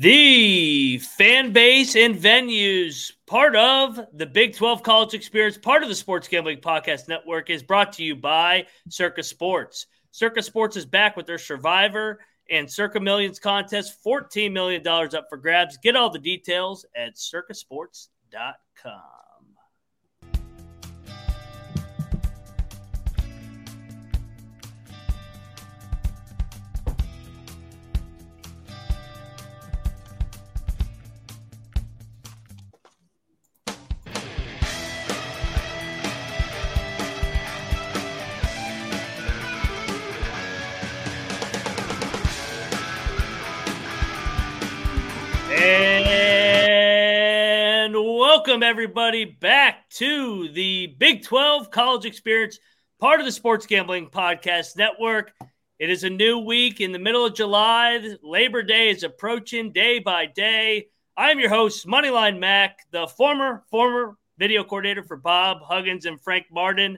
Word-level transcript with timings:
The 0.00 0.96
fan 0.96 1.52
base 1.52 1.94
and 1.94 2.16
venues, 2.16 3.12
part 3.26 3.54
of 3.54 4.00
the 4.14 4.24
Big 4.24 4.56
12 4.56 4.82
College 4.82 5.12
Experience, 5.12 5.58
part 5.58 5.82
of 5.82 5.90
the 5.90 5.94
Sports 5.94 6.26
Gambling 6.26 6.62
Podcast 6.62 7.06
Network, 7.06 7.50
is 7.50 7.62
brought 7.62 7.92
to 7.92 8.02
you 8.02 8.16
by 8.16 8.64
Circa 8.88 9.22
Sports. 9.22 9.88
Circa 10.10 10.40
Sports 10.40 10.78
is 10.78 10.86
back 10.86 11.18
with 11.18 11.26
their 11.26 11.36
Survivor 11.36 12.20
and 12.48 12.70
Circa 12.70 12.98
Millions 12.98 13.38
contest. 13.38 14.02
$14 14.02 14.50
million 14.50 14.82
up 14.88 15.26
for 15.28 15.36
grabs. 15.36 15.76
Get 15.76 15.96
all 15.96 16.08
the 16.08 16.18
details 16.18 16.86
at 16.96 17.16
circasports.com. 17.16 19.19
welcome 48.40 48.62
everybody 48.62 49.26
back 49.26 49.86
to 49.90 50.48
the 50.52 50.86
Big 50.98 51.22
12 51.22 51.70
College 51.70 52.06
Experience, 52.06 52.58
part 52.98 53.20
of 53.20 53.26
the 53.26 53.32
Sports 53.32 53.66
Gambling 53.66 54.08
Podcast 54.08 54.78
Network. 54.78 55.34
It 55.78 55.90
is 55.90 56.04
a 56.04 56.10
new 56.10 56.38
week 56.38 56.80
in 56.80 56.90
the 56.90 56.98
middle 56.98 57.26
of 57.26 57.34
July. 57.34 58.16
Labor 58.22 58.62
Day 58.62 58.88
is 58.88 59.02
approaching 59.02 59.72
day 59.72 59.98
by 59.98 60.24
day. 60.24 60.86
I'm 61.18 61.38
your 61.38 61.50
host, 61.50 61.86
Moneyline 61.86 62.38
Mac, 62.38 62.78
the 62.90 63.06
former 63.08 63.62
former 63.70 64.16
video 64.38 64.64
coordinator 64.64 65.02
for 65.02 65.18
Bob 65.18 65.58
Huggins 65.62 66.06
and 66.06 66.18
Frank 66.18 66.46
Martin. 66.50 66.96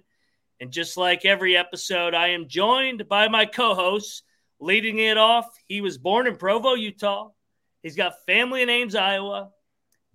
And 0.61 0.71
just 0.71 0.97
like 0.97 1.25
every 1.25 1.57
episode, 1.57 2.15
I 2.15 2.29
am 2.29 2.47
joined 2.47 3.09
by 3.09 3.27
my 3.27 3.47
co-hosts. 3.47 4.23
Leading 4.61 4.99
it 4.99 5.19
off, 5.19 5.49
he 5.67 5.81
was 5.81 5.99
born 5.99 6.29
in 6.29 6.37
Provo, 6.37 6.75
Utah. 6.75 7.31
He's 7.83 7.97
got 7.97 8.25
family 8.27 8.63
in 8.63 8.71
Ames, 8.71 8.95
Iowa. 8.95 9.51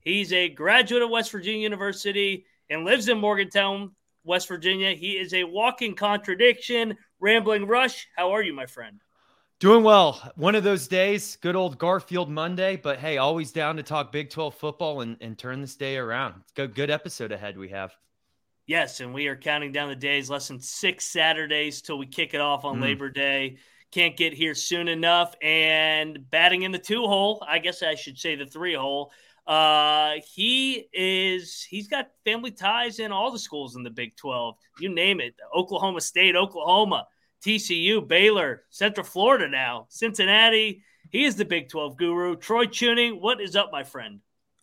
He's 0.01 0.31
a 0.33 0.49
graduate 0.49 1.03
of 1.03 1.09
West 1.09 1.31
Virginia 1.31 1.61
University 1.61 2.45
and 2.69 2.85
lives 2.85 3.09
in 3.09 3.17
Morgantown, 3.17 3.91
West 4.23 4.47
Virginia. 4.47 4.93
He 4.93 5.13
is 5.13 5.33
a 5.33 5.43
walking 5.43 5.95
contradiction. 5.95 6.97
Rambling 7.19 7.67
Rush, 7.67 8.07
how 8.15 8.31
are 8.31 8.43
you, 8.43 8.53
my 8.53 8.65
friend? 8.65 9.01
Doing 9.59 9.83
well. 9.83 10.31
One 10.35 10.53
of 10.53 10.63
those 10.63 10.87
days, 10.87 11.37
good 11.37 11.55
old 11.55 11.79
Garfield 11.79 12.29
Monday, 12.29 12.75
but 12.75 12.99
hey, 12.99 13.17
always 13.17 13.51
down 13.51 13.77
to 13.77 13.83
talk 13.83 14.11
Big 14.11 14.29
12 14.29 14.53
football 14.53 15.01
and, 15.01 15.17
and 15.19 15.37
turn 15.37 15.61
this 15.61 15.75
day 15.75 15.97
around. 15.97 16.35
Good, 16.55 16.75
good 16.75 16.91
episode 16.91 17.31
ahead 17.31 17.57
we 17.57 17.69
have. 17.69 17.91
Yes, 18.67 18.99
and 18.99 19.13
we 19.13 19.27
are 19.27 19.35
counting 19.35 19.71
down 19.71 19.89
the 19.89 19.95
days, 19.95 20.29
less 20.29 20.49
than 20.49 20.59
six 20.59 21.05
Saturdays 21.05 21.81
till 21.81 21.97
we 21.97 22.05
kick 22.05 22.33
it 22.33 22.41
off 22.41 22.65
on 22.65 22.77
mm. 22.77 22.83
Labor 22.83 23.09
Day 23.09 23.57
can't 23.91 24.17
get 24.17 24.33
here 24.33 24.55
soon 24.55 24.87
enough. 24.87 25.35
And 25.41 26.29
batting 26.29 26.63
in 26.63 26.71
the 26.71 26.79
two 26.79 27.07
hole, 27.07 27.43
I 27.47 27.59
guess 27.59 27.83
I 27.83 27.95
should 27.95 28.17
say 28.17 28.35
the 28.35 28.45
three 28.45 28.75
hole. 28.75 29.11
Uh, 29.47 30.15
he 30.35 30.89
is 30.91 31.63
he's 31.63 31.87
got 31.87 32.09
family 32.25 32.51
ties 32.51 32.99
in 32.99 33.13
all 33.13 33.31
the 33.31 33.39
schools 33.39 33.77
in 33.77 33.83
the 33.83 33.89
Big 33.89 34.15
12. 34.17 34.55
You 34.79 34.93
name 34.93 35.21
it. 35.21 35.35
Oklahoma 35.55 36.01
State, 36.01 36.35
Oklahoma, 36.35 37.07
TCU, 37.45 38.05
Baylor, 38.05 38.63
Central 38.69 39.05
Florida 39.05 39.47
now, 39.47 39.85
Cincinnati. 39.89 40.83
He 41.11 41.23
is 41.23 41.37
the 41.37 41.45
Big 41.45 41.69
12 41.69 41.95
guru. 41.95 42.35
Troy 42.35 42.65
Chewning, 42.65 43.21
what 43.21 43.39
is 43.39 43.55
up, 43.55 43.71
my 43.71 43.83
friend? 43.83 44.19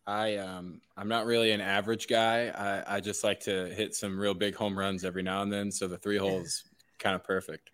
I 0.07 0.37
um 0.37 0.83
I'm 0.99 1.09
not 1.09 1.25
really 1.25 1.53
an 1.53 1.63
average 1.63 2.07
guy. 2.07 2.49
I, 2.49 2.97
I 2.97 3.01
just 3.01 3.25
like 3.25 3.41
to 3.41 3.67
hit 3.75 3.95
some 3.95 4.19
real 4.19 4.35
big 4.35 4.55
home 4.55 4.79
runs 4.79 5.03
every 5.03 5.23
now 5.23 5.41
and 5.41 5.51
then. 5.51 5.71
So 5.71 5.89
the 5.89 5.97
three 5.97 6.19
holes 6.19 6.63
kind 6.99 7.15
of 7.15 7.25
perfect. 7.25 7.71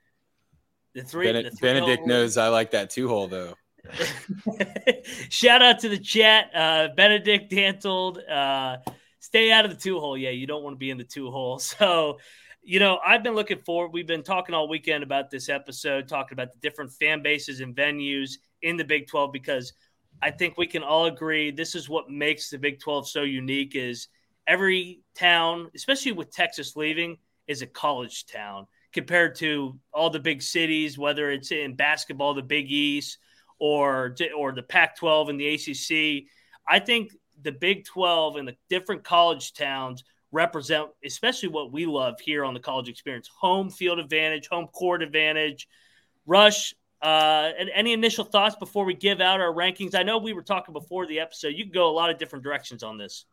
The 0.94 1.02
three, 1.02 1.30
the 1.30 1.50
three 1.50 1.58
Benedict 1.60 2.06
knows 2.06 2.36
I 2.36 2.48
like 2.48 2.70
that 2.72 2.90
two 2.90 3.08
hole 3.08 3.26
though. 3.26 3.54
Shout 5.28 5.62
out 5.62 5.80
to 5.80 5.88
the 5.88 5.98
chat. 5.98 6.50
Uh, 6.54 6.88
Benedict 6.96 7.50
Dantled, 7.50 8.18
uh, 8.18 8.78
stay 9.18 9.52
out 9.52 9.64
of 9.64 9.70
the 9.70 9.76
two 9.76 9.98
hole. 9.98 10.16
Yeah, 10.16 10.30
you 10.30 10.46
don't 10.46 10.62
want 10.62 10.74
to 10.74 10.78
be 10.78 10.90
in 10.90 10.98
the 10.98 11.04
two 11.04 11.30
hole. 11.30 11.58
So, 11.78 12.18
you 12.62 12.78
know, 12.78 12.98
I've 13.04 13.22
been 13.22 13.34
looking 13.34 13.58
forward. 13.58 13.92
We've 13.92 14.06
been 14.06 14.22
talking 14.22 14.54
all 14.54 14.68
weekend 14.68 15.02
about 15.02 15.30
this 15.30 15.48
episode, 15.48 16.08
talking 16.08 16.34
about 16.34 16.52
the 16.52 16.58
different 16.58 16.92
fan 16.92 17.22
bases 17.22 17.60
and 17.60 17.74
venues 17.74 18.32
in 18.60 18.76
the 18.76 18.84
Big 18.84 19.06
12 19.08 19.32
because 19.32 19.72
I 20.20 20.30
think 20.30 20.58
we 20.58 20.66
can 20.66 20.82
all 20.82 21.06
agree 21.06 21.50
this 21.50 21.74
is 21.74 21.88
what 21.88 22.10
makes 22.10 22.50
the 22.50 22.58
Big 22.58 22.78
12 22.80 23.08
so 23.08 23.22
unique 23.22 23.74
is 23.74 24.08
every 24.46 25.00
town, 25.14 25.70
especially 25.74 26.12
with 26.12 26.30
Texas 26.30 26.76
leaving, 26.76 27.16
is 27.46 27.62
a 27.62 27.66
college 27.66 28.26
town 28.26 28.66
compared 28.92 29.36
to 29.36 29.78
all 29.92 30.10
the 30.10 30.18
big 30.18 30.42
cities, 30.42 30.98
whether 30.98 31.30
it's 31.30 31.52
in 31.52 31.74
basketball, 31.76 32.34
the 32.34 32.42
Big 32.42 32.70
East, 32.70 33.18
or 33.60 34.16
or 34.36 34.52
the 34.52 34.62
Pac-12 34.62 35.30
and 35.30 35.40
the 35.40 35.54
ACC. 35.54 36.28
I 36.66 36.80
think 36.80 37.12
the 37.42 37.52
Big 37.52 37.84
12 37.84 38.36
and 38.36 38.48
the 38.48 38.56
different 38.68 39.04
college 39.04 39.52
towns 39.52 40.04
represent, 40.32 40.88
especially 41.04 41.48
what 41.48 41.72
we 41.72 41.86
love 41.86 42.20
here 42.20 42.44
on 42.44 42.54
the 42.54 42.60
college 42.60 42.88
experience: 42.88 43.28
home 43.28 43.70
field 43.70 43.98
advantage, 43.98 44.48
home 44.48 44.66
court 44.68 45.02
advantage. 45.02 45.68
Rush, 46.26 46.74
uh, 47.02 47.50
and 47.58 47.70
any 47.74 47.92
initial 47.92 48.24
thoughts 48.24 48.56
before 48.56 48.84
we 48.84 48.94
give 48.94 49.20
out 49.20 49.40
our 49.40 49.52
rankings? 49.52 49.94
I 49.94 50.02
know 50.02 50.18
we 50.18 50.32
were 50.32 50.42
talking 50.42 50.72
before 50.72 51.06
the 51.06 51.20
episode. 51.20 51.48
You 51.48 51.64
can 51.64 51.72
go 51.72 51.88
a 51.88 51.92
lot 51.92 52.10
of 52.10 52.18
different 52.18 52.44
directions 52.44 52.82
on 52.82 52.98
this. 52.98 53.24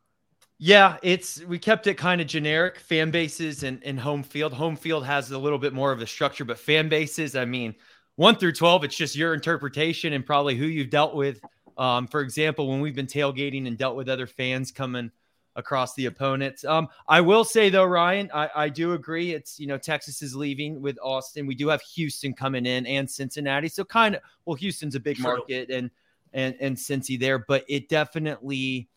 Yeah, 0.60 0.98
it's 1.04 1.44
we 1.44 1.60
kept 1.60 1.86
it 1.86 1.96
kind 1.96 2.20
of 2.20 2.26
generic 2.26 2.80
fan 2.80 3.12
bases 3.12 3.62
and, 3.64 3.84
and 3.84 4.00
home 4.00 4.24
field. 4.24 4.54
Home 4.54 4.76
field 4.76 5.06
has 5.06 5.30
a 5.30 5.38
little 5.38 5.60
bit 5.60 5.74
more 5.74 5.92
of 5.92 6.02
a 6.02 6.08
structure, 6.08 6.46
but 6.46 6.58
fan 6.58 6.90
bases, 6.90 7.36
I 7.36 7.46
mean, 7.46 7.76
one 8.18 8.36
through 8.36 8.54
12, 8.54 8.84
it's 8.84 8.96
just 8.96 9.16
your 9.16 9.34
interpretation 9.34 10.14
and 10.14 10.26
probably 10.26 10.56
who 10.56 10.66
you've 10.66 10.90
dealt 10.90 11.16
with. 11.16 11.40
Um, 11.78 12.08
for 12.08 12.22
example, 12.22 12.68
when 12.68 12.82
we've 12.82 12.96
been 12.96 13.08
tailgating 13.08 13.68
and 13.68 13.78
dealt 13.78 13.96
with 13.96 14.10
other 14.10 14.28
fans 14.28 14.72
coming 14.72 15.12
across 15.58 15.96
the 15.96 16.06
opponents. 16.06 16.64
Um, 16.64 16.88
I 17.08 17.20
will 17.20 17.44
say 17.44 17.70
though, 17.70 17.84
Ryan, 17.84 18.30
I, 18.34 18.50
I 18.56 18.70
do 18.70 18.94
agree. 18.94 19.34
It's 19.34 19.60
you 19.60 19.68
know 19.68 19.78
Texas 19.78 20.22
is 20.22 20.36
leaving 20.36 20.82
with 20.82 20.98
Austin. 21.02 21.48
We 21.48 21.56
do 21.56 21.68
have 21.68 21.82
Houston 21.82 22.34
coming 22.34 22.66
in 22.66 22.86
and 22.86 23.10
Cincinnati. 23.10 23.68
So 23.68 23.84
kind 23.84 24.16
of 24.16 24.22
well, 24.46 24.56
Houston's 24.56 24.96
a 24.96 25.00
big 25.00 25.20
market 25.20 25.70
and 25.70 25.90
and 26.34 26.56
and 26.60 26.78
Cincy 26.78 27.20
there, 27.20 27.40
but 27.40 27.66
it 27.68 27.90
definitely 27.90 28.88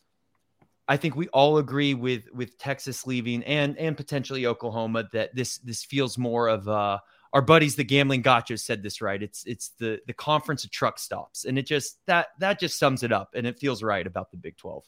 I 0.87 0.97
think 0.97 1.17
we 1.17 1.29
all 1.29 1.59
agree 1.59 1.95
with 1.95 2.25
with 2.33 2.59
Texas 2.59 3.07
leaving 3.07 3.43
and 3.45 3.77
and 3.79 3.97
potentially 3.97 4.47
Oklahoma 4.47 5.09
that 5.13 5.35
this 5.35 5.59
this 5.59 5.83
feels 5.83 6.19
more 6.19 6.49
of 6.49 6.69
uh 6.69 6.99
our 7.33 7.43
buddies 7.43 7.77
the 7.77 7.85
Gambling 7.85 8.23
Gaucho 8.23 8.57
said 8.57 8.83
this 8.83 9.01
right 9.01 9.23
it's 9.23 9.45
it's 9.47 9.71
the 9.79 10.01
the 10.07 10.13
conference 10.13 10.65
of 10.65 10.71
truck 10.71 10.99
stops 10.99 11.45
and 11.45 11.59
it 11.59 11.67
just 11.67 11.99
that 12.07 12.29
that 12.39 12.59
just 12.59 12.79
sums 12.79 13.03
it 13.03 13.13
up 13.13 13.31
and 13.35 13.47
it 13.47 13.59
feels 13.59 13.83
right 13.83 14.07
about 14.07 14.31
the 14.31 14.37
Big 14.37 14.57
12 14.57 14.85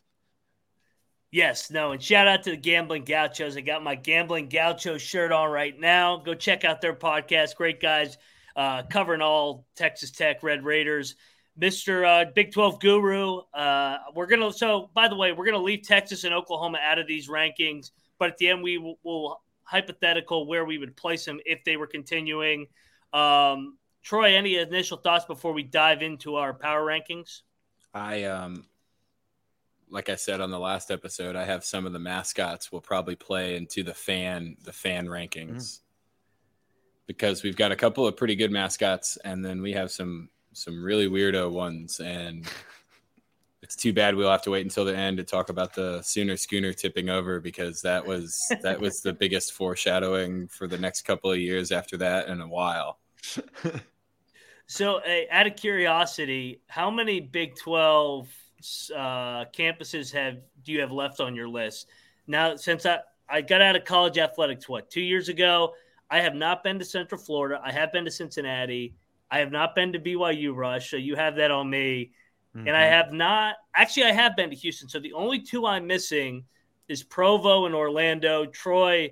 Yes, 1.33 1.71
no, 1.71 1.93
and 1.93 2.03
shout 2.03 2.29
out 2.29 2.43
to 2.43 2.51
the 2.51 2.59
Gambling 2.59 3.05
Gauchos. 3.05 3.57
I 3.57 3.63
got 3.63 3.83
my 3.83 3.95
Gambling 3.95 4.51
Gaucho 4.51 4.99
shirt 4.99 5.33
on 5.33 5.51
right 5.51 5.73
now. 5.81 6.19
Go 6.19 6.35
check 6.35 6.63
out 6.63 6.83
their 6.83 6.95
podcast. 6.95 7.57
Great 7.57 7.81
guys, 7.81 8.19
uh, 8.55 8.83
covering 8.83 9.23
all 9.23 9.67
Texas 9.75 10.11
Tech 10.11 10.43
Red 10.43 10.63
Raiders. 10.63 11.17
Mr. 11.59 12.05
Uh, 12.07 12.31
Big 12.35 12.53
12 12.53 12.81
guru. 12.81 13.39
Uh, 13.55 13.97
we're 14.15 14.27
to, 14.27 14.53
so 14.53 14.91
by 14.93 15.09
the 15.09 15.17
way, 15.17 15.33
we're 15.33 15.47
to 15.57 15.59
leave 15.59 15.83
Texas 15.83 16.25
and 16.25 16.35
Oklahoma 16.35 16.79
out 16.83 16.99
of 16.99 17.07
these 17.07 17.29
rankings, 17.29 17.93
but 18.19 18.29
at 18.29 18.37
the 18.37 18.49
end, 18.49 18.63
we 18.63 18.77
will, 18.77 18.99
will 19.03 19.41
hypothetical 19.73 20.47
where 20.47 20.67
we 20.67 20.77
would 20.77 20.95
place 20.97 21.25
them 21.25 21.41
if 21.47 21.65
they 21.65 21.77
were 21.79 21.87
continuing. 21.87 22.67
Um, 23.15 23.79
Troy, 24.03 24.37
any 24.37 24.57
initial 24.57 24.99
thoughts 24.99 25.25
before 25.25 25.53
we 25.55 25.63
dive 25.63 26.03
into 26.03 26.37
our 26.37 26.53
power 26.53 26.85
rankings? 26.85 27.41
I, 27.95 28.25
um, 28.25 28.67
like 29.91 30.11
I 30.11 30.17
said 30.17 30.43
on 30.43 30.51
the 30.51 30.59
last 30.59 30.91
episode, 30.91 31.37
I 31.37 31.45
have 31.45 31.65
some 31.65 31.87
of 31.87 31.93
the 31.95 31.99
mascots 31.99 32.71
will 32.71 32.83
probably 32.83 33.17
play 33.17 33.57
into 33.57 33.83
the 33.83 33.95
fan, 33.95 34.57
the 34.63 34.73
fan 34.73 35.07
rankings. 35.07 35.57
Mm. 35.57 35.79
because 37.07 37.43
we've 37.43 37.57
got 37.57 37.73
a 37.73 37.77
couple 37.77 38.07
of 38.07 38.17
pretty 38.17 38.37
good 38.37 38.53
mascots, 38.53 39.19
and 39.25 39.45
then 39.45 39.63
we 39.63 39.73
have 39.73 39.91
some 39.91 40.29
some 40.53 40.85
really 40.85 41.09
weirdo 41.09 41.51
ones, 41.51 42.01
and 42.01 42.47
it's 43.73 43.83
too 43.83 43.93
bad 43.93 44.15
we'll 44.15 44.31
have 44.31 44.43
to 44.43 44.51
wait 44.51 44.67
until 44.67 44.85
the 44.85 44.95
end 44.95 45.17
to 45.17 45.25
talk 45.25 45.49
about 45.49 45.75
the 45.75 46.03
Sooner 46.03 46.37
Schooner 46.37 46.75
tipping 46.75 47.09
over 47.09 47.41
because 47.41 47.81
that 47.81 48.07
was 48.07 48.37
that 48.61 48.79
was 48.79 49.01
the 49.01 49.15
biggest 49.15 49.55
foreshadowing 49.55 50.47
for 50.49 50.67
the 50.67 50.77
next 50.77 51.03
couple 51.03 51.33
of 51.33 51.39
years 51.39 51.73
after 51.73 51.97
that 51.97 52.29
in 52.29 52.43
a 52.43 52.47
while. 52.47 52.99
so, 54.67 54.97
uh, 54.97 55.21
out 55.31 55.47
of 55.47 55.57
curiosity, 55.57 56.61
how 56.67 56.91
many 56.91 57.21
Big 57.21 57.57
Twelve 57.57 58.29
uh, 58.95 59.47
campuses 59.57 60.13
have 60.13 60.37
do 60.63 60.73
you 60.73 60.81
have 60.81 60.93
left 60.93 61.19
on 61.21 61.35
your 61.35 61.49
list 61.49 61.89
now? 62.27 62.57
Since 62.57 62.85
I 62.85 62.99
I 63.27 63.41
got 63.41 63.63
out 63.63 63.75
of 63.75 63.85
college 63.85 64.19
athletics, 64.19 64.69
what 64.69 64.91
two 64.91 65.01
years 65.01 65.31
ago? 65.31 65.73
I 66.11 66.21
have 66.21 66.35
not 66.35 66.63
been 66.63 66.79
to 66.79 66.85
Central 66.85 67.19
Florida. 67.19 67.59
I 67.65 67.73
have 67.73 67.91
been 67.91 68.05
to 68.05 68.11
Cincinnati. 68.11 68.97
I 69.31 69.39
have 69.39 69.51
not 69.51 69.75
been 69.75 69.95
to 69.95 69.99
BYU 69.99 70.55
Rush, 70.55 70.91
so 70.91 70.99
you 70.99 71.17
have 71.17 71.37
that 71.37 71.51
on 71.51 71.71
me. 71.71 72.11
Mm-hmm. 72.57 72.69
And 72.69 72.77
I 72.77 72.83
mm-hmm. 72.83 72.93
have 72.93 73.13
not 73.13 73.57
actually 73.75 74.05
I 74.05 74.13
have 74.13 74.37
been 74.37 74.51
to 74.51 74.57
Houston. 74.57 74.89
So 74.89 75.01
the 75.01 75.13
only 75.13 75.41
two 75.41 75.67
I'm 75.67 75.87
missing 75.87 76.45
is 76.89 77.03
Provo 77.03 77.67
and 77.67 77.75
Orlando. 77.75 78.45
Troy, 78.47 79.11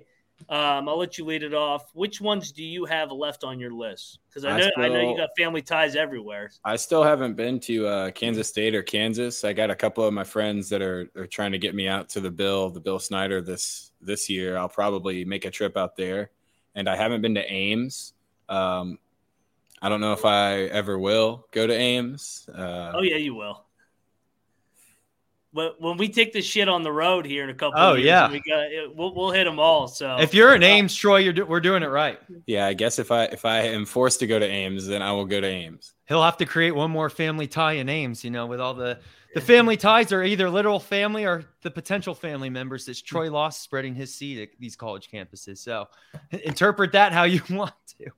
um, 0.49 0.87
I'll 0.87 0.97
let 0.97 1.17
you 1.17 1.25
lead 1.25 1.43
it 1.43 1.53
off. 1.53 1.89
Which 1.93 2.21
ones 2.21 2.51
do 2.51 2.63
you 2.63 2.85
have 2.85 3.11
left 3.11 3.43
on 3.43 3.59
your 3.59 3.71
list? 3.71 4.19
Because 4.29 4.45
I 4.45 4.57
know 4.57 4.65
I, 4.65 4.69
still, 4.69 4.83
I, 4.83 4.87
know 4.89 5.09
you 5.11 5.17
got 5.17 5.29
family 5.37 5.61
ties 5.61 5.95
everywhere. 5.95 6.51
I 6.63 6.75
still 6.75 7.03
haven't 7.03 7.35
been 7.35 7.59
to 7.61 7.87
uh, 7.87 8.11
Kansas 8.11 8.47
State 8.47 8.75
or 8.75 8.83
Kansas. 8.83 9.43
I 9.43 9.53
got 9.53 9.69
a 9.69 9.75
couple 9.75 10.03
of 10.03 10.13
my 10.13 10.23
friends 10.23 10.69
that 10.69 10.81
are, 10.81 11.09
are 11.15 11.27
trying 11.27 11.51
to 11.51 11.57
get 11.57 11.75
me 11.75 11.87
out 11.87 12.09
to 12.09 12.19
the 12.19 12.31
Bill, 12.31 12.69
the 12.69 12.79
Bill 12.79 12.99
Snyder 12.99 13.41
this 13.41 13.91
this 14.01 14.29
year. 14.29 14.57
I'll 14.57 14.69
probably 14.69 15.25
make 15.25 15.45
a 15.45 15.51
trip 15.51 15.77
out 15.77 15.95
there. 15.95 16.31
And 16.75 16.87
I 16.87 16.95
haven't 16.95 17.21
been 17.21 17.35
to 17.35 17.51
Ames. 17.51 18.13
Um, 18.47 18.97
I 19.81 19.89
don't 19.89 20.01
know 20.01 20.13
if 20.13 20.25
I 20.25 20.63
ever 20.63 20.97
will 20.97 21.47
go 21.51 21.65
to 21.65 21.73
Ames. 21.73 22.47
Uh, 22.53 22.93
oh 22.95 23.01
yeah, 23.01 23.17
you 23.17 23.33
will. 23.33 23.65
But 25.53 25.81
when 25.81 25.97
we 25.97 26.07
take 26.07 26.31
this 26.31 26.45
shit 26.45 26.69
on 26.69 26.81
the 26.81 26.91
road 26.91 27.25
here 27.25 27.43
in 27.43 27.49
a 27.49 27.53
couple, 27.53 27.77
oh 27.77 27.93
years, 27.95 28.05
yeah, 28.05 28.31
we 28.31 28.39
got 28.39 28.95
we'll, 28.95 29.13
we'll 29.13 29.31
hit 29.31 29.43
them 29.43 29.59
all. 29.59 29.87
So 29.87 30.17
if 30.17 30.33
you're 30.33 30.55
in 30.55 30.63
Ames, 30.63 30.95
Troy, 30.95 31.17
you're 31.17 31.33
do, 31.33 31.45
we're 31.45 31.59
doing 31.59 31.83
it 31.83 31.87
right. 31.87 32.19
Yeah, 32.45 32.67
I 32.67 32.73
guess 32.73 32.99
if 32.99 33.11
I 33.11 33.25
if 33.25 33.43
I 33.43 33.61
am 33.61 33.85
forced 33.85 34.19
to 34.19 34.27
go 34.27 34.39
to 34.39 34.45
Ames, 34.45 34.87
then 34.87 35.01
I 35.01 35.11
will 35.11 35.25
go 35.25 35.41
to 35.41 35.47
Ames. 35.47 35.93
He'll 36.07 36.23
have 36.23 36.37
to 36.37 36.45
create 36.45 36.71
one 36.71 36.91
more 36.91 37.09
family 37.09 37.47
tie 37.47 37.73
in 37.73 37.89
Ames. 37.89 38.23
You 38.23 38.31
know, 38.31 38.45
with 38.45 38.61
all 38.61 38.73
the 38.73 38.99
the 39.33 39.41
family 39.41 39.77
ties 39.77 40.11
are 40.11 40.23
either 40.23 40.49
literal 40.49 40.79
family 40.79 41.25
or 41.25 41.43
the 41.63 41.71
potential 41.71 42.13
family 42.13 42.49
members 42.49 42.85
that 42.85 43.03
Troy 43.03 43.31
lost 43.31 43.61
spreading 43.61 43.95
his 43.95 44.13
seed 44.13 44.39
at 44.39 44.49
these 44.59 44.75
college 44.75 45.09
campuses. 45.11 45.57
So 45.57 45.87
interpret 46.31 46.93
that 46.93 47.11
how 47.11 47.23
you 47.23 47.41
want 47.49 47.73
to. 47.99 48.11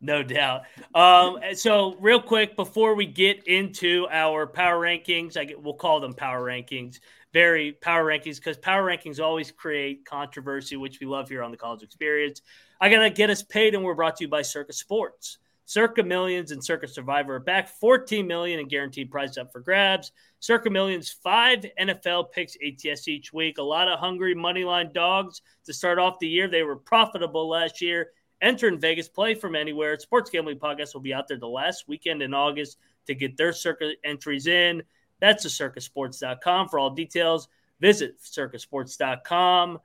No 0.00 0.22
doubt. 0.22 0.62
Um, 0.94 1.38
so, 1.54 1.94
real 2.00 2.22
quick 2.22 2.56
before 2.56 2.94
we 2.94 3.04
get 3.04 3.46
into 3.46 4.06
our 4.10 4.46
power 4.46 4.80
rankings, 4.80 5.36
I 5.36 5.44
get, 5.44 5.62
we'll 5.62 5.74
call 5.74 6.00
them 6.00 6.14
power 6.14 6.42
rankings. 6.42 7.00
Very 7.34 7.72
power 7.72 8.04
rankings 8.04 8.36
because 8.36 8.56
power 8.56 8.84
rankings 8.84 9.20
always 9.20 9.52
create 9.52 10.06
controversy, 10.06 10.76
which 10.76 11.00
we 11.00 11.06
love 11.06 11.28
here 11.28 11.42
on 11.42 11.50
the 11.50 11.56
College 11.56 11.82
Experience. 11.82 12.40
I 12.80 12.88
gotta 12.88 13.10
get 13.10 13.28
us 13.28 13.42
paid, 13.42 13.74
and 13.74 13.84
we're 13.84 13.94
brought 13.94 14.16
to 14.16 14.24
you 14.24 14.28
by 14.28 14.40
Circa 14.42 14.72
Sports. 14.72 15.36
Circa 15.66 16.02
Millions 16.02 16.50
and 16.50 16.64
Circa 16.64 16.88
Survivor 16.88 17.36
are 17.36 17.40
back. 17.40 17.68
14 17.68 18.26
million 18.26 18.58
in 18.58 18.66
guaranteed 18.66 19.10
prize 19.10 19.38
up 19.38 19.52
for 19.52 19.60
grabs. 19.60 20.10
Circa 20.40 20.70
Millions, 20.70 21.10
five 21.22 21.64
NFL 21.78 22.32
picks 22.32 22.56
ATS 22.56 23.06
each 23.06 23.32
week. 23.32 23.58
A 23.58 23.62
lot 23.62 23.86
of 23.86 24.00
hungry 24.00 24.34
money 24.34 24.64
line 24.64 24.90
dogs 24.92 25.42
to 25.66 25.72
start 25.72 26.00
off 26.00 26.18
the 26.18 26.26
year. 26.26 26.48
They 26.48 26.64
were 26.64 26.74
profitable 26.74 27.48
last 27.48 27.80
year 27.80 28.08
Enter 28.42 28.68
in 28.68 28.78
Vegas, 28.78 29.08
play 29.08 29.34
from 29.34 29.54
anywhere. 29.54 29.98
Sports 29.98 30.30
Gambling 30.30 30.58
Podcast 30.58 30.94
will 30.94 31.00
be 31.00 31.12
out 31.12 31.28
there 31.28 31.38
the 31.38 31.48
last 31.48 31.88
weekend 31.88 32.22
in 32.22 32.32
August 32.32 32.78
to 33.06 33.14
get 33.14 33.36
their 33.36 33.52
Circa 33.52 33.92
entries 34.04 34.46
in. 34.46 34.82
That's 35.20 35.42
the 35.42 35.48
circasports.com. 35.48 36.68
For 36.68 36.78
all 36.78 36.90
details, 36.90 37.48
visit 37.80 38.20
circasports.com. 38.20 39.78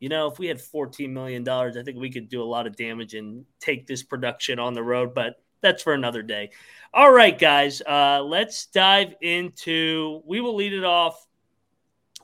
You 0.00 0.08
know, 0.08 0.26
if 0.26 0.38
we 0.38 0.48
had 0.48 0.58
$14 0.58 1.10
million, 1.10 1.48
I 1.48 1.70
think 1.84 1.96
we 1.96 2.10
could 2.10 2.28
do 2.28 2.42
a 2.42 2.44
lot 2.44 2.66
of 2.66 2.76
damage 2.76 3.14
and 3.14 3.44
take 3.60 3.86
this 3.86 4.02
production 4.02 4.58
on 4.58 4.74
the 4.74 4.82
road, 4.82 5.14
but 5.14 5.36
that's 5.60 5.82
for 5.82 5.94
another 5.94 6.22
day. 6.22 6.50
All 6.92 7.10
right, 7.10 7.38
guys, 7.38 7.80
uh, 7.80 8.22
let's 8.22 8.66
dive 8.66 9.14
into. 9.22 10.20
We 10.26 10.40
will 10.40 10.56
lead 10.56 10.74
it 10.74 10.84
off 10.84 11.26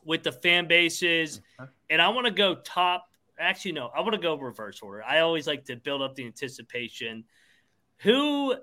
with 0.05 0.23
the 0.23 0.33
fan 0.33 0.69
bases, 0.69 1.41
and 1.89 2.03
I 2.03 2.09
want 2.09 2.27
to 2.27 2.33
go 2.33 2.57
top 2.57 3.10
actually 3.41 3.73
no, 3.73 3.91
I 3.95 4.01
want 4.01 4.13
to 4.13 4.21
go 4.21 4.37
reverse 4.37 4.81
order. 4.83 5.03
I 5.03 5.21
always 5.21 5.47
like 5.47 5.65
to 5.67 5.77
build 5.77 6.03
up 6.03 6.15
the 6.15 6.27
anticipation. 6.27 7.25
Who 7.99 8.55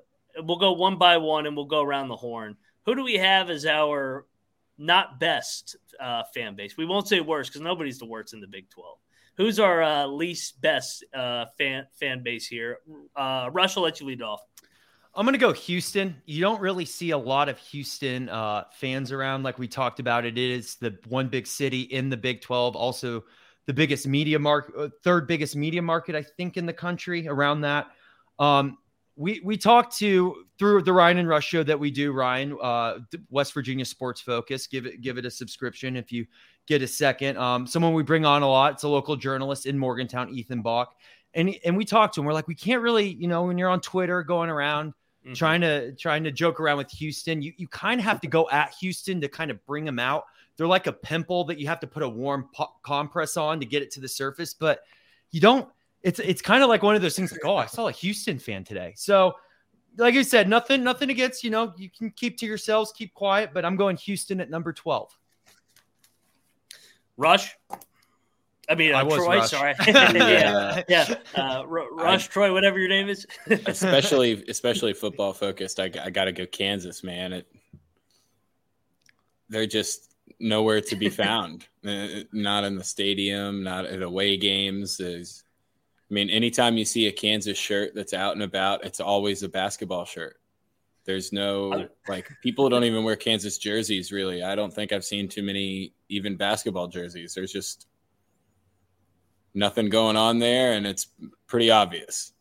we'll 0.42 0.58
go 0.58 0.74
one 0.74 0.98
by 0.98 1.18
one 1.18 1.46
and 1.46 1.56
we'll 1.56 1.66
go 1.66 1.82
around 1.82 2.10
the 2.10 2.16
horn. 2.16 2.56
Who 2.86 2.96
do 2.96 3.04
we 3.04 3.16
have 3.16 3.50
as 3.50 3.66
our 3.66 4.26
not 4.78 5.20
best 5.20 5.76
uh, 6.00 6.24
fan 6.34 6.56
base? 6.56 6.78
We 6.78 6.86
won't 6.86 7.08
say 7.08 7.20
worst 7.20 7.52
because 7.52 7.62
nobody's 7.62 8.00
the 8.00 8.06
worst 8.06 8.34
in 8.34 8.40
the 8.40 8.48
Big 8.48 8.70
Twelve. 8.70 8.98
Who's 9.36 9.60
our 9.60 9.84
uh, 9.84 10.08
least 10.08 10.62
best 10.62 11.04
uh, 11.14 11.46
fan 11.58 11.86
fan 12.00 12.24
base 12.24 12.48
here? 12.48 12.80
Uh, 13.16 13.50
Rush, 13.52 13.78
I'll 13.78 13.84
let 13.84 14.00
you 14.00 14.08
lead 14.08 14.22
off. 14.22 14.42
I'm 15.14 15.26
going 15.26 15.34
to 15.34 15.40
go 15.40 15.52
Houston. 15.52 16.22
You 16.26 16.42
don't 16.42 16.62
really 16.62 16.86
see 16.86 17.10
a 17.10 17.18
lot 17.18 17.50
of 17.50 17.58
Houston 17.58 18.30
uh, 18.30 18.66
fans 18.74 19.12
around, 19.12 19.42
like 19.42 19.58
we 19.58 19.68
talked 19.68 20.00
about. 20.00 20.26
It 20.26 20.38
is 20.38 20.76
the 20.76 20.96
one 21.08 21.28
big 21.28 21.48
city 21.48 21.82
in 21.82 22.10
the 22.10 22.18
Big 22.18 22.42
12. 22.42 22.76
Also, 22.76 23.24
the 23.68 23.74
biggest 23.74 24.08
media 24.08 24.40
market, 24.40 24.76
uh, 24.76 24.90
third 25.04 25.28
biggest 25.28 25.56
media 25.56 25.82
market, 25.82 26.16
I 26.16 26.24
think, 26.24 26.58
in 26.58 26.66
the 26.66 26.74
country 26.74 27.28
around 27.28 27.62
that. 27.62 27.88
Um, 28.40 28.78
we 29.16 29.42
we 29.44 29.58
talked 29.58 29.98
to 29.98 30.46
through 30.58 30.84
the 30.84 30.94
Ryan 30.94 31.20
and 31.20 31.28
Rush 31.28 31.48
show 31.48 31.64
that 31.64 31.80
we 31.80 31.92
do, 31.92 32.12
Ryan, 32.14 32.58
uh, 32.62 33.00
West 33.30 33.54
Virginia 33.54 33.86
Sports 33.86 34.22
Focus. 34.22 34.68
Give 34.68 34.86
it 34.86 35.02
give 35.02 35.18
it 35.18 35.26
a 35.26 35.32
subscription 35.32 35.96
if 35.96 36.12
you 36.12 36.26
get 36.68 36.82
a 36.82 36.88
second. 36.88 37.38
Um, 37.38 37.68
someone 37.68 37.94
we 37.94 38.04
bring 38.04 38.26
on 38.26 38.42
a 38.42 38.48
lot. 38.48 38.74
It's 38.74 38.84
a 38.84 38.88
local 38.88 39.16
journalist 39.16 39.66
in 39.66 39.78
Morgantown, 39.78 40.30
Ethan 40.30 40.62
Bach, 40.62 40.96
and 41.34 41.56
and 41.66 41.76
we 41.76 41.84
talked 41.84 42.16
to 42.16 42.22
him. 42.22 42.26
We're 42.26 42.34
like, 42.34 42.48
we 42.48 42.56
can't 42.56 42.82
really, 42.82 43.10
you 43.10 43.28
know, 43.28 43.44
when 43.44 43.58
you're 43.58 43.70
on 43.70 43.82
Twitter 43.82 44.24
going 44.24 44.50
around 44.50 44.94
mm-hmm. 45.28 45.34
trying 45.34 45.62
to 45.62 45.94
trying 45.94 46.24
to 46.24 46.32
joke 46.32 46.60
around 46.60 46.78
with 46.78 46.92
Houston, 46.92 47.42
you 47.42 47.54
you 47.58 47.68
kind 47.68 48.00
of 48.00 48.06
have 48.06 48.22
to 48.22 48.28
go 48.28 48.50
at 48.50 48.74
Houston 48.80 49.20
to 49.22 49.28
kind 49.28 49.52
of 49.52 49.64
bring 49.66 49.84
them 49.84 50.00
out 50.00 50.26
they're 50.58 50.68
like 50.68 50.88
a 50.88 50.92
pimple 50.92 51.46
that 51.46 51.60
you 51.60 51.68
have 51.68 51.80
to 51.80 51.88
put 51.88 52.04
a 52.04 52.10
warm 52.10 52.50
po- 52.54 52.74
compress 52.84 53.38
on 53.38 53.60
to 53.60 53.66
get 53.66 53.84
it 53.84 53.92
to 53.92 54.02
the 54.02 54.08
surface, 54.08 54.54
but 54.54 54.82
you 55.32 55.40
don't. 55.40 55.70
It's 56.02 56.20
it's 56.20 56.42
kind 56.42 56.64
of 56.64 56.70
like 56.70 56.84
one 56.84 56.96
of 56.96 57.02
those 57.02 57.16
things 57.16 57.32
like, 57.32 57.46
oh, 57.46 57.56
I 57.56 57.66
saw 57.68 57.88
a 57.88 57.92
Houston 57.92 58.40
fan 58.40 58.64
today. 58.64 58.94
So, 58.96 59.34
like 59.98 60.16
I 60.16 60.22
said, 60.24 60.50
nothing 60.50 60.84
nothing 60.84 61.10
against 61.10 61.44
you 61.44 61.50
know 61.50 61.74
you 61.78 61.90
can 61.90 62.12
keep 62.12 62.38
to 62.40 62.46
yourselves, 62.46 62.92
keep 62.96 63.14
quiet, 63.14 63.52
but 63.54 63.66
I'm 63.66 63.76
going 63.76 63.98
Houston 63.98 64.42
at 64.42 64.50
number 64.50 64.74
twelve. 64.74 65.16
Rush. 67.18 67.56
I 68.70 68.76
mean, 68.76 68.94
uh, 68.94 69.00
I 69.00 69.04
Troy. 69.04 69.38
Rush. 69.38 69.50
Sorry. 69.50 69.76
yeah, 69.88 70.84
yeah. 70.90 71.16
Uh, 71.36 71.64
Rush, 71.68 72.28
I, 72.28 72.32
Troy, 72.32 72.54
whatever 72.54 72.80
your 72.80 72.90
name 72.90 73.10
is. 73.10 73.26
especially, 73.66 74.44
especially 74.50 74.94
football 74.94 75.34
focused. 75.34 75.80
I, 75.80 75.86
I 76.04 76.10
got 76.10 76.26
to 76.26 76.32
go 76.32 76.46
Kansas, 76.46 77.04
man. 77.04 77.34
It, 77.34 77.48
they're 79.50 79.66
just 79.66 80.07
nowhere 80.40 80.82
to 80.82 80.96
be 80.96 81.10
found. 81.24 81.68
Uh, 81.86 82.24
not 82.32 82.64
in 82.64 82.76
the 82.76 82.84
stadium, 82.84 83.64
not 83.64 83.86
at 83.86 84.02
away 84.02 84.38
games. 84.38 85.00
I 85.02 86.14
mean, 86.14 86.30
anytime 86.30 86.78
you 86.78 86.86
see 86.86 87.08
a 87.08 87.12
Kansas 87.12 87.58
shirt 87.58 87.94
that's 87.96 88.14
out 88.14 88.34
and 88.34 88.44
about, 88.44 88.86
it's 88.86 89.00
always 89.00 89.44
a 89.44 89.50
basketball 89.50 90.06
shirt. 90.06 90.38
There's 91.06 91.32
no 91.32 91.88
like 92.10 92.30
people 92.44 92.68
don't 92.68 92.84
even 92.84 93.06
wear 93.06 93.16
Kansas 93.16 93.58
jerseys 93.58 94.12
really. 94.12 94.44
I 94.44 94.56
don't 94.56 94.74
think 94.74 94.92
I've 94.92 95.06
seen 95.06 95.30
too 95.30 95.42
many 95.42 95.94
even 96.10 96.36
basketball 96.36 96.90
jerseys. 96.90 97.34
There's 97.34 97.54
just 97.54 97.88
nothing 99.54 99.88
going 99.88 100.18
on 100.18 100.40
there 100.40 100.74
and 100.74 100.86
it's 100.86 101.08
pretty 101.48 101.72
obvious. 101.72 102.34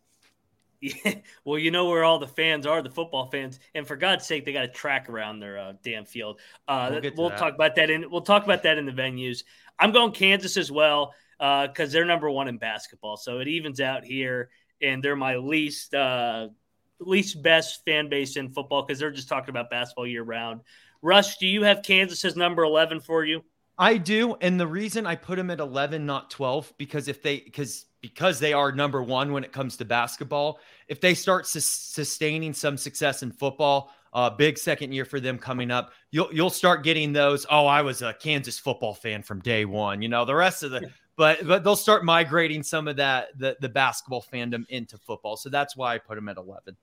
Yeah, 0.80 1.14
well, 1.44 1.58
you 1.58 1.70
know 1.70 1.86
where 1.88 2.04
all 2.04 2.18
the 2.18 2.26
fans 2.26 2.66
are, 2.66 2.82
the 2.82 2.90
football 2.90 3.30
fans, 3.30 3.58
and 3.74 3.86
for 3.86 3.96
God's 3.96 4.26
sake, 4.26 4.44
they 4.44 4.52
got 4.52 4.64
a 4.64 4.68
track 4.68 5.08
around 5.08 5.40
their 5.40 5.58
uh, 5.58 5.72
damn 5.82 6.04
field. 6.04 6.40
Uh, 6.68 7.00
we'll, 7.02 7.12
we'll 7.16 7.30
talk 7.30 7.54
about 7.54 7.76
that 7.76 7.90
in 7.90 8.10
we'll 8.10 8.22
talk 8.22 8.44
about 8.44 8.62
that 8.64 8.78
in 8.78 8.86
the 8.86 8.92
venues. 8.92 9.44
I'm 9.78 9.92
going 9.92 10.12
Kansas 10.12 10.56
as 10.56 10.70
well 10.70 11.14
uh, 11.40 11.66
because 11.66 11.90
uh, 11.90 11.92
they're 11.94 12.04
number 12.04 12.30
one 12.30 12.48
in 12.48 12.58
basketball, 12.58 13.16
so 13.16 13.38
it 13.38 13.48
evens 13.48 13.80
out 13.80 14.04
here, 14.04 14.50
and 14.80 15.02
they're 15.02 15.16
my 15.16 15.36
least 15.36 15.94
uh, 15.94 16.48
least 16.98 17.42
best 17.42 17.84
fan 17.84 18.08
base 18.08 18.36
in 18.36 18.50
football 18.50 18.82
because 18.82 18.98
they're 18.98 19.10
just 19.10 19.28
talking 19.28 19.50
about 19.50 19.70
basketball 19.70 20.06
year 20.06 20.22
round. 20.22 20.60
Rush, 21.02 21.36
do 21.38 21.46
you 21.46 21.62
have 21.62 21.82
Kansas 21.82 22.24
as 22.24 22.36
number 22.36 22.62
eleven 22.62 23.00
for 23.00 23.24
you? 23.24 23.42
I 23.78 23.98
do, 23.98 24.36
and 24.40 24.58
the 24.58 24.66
reason 24.66 25.06
I 25.06 25.16
put 25.16 25.36
them 25.36 25.50
at 25.50 25.60
11, 25.60 26.06
not 26.06 26.30
12, 26.30 26.72
because 26.78 27.08
if 27.08 27.22
they 27.22 27.40
because 27.40 27.85
because 28.00 28.38
they 28.38 28.52
are 28.52 28.72
number 28.72 29.02
one 29.02 29.32
when 29.32 29.44
it 29.44 29.52
comes 29.52 29.76
to 29.76 29.84
basketball, 29.84 30.60
if 30.88 31.00
they 31.00 31.14
start 31.14 31.46
su- 31.46 31.60
sustaining 31.60 32.52
some 32.52 32.76
success 32.76 33.22
in 33.22 33.32
football, 33.32 33.92
uh, 34.12 34.30
big 34.30 34.56
second 34.56 34.92
year 34.92 35.04
for 35.04 35.20
them 35.20 35.38
coming 35.38 35.70
up, 35.70 35.92
you'll 36.10 36.32
you'll 36.32 36.50
start 36.50 36.82
getting 36.82 37.12
those. 37.12 37.44
Oh, 37.50 37.66
I 37.66 37.82
was 37.82 38.02
a 38.02 38.14
Kansas 38.14 38.58
football 38.58 38.94
fan 38.94 39.22
from 39.22 39.40
day 39.40 39.64
one. 39.64 40.00
You 40.00 40.08
know, 40.08 40.24
the 40.24 40.34
rest 40.34 40.62
of 40.62 40.70
the 40.70 40.90
but 41.16 41.46
but 41.46 41.64
they'll 41.64 41.76
start 41.76 42.04
migrating 42.04 42.62
some 42.62 42.88
of 42.88 42.96
that 42.96 43.28
the 43.38 43.56
the 43.60 43.68
basketball 43.68 44.24
fandom 44.32 44.66
into 44.68 44.98
football. 44.98 45.36
So 45.36 45.48
that's 45.48 45.76
why 45.76 45.94
I 45.94 45.98
put 45.98 46.14
them 46.14 46.28
at 46.28 46.36
11. 46.36 46.76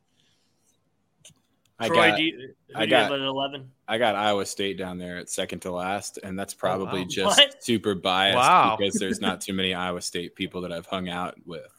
I 1.83 1.87
Troy, 1.87 1.95
got, 2.09 2.17
do 2.17 2.23
you, 2.23 2.53
I 2.75 2.85
do 2.85 2.89
you 2.91 2.95
have 2.97 3.09
got- 3.09 3.19
at 3.19 3.25
11? 3.25 3.71
I 3.87 3.97
got 3.97 4.15
Iowa 4.15 4.45
State 4.45 4.77
down 4.77 4.97
there 4.97 5.17
at 5.17 5.29
second 5.29 5.59
to 5.61 5.71
last, 5.71 6.17
and 6.23 6.39
that's 6.39 6.53
probably 6.53 7.01
wow. 7.01 7.07
just 7.09 7.37
What? 7.37 7.63
super 7.63 7.95
biased 7.95 8.37
Wow. 8.37 8.75
because 8.79 8.95
there's 8.95 9.19
not 9.21 9.41
too 9.41 9.53
many 9.53 9.73
Iowa 9.73 10.01
State 10.01 10.35
people 10.35 10.61
that 10.61 10.71
I've 10.71 10.85
hung 10.85 11.09
out 11.09 11.35
with. 11.45 11.71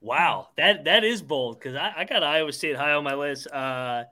Wow, 0.00 0.48
that 0.56 0.84
that 0.84 1.02
is 1.04 1.22
bold 1.22 1.58
because 1.58 1.74
I, 1.74 1.92
I 1.96 2.04
got 2.04 2.22
Iowa 2.22 2.52
State 2.52 2.76
high 2.76 2.92
on 2.92 3.02
my 3.02 3.14
list. 3.14 3.48
Uh, 3.50 4.04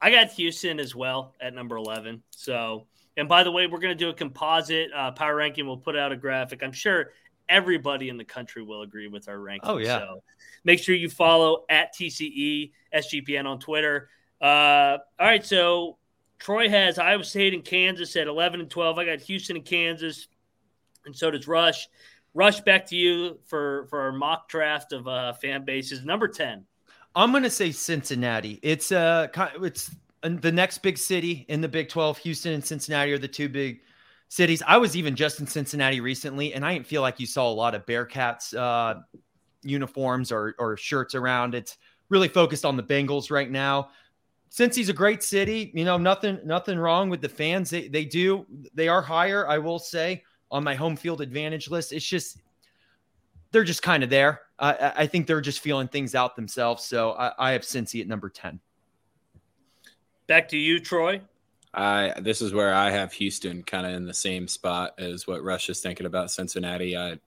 I 0.00 0.10
got 0.10 0.30
Houston 0.32 0.78
as 0.78 0.94
well 0.94 1.34
at 1.40 1.54
number 1.54 1.76
eleven. 1.76 2.22
So, 2.30 2.86
and 3.16 3.28
by 3.28 3.42
the 3.42 3.50
way, 3.50 3.66
we're 3.66 3.80
going 3.80 3.96
to 3.96 4.04
do 4.04 4.10
a 4.10 4.14
composite 4.14 4.90
uh, 4.94 5.10
power 5.12 5.34
ranking. 5.34 5.66
We'll 5.66 5.78
put 5.78 5.96
out 5.96 6.12
a 6.12 6.16
graphic. 6.16 6.62
I'm 6.62 6.72
sure 6.72 7.10
everybody 7.48 8.08
in 8.08 8.16
the 8.16 8.24
country 8.24 8.62
will 8.62 8.82
agree 8.82 9.08
with 9.08 9.28
our 9.28 9.38
ranking. 9.38 9.70
Oh, 9.70 9.78
yeah. 9.78 9.98
So 9.98 10.22
make 10.64 10.78
sure 10.78 10.94
you 10.94 11.08
follow 11.08 11.64
at 11.68 11.94
TCE 11.94 12.72
SGPN 12.94 13.46
on 13.46 13.58
Twitter. 13.58 14.08
Uh, 14.40 14.98
all 15.20 15.26
right, 15.26 15.44
so 15.44 15.98
Troy 16.38 16.68
has 16.68 16.98
Iowa 16.98 17.22
State 17.22 17.54
and 17.54 17.64
Kansas 17.64 18.16
at 18.16 18.26
11 18.26 18.60
and 18.60 18.70
12. 18.70 18.98
I 18.98 19.04
got 19.04 19.20
Houston 19.20 19.56
and 19.56 19.64
Kansas, 19.64 20.26
and 21.06 21.14
so 21.14 21.30
does 21.30 21.46
Rush. 21.46 21.88
Rush, 22.34 22.60
back 22.60 22.86
to 22.86 22.96
you 22.96 23.38
for 23.46 23.86
for 23.88 24.00
our 24.00 24.12
mock 24.12 24.48
draft 24.48 24.92
of 24.92 25.06
uh, 25.06 25.34
fan 25.34 25.64
bases. 25.64 26.04
Number 26.04 26.26
10. 26.26 26.64
I'm 27.14 27.30
gonna 27.30 27.50
say 27.50 27.70
Cincinnati. 27.72 28.58
It's 28.62 28.90
uh, 28.90 29.28
it's 29.62 29.90
uh, 30.22 30.30
the 30.40 30.50
next 30.50 30.78
big 30.78 30.98
city 30.98 31.44
in 31.48 31.60
the 31.60 31.68
Big 31.68 31.88
12. 31.88 32.18
Houston 32.18 32.54
and 32.54 32.64
Cincinnati 32.64 33.12
are 33.12 33.18
the 33.18 33.28
two 33.28 33.48
big 33.48 33.82
cities. 34.32 34.62
I 34.66 34.78
was 34.78 34.96
even 34.96 35.14
just 35.14 35.40
in 35.40 35.46
Cincinnati 35.46 36.00
recently, 36.00 36.54
and 36.54 36.64
I 36.64 36.72
didn't 36.72 36.86
feel 36.86 37.02
like 37.02 37.20
you 37.20 37.26
saw 37.26 37.50
a 37.50 37.52
lot 37.52 37.74
of 37.74 37.84
Bearcats 37.84 38.56
uh, 38.56 39.00
uniforms 39.62 40.32
or 40.32 40.54
or 40.58 40.76
shirts 40.76 41.14
around. 41.14 41.54
It's 41.54 41.76
really 42.08 42.28
focused 42.28 42.64
on 42.64 42.76
the 42.76 42.82
Bengals 42.82 43.30
right 43.30 43.50
now. 43.50 43.90
Since 44.48 44.74
he's 44.74 44.88
a 44.88 44.94
great 44.94 45.22
city, 45.22 45.70
you 45.74 45.84
know 45.84 45.98
nothing 45.98 46.40
nothing 46.44 46.78
wrong 46.78 47.10
with 47.10 47.20
the 47.20 47.28
fans. 47.28 47.68
They 47.68 47.88
they 47.88 48.06
do 48.06 48.46
they 48.74 48.88
are 48.88 49.02
higher, 49.02 49.46
I 49.46 49.58
will 49.58 49.78
say, 49.78 50.22
on 50.50 50.64
my 50.64 50.74
home 50.74 50.96
field 50.96 51.20
advantage 51.20 51.68
list. 51.70 51.92
It's 51.92 52.06
just 52.06 52.38
they're 53.50 53.64
just 53.64 53.82
kind 53.82 54.02
of 54.02 54.08
there. 54.08 54.40
I 54.58 54.92
I- 54.96 55.06
think 55.06 55.26
they're 55.26 55.42
just 55.42 55.60
feeling 55.60 55.88
things 55.88 56.14
out 56.14 56.36
themselves. 56.36 56.84
So 56.84 57.12
I, 57.12 57.32
I 57.38 57.50
have 57.52 57.62
Cincy 57.62 58.00
at 58.00 58.08
number 58.08 58.30
ten. 58.30 58.60
Back 60.26 60.48
to 60.48 60.56
you, 60.56 60.80
Troy. 60.80 61.20
I 61.74 62.12
this 62.20 62.42
is 62.42 62.52
where 62.52 62.74
I 62.74 62.90
have 62.90 63.12
Houston 63.14 63.62
kind 63.62 63.86
of 63.86 63.92
in 63.94 64.04
the 64.04 64.14
same 64.14 64.46
spot 64.46 64.94
as 64.98 65.26
what 65.26 65.42
Rush 65.42 65.68
is 65.70 65.80
thinking 65.80 66.06
about 66.06 66.30
Cincinnati. 66.30 66.96
I, 66.96 67.18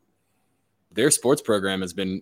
their 0.92 1.10
sports 1.12 1.42
program 1.42 1.82
has 1.82 1.94
been, 1.94 2.22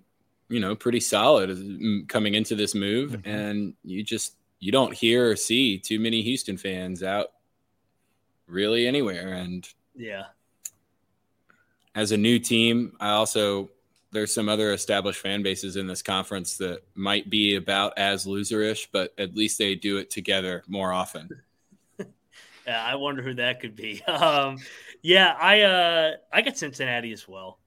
you 0.49 0.59
know, 0.59 0.75
pretty 0.75 0.99
solid 1.01 2.05
coming 2.07 2.33
into 2.33 2.55
this 2.55 2.73
move, 2.73 3.11
Mhm. 3.11 3.21
and 3.27 3.73
you 3.83 4.03
just 4.03 4.35
you 4.59 4.71
don't 4.71 4.93
hear 4.93 5.31
or 5.31 5.35
see 5.35 5.77
too 5.77 5.99
many 5.99 6.21
Houston 6.21 6.57
fans 6.57 7.03
out 7.03 7.33
really 8.47 8.87
anywhere. 8.87 9.33
And 9.33 9.67
Yeah. 9.95 10.27
as 11.95 12.11
a 12.13 12.17
new 12.17 12.39
team, 12.39 12.95
I 12.99 13.09
also 13.09 13.69
there's 14.11 14.31
some 14.33 14.47
other 14.47 14.71
established 14.73 15.19
fan 15.19 15.41
bases 15.41 15.75
in 15.75 15.87
this 15.87 16.03
conference 16.03 16.57
that 16.57 16.83
might 16.93 17.29
be 17.31 17.55
about 17.55 17.97
as 17.97 18.25
loserish, 18.27 18.87
but 18.91 19.11
at 19.17 19.35
least 19.35 19.57
they 19.57 19.73
do 19.75 19.97
it 19.97 20.11
together 20.11 20.63
more 20.67 20.93
often. 20.93 21.41
Yeah, 22.67 22.81
I 22.83 22.95
wonder 22.95 23.21
who 23.21 23.33
that 23.35 23.59
could 23.59 23.75
be. 23.75 24.01
Um, 24.07 24.57
yeah, 25.01 25.35
I 25.37 25.61
uh, 25.61 26.11
I 26.31 26.41
got 26.41 26.57
Cincinnati 26.57 27.11
as 27.11 27.27
well. 27.27 27.59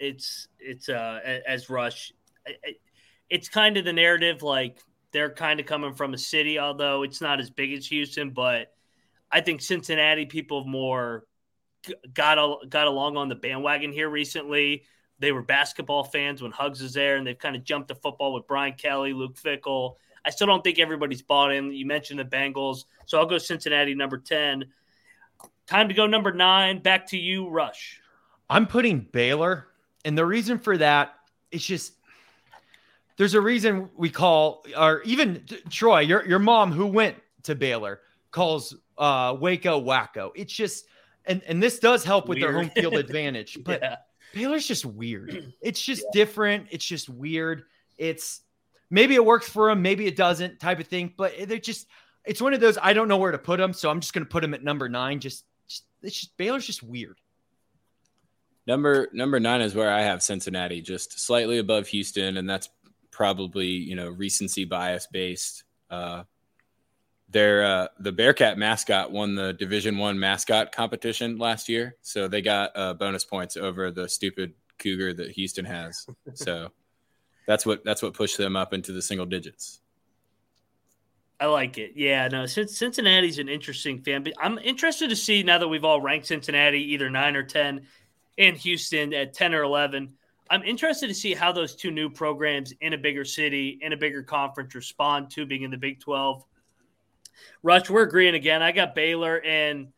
It's 0.00 0.48
it's 0.58 0.88
uh, 0.88 1.20
as 1.46 1.70
Rush. 1.70 2.12
It's 3.28 3.48
kind 3.48 3.76
of 3.76 3.84
the 3.84 3.92
narrative 3.92 4.42
like 4.42 4.80
they're 5.12 5.32
kind 5.32 5.60
of 5.60 5.66
coming 5.66 5.94
from 5.94 6.14
a 6.14 6.18
city, 6.18 6.58
although 6.58 7.04
it's 7.04 7.20
not 7.20 7.38
as 7.38 7.48
big 7.48 7.72
as 7.72 7.86
Houston. 7.86 8.30
But 8.30 8.72
I 9.30 9.40
think 9.40 9.60
Cincinnati 9.60 10.26
people 10.26 10.62
have 10.62 10.68
more 10.68 11.24
got 12.12 12.38
al- 12.38 12.62
got 12.68 12.88
along 12.88 13.16
on 13.16 13.28
the 13.28 13.36
bandwagon 13.36 13.92
here 13.92 14.08
recently. 14.10 14.84
They 15.20 15.32
were 15.32 15.42
basketball 15.42 16.02
fans 16.04 16.42
when 16.42 16.50
Hugs 16.50 16.82
was 16.82 16.94
there, 16.94 17.16
and 17.16 17.26
they've 17.26 17.38
kind 17.38 17.54
of 17.54 17.62
jumped 17.62 17.88
to 17.88 17.94
football 17.94 18.32
with 18.32 18.46
Brian 18.48 18.74
Kelly, 18.74 19.12
Luke 19.12 19.36
Fickell. 19.36 19.94
I 20.24 20.30
still 20.30 20.46
don't 20.46 20.62
think 20.62 20.78
everybody's 20.78 21.22
bought 21.22 21.52
in. 21.52 21.72
You 21.72 21.86
mentioned 21.86 22.20
the 22.20 22.24
Bengals, 22.24 22.84
so 23.06 23.18
I'll 23.18 23.26
go 23.26 23.38
Cincinnati 23.38 23.94
number 23.94 24.18
ten. 24.18 24.64
Time 25.66 25.88
to 25.88 25.94
go 25.94 26.06
number 26.06 26.32
nine. 26.32 26.80
Back 26.80 27.06
to 27.08 27.18
you, 27.18 27.48
Rush. 27.48 28.00
I'm 28.48 28.66
putting 28.66 29.00
Baylor, 29.00 29.68
and 30.04 30.18
the 30.18 30.26
reason 30.26 30.58
for 30.58 30.76
that 30.76 31.14
is 31.50 31.64
just 31.64 31.94
there's 33.16 33.34
a 33.34 33.40
reason 33.40 33.90
we 33.96 34.10
call, 34.10 34.64
or 34.76 35.02
even 35.02 35.44
Troy, 35.68 36.00
your 36.00 36.26
your 36.26 36.38
mom 36.38 36.72
who 36.72 36.86
went 36.86 37.16
to 37.44 37.54
Baylor 37.54 38.00
calls 38.30 38.74
uh, 38.98 39.36
Waco 39.38 39.80
Wacko. 39.80 40.30
It's 40.34 40.52
just, 40.52 40.86
and 41.26 41.42
and 41.46 41.62
this 41.62 41.78
does 41.78 42.04
help 42.04 42.28
with 42.28 42.40
their 42.40 42.52
home 42.52 42.70
field 42.70 42.94
advantage, 42.96 43.58
but 43.64 43.80
yeah. 43.82 43.96
Baylor's 44.34 44.66
just 44.66 44.84
weird. 44.84 45.52
It's 45.60 45.80
just 45.80 46.04
different. 46.12 46.68
It's 46.70 46.84
just 46.84 47.08
weird. 47.08 47.64
It's 47.98 48.42
maybe 48.90 49.14
it 49.14 49.24
works 49.24 49.48
for 49.48 49.68
them, 49.68 49.82
maybe 49.82 50.06
it 50.06 50.16
doesn't, 50.16 50.60
type 50.60 50.80
of 50.80 50.88
thing. 50.88 51.14
But 51.16 51.32
they're 51.46 51.58
just, 51.58 51.86
it's 52.24 52.42
one 52.42 52.52
of 52.52 52.60
those 52.60 52.76
I 52.82 52.92
don't 52.92 53.08
know 53.08 53.16
where 53.16 53.32
to 53.32 53.38
put 53.38 53.58
them, 53.58 53.72
so 53.72 53.88
I'm 53.90 54.00
just 54.00 54.12
going 54.12 54.24
to 54.24 54.30
put 54.30 54.42
them 54.42 54.52
at 54.54 54.62
number 54.62 54.88
nine. 54.88 55.20
Just, 55.20 55.44
just 55.68 55.84
it's 56.02 56.18
just 56.18 56.36
Baylor's 56.36 56.66
just 56.66 56.82
weird. 56.82 57.18
Number 58.66 59.08
number 59.12 59.40
nine 59.40 59.62
is 59.62 59.74
where 59.74 59.90
I 59.90 60.02
have 60.02 60.22
Cincinnati, 60.22 60.82
just 60.82 61.18
slightly 61.18 61.58
above 61.58 61.88
Houston, 61.88 62.36
and 62.36 62.48
that's 62.48 62.68
probably 63.10 63.66
you 63.66 63.96
know 63.96 64.10
recency 64.10 64.64
bias 64.64 65.06
based. 65.06 65.64
Uh, 65.88 66.24
their 67.30 67.64
uh, 67.64 67.88
the 67.98 68.12
Bearcat 68.12 68.58
mascot 68.58 69.12
won 69.12 69.34
the 69.34 69.52
Division 69.54 69.98
One 69.98 70.18
mascot 70.18 70.72
competition 70.72 71.38
last 71.38 71.68
year, 71.68 71.96
so 72.02 72.28
they 72.28 72.42
got 72.42 72.72
uh, 72.76 72.94
bonus 72.94 73.24
points 73.24 73.56
over 73.56 73.90
the 73.90 74.08
stupid 74.08 74.52
cougar 74.78 75.14
that 75.14 75.30
Houston 75.30 75.64
has. 75.64 76.06
So 76.34 76.70
that's 77.50 77.66
what 77.66 77.82
that's 77.82 78.00
what 78.00 78.14
pushed 78.14 78.38
them 78.38 78.54
up 78.54 78.72
into 78.72 78.92
the 78.92 79.02
single 79.02 79.26
digits. 79.26 79.80
I 81.40 81.46
like 81.46 81.78
it. 81.78 81.94
Yeah, 81.96 82.28
no, 82.28 82.46
Cin- 82.46 82.68
Cincinnati's 82.68 83.40
an 83.40 83.48
interesting 83.48 84.02
fan. 84.02 84.22
But 84.22 84.34
I'm 84.38 84.56
interested 84.58 85.10
to 85.10 85.16
see 85.16 85.42
now 85.42 85.58
that 85.58 85.66
we've 85.66 85.84
all 85.84 86.00
ranked 86.00 86.28
Cincinnati 86.28 86.80
either 86.92 87.10
nine 87.10 87.34
or 87.34 87.42
ten, 87.42 87.88
and 88.38 88.56
Houston 88.56 89.12
at 89.12 89.34
ten 89.34 89.52
or 89.52 89.64
eleven. 89.64 90.12
I'm 90.48 90.62
interested 90.62 91.08
to 91.08 91.14
see 91.14 91.34
how 91.34 91.50
those 91.50 91.74
two 91.74 91.90
new 91.90 92.08
programs 92.08 92.72
in 92.80 92.92
a 92.92 92.98
bigger 92.98 93.24
city, 93.24 93.80
in 93.82 93.92
a 93.92 93.96
bigger 93.96 94.22
conference, 94.22 94.72
respond 94.76 95.30
to 95.30 95.44
being 95.44 95.62
in 95.62 95.72
the 95.72 95.76
Big 95.76 95.98
Twelve. 95.98 96.44
Rush, 97.64 97.90
we're 97.90 98.02
agreeing 98.02 98.36
again. 98.36 98.62
I 98.62 98.70
got 98.70 98.94
Baylor, 98.94 99.40
and 99.40 99.88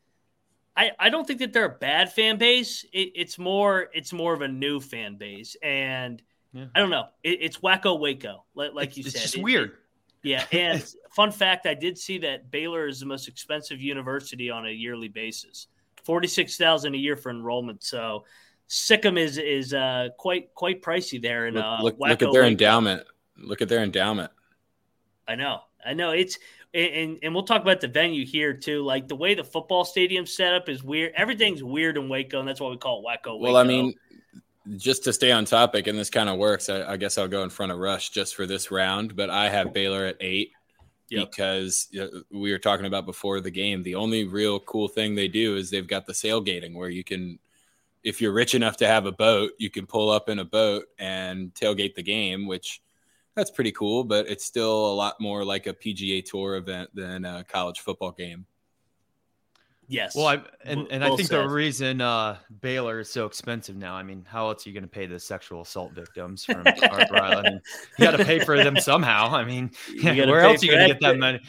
I 0.75 0.91
I 0.97 1.09
don't 1.09 1.27
think 1.27 1.37
that 1.37 1.53
they're 1.53 1.65
a 1.65 1.77
bad 1.77 2.11
fan 2.13 2.39
base. 2.39 2.83
It, 2.91 3.11
it's 3.13 3.37
more 3.37 3.91
it's 3.93 4.11
more 4.11 4.33
of 4.33 4.41
a 4.41 4.47
new 4.47 4.79
fan 4.79 5.17
base, 5.17 5.55
and 5.61 6.19
Yeah. 6.53 6.65
I 6.75 6.79
don't 6.79 6.89
know. 6.89 7.07
It, 7.23 7.39
it's 7.41 7.57
wacko 7.57 7.99
Waco, 7.99 8.45
like, 8.55 8.73
like 8.73 8.89
It's- 8.89 8.97
you 8.97 9.03
it's 9.05 9.13
said. 9.13 9.21
just 9.21 9.37
It- 9.37 9.43
weird. 9.43 9.77
yeah, 10.21 10.45
and 10.51 10.83
fun 11.11 11.31
fact, 11.31 11.65
I 11.65 11.73
did 11.73 11.97
see 11.97 12.19
that 12.19 12.51
Baylor 12.51 12.87
is 12.87 12.99
the 12.99 13.05
most 13.05 13.27
expensive 13.27 13.81
university 13.81 14.49
on 14.49 14.67
a 14.67 14.69
yearly 14.71 15.07
basis. 15.07 15.67
Forty 16.03 16.27
six 16.27 16.57
thousand 16.57 16.95
a 16.95 16.97
year 16.97 17.15
for 17.15 17.29
enrollment. 17.31 17.83
So 17.83 18.25
Sikkim 18.67 19.17
is 19.17 19.37
is 19.37 19.73
uh, 19.73 20.09
quite 20.17 20.53
quite 20.53 20.81
pricey 20.81 21.21
there. 21.21 21.47
And 21.47 21.55
Look, 21.55 21.65
uh, 21.65 21.81
look, 21.83 21.95
look 21.99 22.11
at 22.11 22.19
their 22.19 22.29
Waco. 22.43 22.45
endowment. 22.47 23.03
Look 23.37 23.61
at 23.61 23.69
their 23.69 23.81
endowment. 23.83 24.31
I 25.27 25.35
know, 25.35 25.61
I 25.85 25.93
know. 25.93 26.11
It's 26.11 26.37
and 26.73 27.19
and 27.23 27.33
we'll 27.33 27.43
talk 27.43 27.61
about 27.61 27.79
the 27.81 27.87
venue 27.87 28.25
here 28.25 28.53
too. 28.53 28.83
Like 28.83 29.07
the 29.07 29.15
way 29.15 29.33
the 29.33 29.43
football 29.43 29.85
stadium 29.85 30.25
set 30.25 30.53
up 30.53 30.67
is 30.69 30.83
weird. 30.83 31.13
Everything's 31.15 31.63
weird 31.63 31.97
in 31.97 32.09
Waco, 32.09 32.39
and 32.39 32.47
that's 32.47 32.59
why 32.59 32.69
we 32.69 32.77
call 32.77 32.99
it 32.99 33.05
Waco. 33.05 33.37
Well, 33.37 33.55
I 33.57 33.63
mean, 33.63 33.93
just 34.77 35.03
to 35.05 35.13
stay 35.13 35.31
on 35.31 35.45
topic, 35.45 35.87
and 35.87 35.97
this 35.97 36.09
kind 36.09 36.29
of 36.29 36.37
works. 36.37 36.69
I, 36.69 36.93
I 36.93 36.97
guess 36.97 37.17
I'll 37.17 37.27
go 37.27 37.43
in 37.43 37.49
front 37.49 37.71
of 37.71 37.79
Rush 37.79 38.09
just 38.09 38.35
for 38.35 38.45
this 38.45 38.71
round, 38.71 39.15
but 39.15 39.29
I 39.29 39.49
have 39.49 39.73
Baylor 39.73 40.05
at 40.05 40.17
eight 40.19 40.51
Yep. 41.09 41.31
because 41.31 41.87
uh, 41.99 42.07
we 42.31 42.51
were 42.51 42.59
talking 42.59 42.85
about 42.85 43.05
before 43.05 43.39
the 43.39 43.51
game. 43.51 43.83
The 43.83 43.95
only 43.95 44.25
real 44.25 44.59
cool 44.61 44.87
thing 44.87 45.13
they 45.13 45.27
do 45.27 45.55
is 45.57 45.69
they've 45.69 45.87
got 45.87 46.05
the 46.05 46.13
sailgating 46.13 46.73
where 46.73 46.89
you 46.89 47.03
can, 47.03 47.39
if 48.03 48.21
you're 48.21 48.33
rich 48.33 48.55
enough 48.55 48.77
to 48.77 48.87
have 48.87 49.05
a 49.05 49.11
boat, 49.11 49.51
you 49.59 49.69
can 49.69 49.85
pull 49.85 50.09
up 50.09 50.29
in 50.29 50.39
a 50.39 50.45
boat 50.45 50.85
and 50.97 51.53
tailgate 51.53 51.95
the 51.95 52.03
game, 52.03 52.47
which 52.47 52.81
that's 53.35 53.51
pretty 53.51 53.71
cool, 53.71 54.03
but 54.03 54.27
it's 54.27 54.45
still 54.45 54.91
a 54.91 54.95
lot 54.95 55.19
more 55.19 55.43
like 55.43 55.67
a 55.67 55.73
PGA 55.73 56.23
Tour 56.23 56.55
event 56.55 56.89
than 56.93 57.25
a 57.25 57.43
college 57.43 57.81
football 57.81 58.11
game. 58.11 58.45
Yes. 59.93 60.15
Well, 60.15 60.25
I, 60.25 60.41
and, 60.65 60.87
and 60.89 61.03
I 61.03 61.15
think 61.15 61.29
said. 61.29 61.43
the 61.43 61.49
reason 61.49 62.01
uh, 62.01 62.37
Baylor 62.61 63.01
is 63.01 63.11
so 63.11 63.27
expensive 63.27 63.75
now, 63.75 63.93
I 63.93 64.01
mean, 64.01 64.25
how 64.27 64.49
else 64.49 64.65
are 64.65 64.69
you 64.69 64.73
going 64.73 64.83
to 64.83 64.89
pay 64.89 65.05
the 65.05 65.19
sexual 65.19 65.61
assault 65.61 65.91
victims 65.91 66.43
from 66.45 66.65
Arbor 66.65 67.15
Island? 67.17 67.61
You 67.99 68.05
got 68.05 68.17
to 68.17 68.25
pay 68.25 68.39
for 68.39 68.57
them 68.57 68.75
somehow. 68.79 69.27
I 69.29 69.43
mean, 69.43 69.69
where 70.01 70.41
else 70.41 70.63
are 70.63 70.65
you 70.65 70.71
going 70.71 70.87
to 70.87 70.93
get 70.95 71.01
that 71.01 71.19
money? 71.19 71.39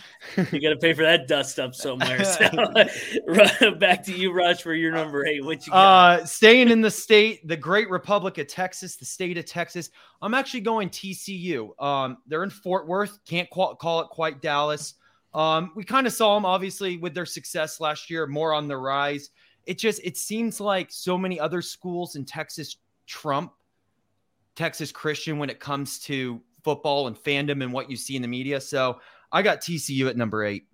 you 0.53 0.61
got 0.61 0.71
to 0.71 0.77
pay 0.77 0.93
for 0.93 1.03
that 1.03 1.27
dust 1.27 1.59
up 1.59 1.75
somewhere. 1.75 2.23
So, 2.23 3.71
back 3.79 4.05
to 4.05 4.13
you, 4.13 4.31
Rush, 4.31 4.63
for 4.63 4.75
your 4.75 4.93
number 4.93 5.27
eight. 5.27 5.43
What 5.43 5.67
you 5.67 5.73
got? 5.73 6.21
Uh, 6.21 6.27
staying 6.27 6.69
in 6.69 6.83
the 6.83 6.91
state, 6.91 7.49
the 7.49 7.57
great 7.57 7.89
Republic 7.89 8.37
of 8.37 8.47
Texas, 8.47 8.97
the 8.97 9.07
state 9.07 9.39
of 9.39 9.47
Texas. 9.47 9.89
I'm 10.21 10.35
actually 10.35 10.61
going 10.61 10.91
TCU. 10.91 11.83
Um, 11.83 12.19
they're 12.27 12.45
in 12.45 12.51
Fort 12.51 12.87
Worth. 12.87 13.19
Can't 13.25 13.49
call 13.49 14.01
it 14.01 14.09
quite 14.09 14.43
Dallas. 14.43 14.95
Um, 15.35 15.73
we 15.75 15.85
kind 15.85 16.07
of 16.07 16.13
saw 16.13 16.35
them 16.35 16.47
obviously 16.47 16.97
with 16.97 17.15
their 17.15 17.27
success 17.27 17.81
last 17.81 18.09
year, 18.09 18.27
more 18.27 18.55
on 18.55 18.69
the 18.69 18.77
rise. 18.77 19.31
It 19.67 19.79
just 19.79 20.01
it 20.05 20.17
seems 20.17 20.61
like 20.61 20.91
so 20.91 21.19
many 21.19 21.41
other 21.41 21.61
schools 21.61 22.17
in 22.17 22.25
Texas 22.25 22.77
trump 23.07 23.53
Texas 24.55 24.93
Christian 24.93 25.39
when 25.39 25.51
it 25.51 25.61
comes 25.61 25.99
to 26.01 26.41
football 26.63 27.07
and 27.07 27.17
fandom 27.17 27.63
and 27.63 27.73
what 27.73 27.91
you 27.91 27.97
see 27.97 28.17
in 28.17 28.23
the 28.23 28.29
media. 28.29 28.61
So 28.61 29.01
I 29.33 29.43
got 29.43 29.61
TCU 29.61 30.09
at 30.09 30.17
number 30.17 30.45
eight. 30.45 30.67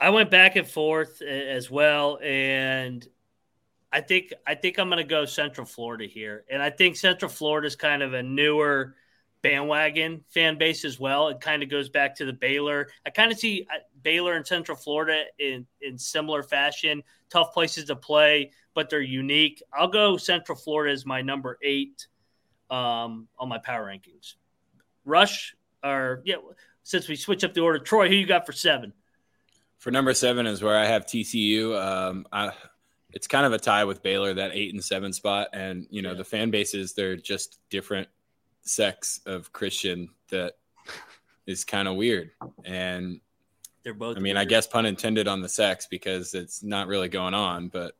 I 0.00 0.10
went 0.10 0.30
back 0.30 0.56
and 0.56 0.66
forth 0.66 1.22
as 1.22 1.70
well, 1.70 2.18
and 2.22 3.06
I 3.92 4.00
think 4.00 4.32
I 4.46 4.54
think 4.54 4.78
I'm 4.78 4.88
going 4.88 4.98
to 4.98 5.04
go 5.04 5.24
Central 5.24 5.66
Florida 5.66 6.06
here, 6.06 6.44
and 6.50 6.62
I 6.62 6.70
think 6.70 6.96
Central 6.96 7.28
Florida 7.28 7.66
is 7.66 7.74
kind 7.74 8.02
of 8.02 8.14
a 8.14 8.22
newer 8.22 8.94
bandwagon 9.42 10.24
fan 10.28 10.58
base 10.58 10.84
as 10.84 10.98
well. 10.98 11.28
It 11.28 11.40
kind 11.40 11.62
of 11.62 11.68
goes 11.70 11.88
back 11.88 12.14
to 12.16 12.24
the 12.24 12.32
Baylor. 12.32 12.88
I 13.06 13.10
kind 13.10 13.30
of 13.32 13.38
see 13.38 13.66
uh, 13.72 13.78
Baylor 14.02 14.34
and 14.34 14.46
Central 14.46 14.76
Florida 14.76 15.24
in 15.38 15.66
in 15.80 15.98
similar 15.98 16.42
fashion. 16.42 17.02
Tough 17.30 17.52
places 17.52 17.84
to 17.86 17.96
play, 17.96 18.52
but 18.74 18.88
they're 18.90 19.00
unique. 19.00 19.62
I'll 19.72 19.88
go 19.88 20.16
Central 20.16 20.56
Florida 20.56 20.92
as 20.92 21.04
my 21.04 21.20
number 21.22 21.58
eight 21.62 22.06
um, 22.70 23.28
on 23.38 23.48
my 23.48 23.58
power 23.58 23.86
rankings. 23.86 24.34
Rush, 25.04 25.54
or 25.84 26.22
yeah, 26.24 26.36
since 26.82 27.08
we 27.08 27.16
switch 27.16 27.44
up 27.44 27.54
the 27.54 27.60
order, 27.60 27.78
Troy, 27.78 28.08
who 28.08 28.14
you 28.14 28.26
got 28.26 28.46
for 28.46 28.52
seven? 28.52 28.92
For 29.78 29.90
number 29.90 30.12
seven 30.14 30.46
is 30.46 30.62
where 30.62 30.76
I 30.76 30.86
have 30.86 31.06
TCU. 31.06 31.80
Um, 31.80 32.26
I, 32.32 32.50
it's 33.12 33.26
kind 33.28 33.46
of 33.46 33.52
a 33.52 33.58
tie 33.58 33.84
with 33.84 34.02
Baylor, 34.02 34.34
that 34.34 34.50
eight 34.52 34.72
and 34.74 34.82
seven 34.84 35.12
spot. 35.12 35.48
And, 35.52 35.86
you 35.90 36.02
know, 36.02 36.10
Yeah. 36.10 36.16
the 36.18 36.24
fan 36.24 36.50
bases, 36.50 36.94
they're 36.94 37.16
just 37.16 37.60
different 37.70 38.08
sects 38.62 39.20
of 39.26 39.52
Christian 39.52 40.10
that 40.30 40.54
is 41.46 41.64
kind 41.64 41.88
of 41.88 41.96
weird. 41.96 42.30
And 42.64 43.20
They're 43.82 43.94
both. 43.94 44.16
I 44.16 44.20
mean, 44.20 44.36
I 44.36 44.44
guess 44.44 44.66
pun 44.66 44.86
intended 44.86 45.28
on 45.28 45.40
the 45.40 45.48
sex 45.48 45.86
because 45.90 46.34
it's 46.34 46.62
not 46.62 46.88
really 46.88 47.08
going 47.08 47.34
on, 47.34 47.68
but 47.68 47.94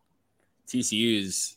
TCU's 0.69 1.57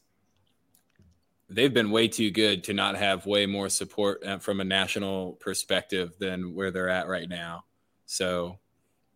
they've 1.49 1.73
been 1.73 1.91
way 1.91 2.07
too 2.07 2.31
good 2.31 2.63
to 2.63 2.73
not 2.73 2.95
have 2.95 3.25
way 3.25 3.45
more 3.45 3.67
support 3.69 4.23
uh, 4.25 4.37
from 4.37 4.61
a 4.61 4.63
national 4.63 5.33
perspective 5.33 6.13
than 6.17 6.55
where 6.55 6.71
they're 6.71 6.89
at 6.89 7.07
right 7.07 7.27
now. 7.27 7.65
So, 8.05 8.57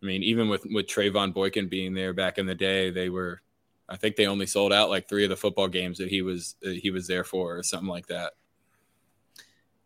I 0.02 0.06
mean, 0.06 0.22
even 0.22 0.48
with 0.48 0.66
with 0.70 0.86
Trevone 0.86 1.32
Boykin 1.32 1.68
being 1.68 1.94
there 1.94 2.12
back 2.12 2.38
in 2.38 2.46
the 2.46 2.54
day, 2.54 2.90
they 2.90 3.08
were 3.08 3.40
I 3.88 3.96
think 3.96 4.16
they 4.16 4.26
only 4.26 4.46
sold 4.46 4.72
out 4.72 4.90
like 4.90 5.08
three 5.08 5.24
of 5.24 5.30
the 5.30 5.36
football 5.36 5.68
games 5.68 5.98
that 5.98 6.08
he 6.08 6.22
was 6.22 6.56
that 6.62 6.76
he 6.76 6.90
was 6.90 7.06
there 7.06 7.24
for 7.24 7.56
or 7.56 7.62
something 7.62 7.88
like 7.88 8.06
that. 8.08 8.34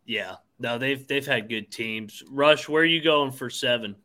Yeah, 0.05 0.35
no, 0.59 0.77
they've 0.77 1.05
they've 1.07 1.25
had 1.25 1.49
good 1.49 1.71
teams. 1.71 2.23
Rush, 2.29 2.67
where 2.67 2.83
are 2.83 2.85
you 2.85 3.01
going 3.01 3.31
for 3.31 3.49
seven? 3.49 3.95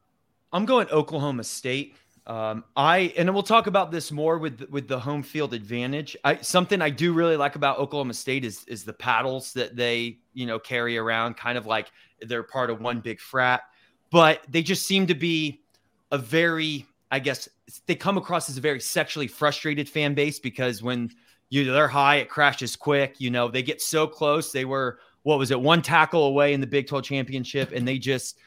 I'm 0.53 0.65
going 0.65 0.89
Oklahoma 0.91 1.45
State. 1.45 1.97
Um, 2.27 2.65
I 2.77 3.15
and 3.17 3.33
we'll 3.33 3.43
talk 3.45 3.69
about 3.69 3.93
this 3.93 4.11
more 4.11 4.39
with 4.39 4.69
with 4.71 4.89
the 4.89 4.99
home 4.99 5.23
field 5.23 5.55
advantage. 5.55 6.17
I 6.25 6.37
something 6.37 6.83
I 6.83 6.91
do 6.91 7.13
really 7.13 7.37
like 7.37 7.57
about 7.57 7.79
Oklahoma 7.79 8.15
State 8.15 8.45
is 8.45 8.65
is 8.65 8.85
the 8.85 8.93
paddles 8.93 9.53
that 9.53 9.77
they 9.77 10.19
you 10.35 10.47
know 10.47 10.59
carry 10.59 10.99
around, 10.99 11.37
kind 11.37 11.57
of 11.57 11.67
like 11.67 11.91
they're 12.21 12.43
part 12.43 12.71
of 12.71 12.81
one 12.81 13.01
big 13.01 13.21
frat, 13.21 13.63
but 14.11 14.41
they 14.49 14.63
just 14.63 14.87
seem 14.87 15.07
to 15.07 15.15
be 15.15 15.63
a 16.11 16.19
very, 16.19 16.87
I 17.11 17.19
guess, 17.19 17.49
they 17.87 17.95
come 17.95 18.17
across 18.17 18.49
as 18.49 18.57
a 18.57 18.61
very 18.61 18.81
sexually 18.81 19.27
frustrated 19.27 19.89
fan 19.89 20.15
base 20.15 20.39
because 20.39 20.83
when 20.83 21.11
you 21.49 21.71
they're 21.71 21.89
high, 21.89 22.17
it 22.17 22.29
crashes 22.29 22.75
quick. 22.77 23.21
You 23.21 23.31
know, 23.31 23.49
they 23.49 23.63
get 23.63 23.81
so 23.81 24.07
close. 24.07 24.51
They 24.51 24.65
were 24.65 24.99
what 25.27 25.41
was 25.41 25.51
it, 25.51 25.61
one 25.61 25.83
tackle 25.83 26.27
away 26.27 26.53
in 26.53 26.61
the 26.61 26.67
Big 26.69 26.87
12 26.87 27.03
championship, 27.03 27.73
and 27.73 27.87
they 27.87 27.99
just 27.99 28.39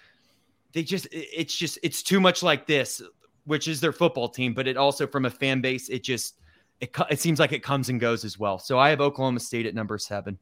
they 0.72 0.82
just 0.82 1.08
it's 1.12 1.56
just 1.56 1.78
it's 1.84 2.02
too 2.02 2.20
much 2.20 2.42
like 2.42 2.66
this 2.66 3.02
which 3.46 3.68
is 3.68 3.82
their 3.82 3.92
football 3.92 4.30
team 4.30 4.54
but 4.54 4.68
it 4.68 4.78
also 4.78 5.08
from 5.08 5.26
a 5.26 5.30
fan 5.30 5.62
base 5.62 5.90
it 5.90 6.04
just 6.04 6.36
it, 6.80 6.96
it 7.10 7.20
seems 7.20 7.40
like 7.40 7.52
it 7.52 7.64
comes 7.64 7.90
and 7.90 8.00
goes 8.00 8.24
as 8.24 8.38
well 8.38 8.60
so 8.60 8.78
i 8.78 8.92
have 8.92 9.02
oklahoma 9.02 9.40
state 9.40 9.66
at 9.66 9.74
number 9.74 9.98
seven 9.98 10.38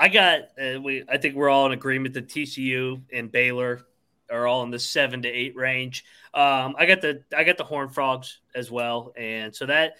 I 0.00 0.08
got. 0.08 0.40
Uh, 0.58 0.80
we. 0.80 1.04
I 1.10 1.18
think 1.18 1.34
we're 1.34 1.50
all 1.50 1.66
in 1.66 1.72
agreement 1.72 2.14
that 2.14 2.26
TCU 2.26 3.02
and 3.12 3.30
Baylor 3.30 3.82
are 4.30 4.46
all 4.46 4.62
in 4.62 4.70
the 4.70 4.78
seven 4.78 5.20
to 5.20 5.28
eight 5.28 5.54
range. 5.54 6.06
Um, 6.32 6.74
I 6.78 6.86
got 6.86 7.02
the. 7.02 7.22
I 7.36 7.44
got 7.44 7.58
the 7.58 7.64
Horn 7.64 7.90
Frogs 7.90 8.38
as 8.54 8.70
well, 8.70 9.12
and 9.14 9.54
so 9.54 9.66
that. 9.66 9.96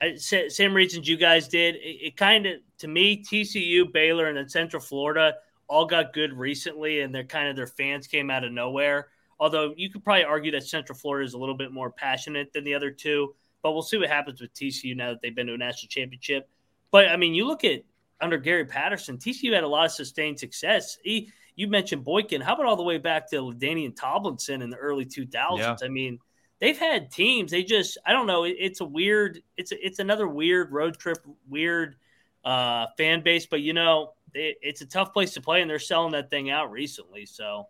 I, 0.00 0.14
sa- 0.16 0.48
same 0.48 0.72
reasons 0.72 1.06
you 1.06 1.18
guys 1.18 1.48
did. 1.48 1.74
It, 1.76 2.06
it 2.06 2.16
kind 2.16 2.46
of 2.46 2.60
to 2.78 2.88
me, 2.88 3.22
TCU, 3.22 3.92
Baylor, 3.92 4.26
and 4.26 4.36
then 4.36 4.48
Central 4.48 4.82
Florida 4.82 5.34
all 5.68 5.86
got 5.86 6.12
good 6.12 6.32
recently, 6.32 7.00
and 7.00 7.14
they're 7.14 7.24
kind 7.24 7.48
of 7.48 7.56
their 7.56 7.66
fans 7.66 8.06
came 8.06 8.30
out 8.30 8.44
of 8.44 8.52
nowhere. 8.52 9.08
Although 9.38 9.74
you 9.76 9.90
could 9.90 10.04
probably 10.04 10.24
argue 10.24 10.52
that 10.52 10.64
Central 10.64 10.98
Florida 10.98 11.26
is 11.26 11.34
a 11.34 11.38
little 11.38 11.56
bit 11.56 11.72
more 11.72 11.90
passionate 11.90 12.52
than 12.52 12.64
the 12.64 12.74
other 12.74 12.90
two, 12.90 13.34
but 13.62 13.72
we'll 13.72 13.82
see 13.82 13.98
what 13.98 14.08
happens 14.08 14.40
with 14.40 14.54
TCU 14.54 14.96
now 14.96 15.10
that 15.10 15.20
they've 15.20 15.34
been 15.34 15.46
to 15.48 15.54
a 15.54 15.58
national 15.58 15.88
championship. 15.88 16.48
But 16.90 17.08
I 17.08 17.16
mean, 17.16 17.34
you 17.34 17.46
look 17.46 17.64
at 17.64 17.82
under 18.20 18.38
Gary 18.38 18.64
Patterson, 18.64 19.18
TCU 19.18 19.52
had 19.52 19.64
a 19.64 19.68
lot 19.68 19.86
of 19.86 19.92
sustained 19.92 20.38
success. 20.38 20.98
He, 21.02 21.30
you 21.56 21.68
mentioned 21.68 22.04
Boykin. 22.04 22.40
How 22.40 22.54
about 22.54 22.66
all 22.66 22.76
the 22.76 22.82
way 22.82 22.98
back 22.98 23.28
to 23.30 23.52
Danian 23.52 23.94
Tomlinson 23.94 24.62
in 24.62 24.70
the 24.70 24.76
early 24.76 25.04
2000s? 25.04 25.58
Yeah. 25.58 25.76
I 25.82 25.88
mean, 25.88 26.18
they've 26.60 26.78
had 26.78 27.10
teams. 27.10 27.50
They 27.50 27.64
just, 27.64 27.98
I 28.06 28.12
don't 28.12 28.26
know. 28.26 28.44
It, 28.44 28.56
it's 28.58 28.80
a 28.80 28.84
weird, 28.84 29.42
it's 29.56 29.72
a, 29.72 29.86
it's 29.86 29.98
another 29.98 30.28
weird 30.28 30.72
road 30.72 30.98
trip, 30.98 31.18
weird 31.48 31.96
uh, 32.46 32.86
fan 32.96 33.22
base. 33.22 33.44
But 33.44 33.60
you 33.60 33.74
know, 33.74 34.14
it, 34.32 34.56
it's 34.62 34.80
a 34.80 34.86
tough 34.86 35.12
place 35.12 35.34
to 35.34 35.42
play, 35.42 35.60
and 35.60 35.70
they're 35.70 35.78
selling 35.78 36.12
that 36.12 36.30
thing 36.30 36.48
out 36.48 36.70
recently. 36.70 37.26
So 37.26 37.66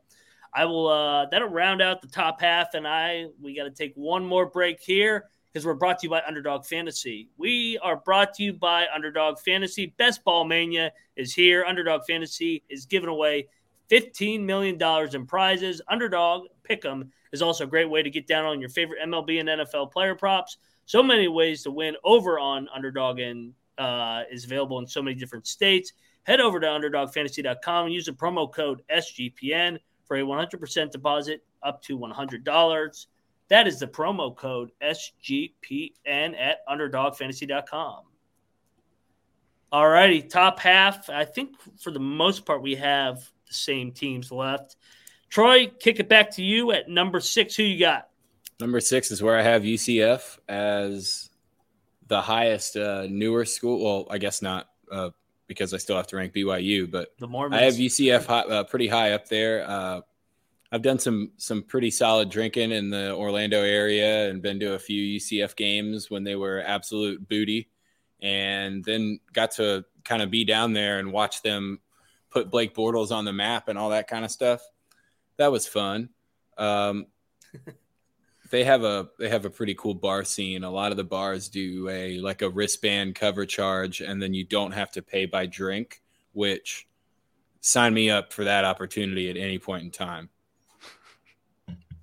I 0.54 0.66
will. 0.66 0.88
Uh, 0.88 1.26
that'll 1.26 1.48
round 1.48 1.82
out 1.82 2.00
the 2.00 2.08
top 2.08 2.40
half, 2.40 2.74
and 2.74 2.86
I 2.86 3.26
we 3.42 3.56
got 3.56 3.64
to 3.64 3.70
take 3.70 3.94
one 3.96 4.24
more 4.24 4.46
break 4.46 4.80
here 4.80 5.24
because 5.52 5.64
we're 5.64 5.74
brought 5.74 5.98
to 6.00 6.06
you 6.06 6.10
by 6.10 6.22
Underdog 6.26 6.66
Fantasy. 6.66 7.30
We 7.38 7.78
are 7.82 7.96
brought 7.96 8.34
to 8.34 8.42
you 8.42 8.52
by 8.52 8.86
Underdog 8.94 9.38
Fantasy. 9.38 9.94
Best 9.96 10.22
Ball 10.22 10.44
Mania 10.44 10.92
is 11.16 11.32
here. 11.32 11.64
Underdog 11.64 12.02
Fantasy 12.06 12.62
is 12.68 12.84
giving 12.84 13.08
away 13.08 13.48
$15 13.90 14.42
million 14.42 14.78
in 15.14 15.26
prizes. 15.26 15.80
Underdog 15.88 16.48
Pick'em 16.68 17.08
is 17.32 17.40
also 17.40 17.64
a 17.64 17.66
great 17.66 17.88
way 17.88 18.02
to 18.02 18.10
get 18.10 18.26
down 18.26 18.44
on 18.44 18.60
your 18.60 18.68
favorite 18.68 19.00
MLB 19.02 19.40
and 19.40 19.48
NFL 19.48 19.92
player 19.92 20.14
props. 20.14 20.58
So 20.84 21.02
many 21.02 21.26
ways 21.26 21.62
to 21.62 21.70
win 21.70 21.96
over 22.04 22.38
on 22.38 22.68
Underdog 22.74 23.18
and 23.18 23.54
uh, 23.78 24.22
is 24.30 24.44
available 24.44 24.78
in 24.78 24.86
so 24.86 25.02
many 25.02 25.16
different 25.16 25.46
states. 25.46 25.92
Head 26.24 26.40
over 26.40 26.58
to 26.58 26.66
UnderdogFantasy.com 26.66 27.86
and 27.86 27.94
use 27.94 28.06
the 28.06 28.12
promo 28.12 28.52
code 28.52 28.82
SGPN 28.90 29.78
for 30.04 30.16
a 30.16 30.22
100% 30.22 30.90
deposit 30.90 31.44
up 31.62 31.82
to 31.82 31.98
$100. 31.98 33.06
That 33.48 33.68
is 33.68 33.78
the 33.78 33.86
promo 33.86 34.34
code 34.34 34.72
SGPN 34.82 36.38
at 36.38 36.66
UnderdogFantasy.com. 36.68 38.02
All 39.72 39.88
righty, 39.88 40.22
top 40.22 40.58
half. 40.58 41.10
I 41.10 41.24
think 41.24 41.56
for 41.78 41.90
the 41.90 42.00
most 42.00 42.46
part, 42.46 42.62
we 42.62 42.76
have 42.76 43.18
the 43.46 43.54
same 43.54 43.92
teams 43.92 44.32
left. 44.32 44.76
Troy, 45.28 45.66
kick 45.66 46.00
it 46.00 46.08
back 46.08 46.30
to 46.32 46.42
you 46.42 46.72
at 46.72 46.88
number 46.88 47.20
six. 47.20 47.56
Who 47.56 47.64
you 47.64 47.78
got? 47.78 48.08
Number 48.60 48.80
six 48.80 49.10
is 49.10 49.22
where 49.22 49.36
I 49.36 49.42
have 49.42 49.62
UCF 49.62 50.38
as 50.48 51.25
the 52.06 52.20
highest 52.20 52.76
uh, 52.76 53.06
newer 53.08 53.44
school. 53.44 53.84
Well, 53.84 54.06
I 54.10 54.18
guess 54.18 54.42
not 54.42 54.68
uh, 54.90 55.10
because 55.46 55.74
I 55.74 55.78
still 55.78 55.96
have 55.96 56.06
to 56.08 56.16
rank 56.16 56.34
BYU, 56.34 56.90
but 56.90 57.14
The 57.18 57.28
Mormons. 57.28 57.60
I 57.60 57.64
have 57.64 57.74
UCF 57.74 58.26
high, 58.26 58.40
uh, 58.40 58.64
pretty 58.64 58.88
high 58.88 59.12
up 59.12 59.28
there. 59.28 59.68
Uh, 59.68 60.00
I've 60.72 60.82
done 60.82 60.98
some 60.98 61.32
some 61.36 61.62
pretty 61.62 61.90
solid 61.90 62.28
drinking 62.28 62.72
in 62.72 62.90
the 62.90 63.14
Orlando 63.14 63.62
area 63.62 64.28
and 64.28 64.42
been 64.42 64.58
to 64.60 64.74
a 64.74 64.78
few 64.78 65.18
UCF 65.18 65.54
games 65.56 66.10
when 66.10 66.24
they 66.24 66.36
were 66.36 66.62
absolute 66.64 67.28
booty, 67.28 67.70
and 68.20 68.84
then 68.84 69.20
got 69.32 69.52
to 69.52 69.84
kind 70.04 70.22
of 70.22 70.30
be 70.30 70.44
down 70.44 70.72
there 70.72 70.98
and 70.98 71.12
watch 71.12 71.42
them 71.42 71.80
put 72.30 72.50
Blake 72.50 72.74
Bortles 72.74 73.12
on 73.12 73.24
the 73.24 73.32
map 73.32 73.68
and 73.68 73.78
all 73.78 73.90
that 73.90 74.08
kind 74.08 74.24
of 74.24 74.30
stuff. 74.30 74.60
That 75.36 75.52
was 75.52 75.66
fun. 75.66 76.10
Um, 76.58 77.06
they 78.50 78.64
have 78.64 78.84
a 78.84 79.08
they 79.18 79.28
have 79.28 79.44
a 79.44 79.50
pretty 79.50 79.74
cool 79.74 79.94
bar 79.94 80.24
scene. 80.24 80.64
A 80.64 80.70
lot 80.70 80.90
of 80.90 80.96
the 80.96 81.04
bars 81.04 81.48
do 81.48 81.88
a 81.88 82.18
like 82.18 82.42
a 82.42 82.48
wristband 82.48 83.14
cover 83.14 83.46
charge, 83.46 84.00
and 84.00 84.20
then 84.20 84.34
you 84.34 84.44
don't 84.44 84.72
have 84.72 84.90
to 84.92 85.02
pay 85.02 85.26
by 85.26 85.46
drink, 85.46 86.02
which 86.32 86.86
sign 87.60 87.94
me 87.94 88.10
up 88.10 88.32
for 88.32 88.44
that 88.44 88.64
opportunity 88.64 89.28
at 89.28 89.36
any 89.36 89.58
point 89.58 89.84
in 89.84 89.90
time. 89.90 90.28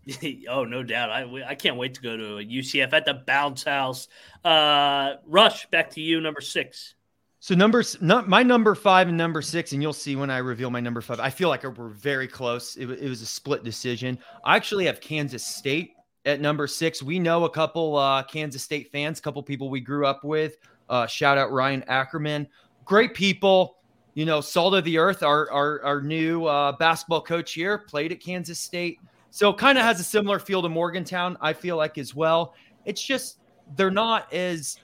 oh, 0.49 0.65
no 0.65 0.84
doubt. 0.84 1.10
I, 1.10 1.43
I 1.47 1.56
can't 1.56 1.77
wait 1.77 1.93
to 1.95 2.01
go 2.01 2.17
to 2.17 2.38
a 2.38 2.45
UCF 2.45 2.91
at 2.91 3.06
the 3.06 3.13
bounce 3.13 3.63
house. 3.63 4.10
Uh, 4.43 5.13
Rush, 5.25 5.65
back 5.67 5.89
to 5.91 6.01
you, 6.01 6.19
number 6.19 6.41
six. 6.41 6.95
So 7.39 7.56
numbers, 7.56 8.01
not 8.01 8.29
my 8.29 8.41
number 8.41 8.73
five 8.73 9.10
and 9.10 9.17
number 9.17 9.41
six, 9.41 9.73
and 9.73 9.82
you'll 9.82 9.91
see 9.91 10.15
when 10.15 10.29
I 10.29 10.38
reveal 10.38 10.69
my 10.69 10.79
number 10.79 11.01
five. 11.01 11.19
I 11.19 11.29
feel 11.29 11.49
like 11.49 11.63
we're 11.63 11.89
very 11.89 12.27
close. 12.27 12.77
It, 12.77 12.89
it 12.89 13.10
was 13.10 13.21
a 13.21 13.25
split 13.25 13.63
decision. 13.63 14.17
I 14.45 14.56
actually 14.56 14.86
have 14.86 15.01
Kansas 15.01 15.45
State 15.45 15.93
at 16.25 16.41
number 16.41 16.67
six. 16.67 17.03
We 17.03 17.19
know 17.19 17.45
a 17.45 17.49
couple 17.49 17.95
uh, 17.95 18.23
Kansas 18.23 18.63
State 18.63 18.91
fans, 18.91 19.19
a 19.19 19.21
couple 19.21 19.41
people 19.43 19.69
we 19.69 19.79
grew 19.79 20.05
up 20.05 20.23
with. 20.23 20.57
Uh, 20.89 21.07
shout 21.07 21.38
out 21.38 21.51
Ryan 21.51 21.83
Ackerman, 21.88 22.47
great 22.86 23.13
people. 23.13 23.77
You 24.15 24.25
know, 24.25 24.41
salt 24.41 24.75
of 24.75 24.83
the 24.83 24.97
earth. 24.99 25.23
Our 25.23 25.49
our, 25.51 25.81
our 25.83 26.01
new 26.01 26.45
uh, 26.45 26.73
basketball 26.73 27.21
coach 27.21 27.53
here 27.53 27.79
played 27.79 28.12
at 28.12 28.19
Kansas 28.19 28.59
State, 28.59 28.99
so 29.31 29.51
kind 29.51 29.77
of 29.77 29.83
has 29.83 29.99
a 29.99 30.03
similar 30.03 30.38
feel 30.38 30.62
to 30.62 30.69
Morgantown. 30.69 31.36
I 31.41 31.53
feel 31.53 31.77
like 31.77 31.97
as 31.97 32.13
well. 32.13 32.53
It's 32.86 33.01
just 33.01 33.39
they're 33.75 33.89
not 33.89 34.31
as 34.31 34.77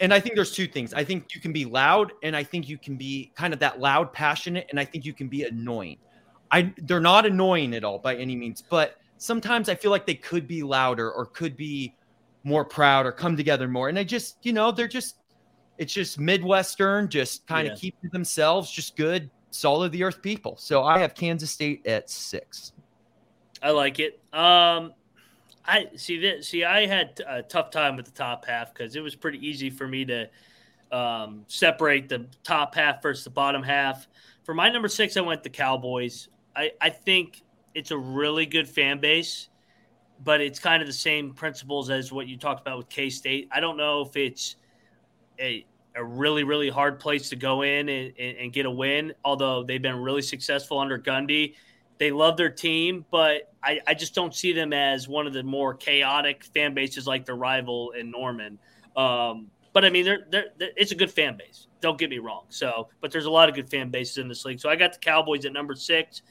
and 0.00 0.14
I 0.14 0.20
think 0.20 0.34
there's 0.34 0.52
two 0.52 0.66
things. 0.66 0.94
I 0.94 1.04
think 1.04 1.34
you 1.34 1.40
can 1.40 1.52
be 1.52 1.66
loud, 1.66 2.12
and 2.22 2.34
I 2.34 2.42
think 2.42 2.68
you 2.68 2.78
can 2.78 2.96
be 2.96 3.30
kind 3.34 3.52
of 3.52 3.60
that 3.60 3.80
loud, 3.80 4.12
passionate, 4.12 4.66
and 4.70 4.80
I 4.80 4.84
think 4.84 5.04
you 5.04 5.12
can 5.12 5.28
be 5.28 5.44
annoying. 5.44 5.98
I 6.50 6.72
they're 6.82 7.00
not 7.00 7.26
annoying 7.26 7.74
at 7.74 7.84
all 7.84 7.98
by 7.98 8.16
any 8.16 8.34
means, 8.34 8.62
but 8.62 8.96
sometimes 9.20 9.68
I 9.68 9.74
feel 9.74 9.90
like 9.90 10.06
they 10.06 10.14
could 10.14 10.48
be 10.48 10.62
louder 10.62 11.12
or 11.12 11.26
could 11.26 11.56
be 11.56 11.94
more 12.42 12.64
proud 12.64 13.04
or 13.04 13.12
come 13.12 13.36
together 13.36 13.68
more. 13.68 13.90
And 13.90 13.98
I 13.98 14.02
just, 14.04 14.38
you 14.42 14.52
know, 14.52 14.72
they're 14.72 14.88
just 14.88 15.16
it's 15.78 15.92
just 15.92 16.18
Midwestern, 16.18 17.08
just 17.08 17.46
kind 17.46 17.66
yeah. 17.66 17.74
of 17.74 17.78
keep 17.78 18.00
to 18.02 18.08
themselves, 18.08 18.70
just 18.70 18.96
good, 18.96 19.30
solid 19.50 19.92
the 19.92 20.02
earth 20.02 20.20
people. 20.20 20.56
So 20.56 20.82
I 20.82 20.98
have 20.98 21.14
Kansas 21.14 21.50
State 21.50 21.86
at 21.86 22.10
six. 22.10 22.72
I 23.62 23.70
like 23.70 23.98
it. 23.98 24.20
Um, 24.32 24.94
I 25.66 25.88
see 25.96 26.18
that. 26.20 26.44
See, 26.44 26.64
I 26.64 26.86
had 26.86 27.20
a 27.26 27.42
tough 27.42 27.70
time 27.70 27.96
with 27.96 28.06
the 28.06 28.12
top 28.12 28.46
half 28.46 28.72
because 28.72 28.96
it 28.96 29.00
was 29.00 29.14
pretty 29.14 29.46
easy 29.46 29.68
for 29.68 29.86
me 29.86 30.04
to 30.06 30.28
um, 30.92 31.44
separate 31.46 32.08
the 32.08 32.26
top 32.42 32.74
half 32.74 33.02
versus 33.02 33.24
the 33.24 33.30
bottom 33.30 33.62
half. 33.62 34.08
For 34.44 34.54
my 34.54 34.70
number 34.70 34.88
six, 34.88 35.16
I 35.16 35.20
went 35.20 35.42
the 35.42 35.50
Cowboys. 35.50 36.28
I, 36.56 36.72
I 36.80 36.88
think 36.88 37.42
it's 37.74 37.90
a 37.90 37.98
really 37.98 38.46
good 38.46 38.68
fan 38.68 39.00
base, 39.00 39.48
but 40.24 40.40
it's 40.40 40.58
kind 40.58 40.82
of 40.82 40.88
the 40.88 40.94
same 40.94 41.32
principles 41.32 41.90
as 41.90 42.12
what 42.12 42.26
you 42.26 42.36
talked 42.36 42.60
about 42.60 42.78
with 42.78 42.88
K 42.88 43.10
State. 43.10 43.48
I 43.52 43.60
don't 43.60 43.76
know 43.76 44.02
if 44.02 44.16
it's 44.16 44.56
a 45.38 45.64
a 45.96 46.04
really 46.04 46.44
really 46.44 46.70
hard 46.70 47.00
place 47.00 47.30
to 47.30 47.36
go 47.36 47.62
in 47.62 47.88
and, 47.88 48.12
and, 48.16 48.52
get 48.52 48.64
a 48.64 48.70
win. 48.70 49.12
Although 49.24 49.64
they've 49.64 49.82
been 49.82 49.96
really 49.96 50.22
successful 50.22 50.78
under 50.78 50.98
Gundy 50.98 51.54
they 52.00 52.10
love 52.10 52.38
their 52.38 52.50
team, 52.50 53.04
but 53.10 53.52
I, 53.62 53.78
I 53.86 53.92
just 53.92 54.14
don't 54.14 54.34
see 54.34 54.54
them 54.54 54.72
as 54.72 55.06
one 55.06 55.26
of 55.26 55.34
the 55.34 55.42
more 55.42 55.74
chaotic 55.74 56.42
fan 56.42 56.72
bases 56.72 57.06
like 57.06 57.26
their 57.26 57.36
rival 57.36 57.90
in 57.90 58.10
Norman. 58.10 58.58
Um, 58.96 59.48
but 59.74 59.84
I 59.84 59.90
mean, 59.90 60.06
they're, 60.06 60.26
they're, 60.30 60.46
they're, 60.56 60.70
it's 60.76 60.92
a 60.92 60.94
good 60.94 61.10
fan 61.10 61.36
base. 61.36 61.66
Don't 61.82 61.98
get 61.98 62.08
me 62.08 62.18
wrong. 62.18 62.44
So, 62.48 62.88
but 63.02 63.12
there's 63.12 63.26
a 63.26 63.30
lot 63.30 63.50
of 63.50 63.54
good 63.54 63.68
fan 63.68 63.90
bases 63.90 64.16
in 64.16 64.28
this 64.28 64.46
league. 64.46 64.60
So 64.60 64.70
I 64.70 64.76
got 64.76 64.94
the 64.94 64.98
Cowboys 64.98 65.44
at 65.44 65.52
number 65.52 65.74
six. 65.74 66.22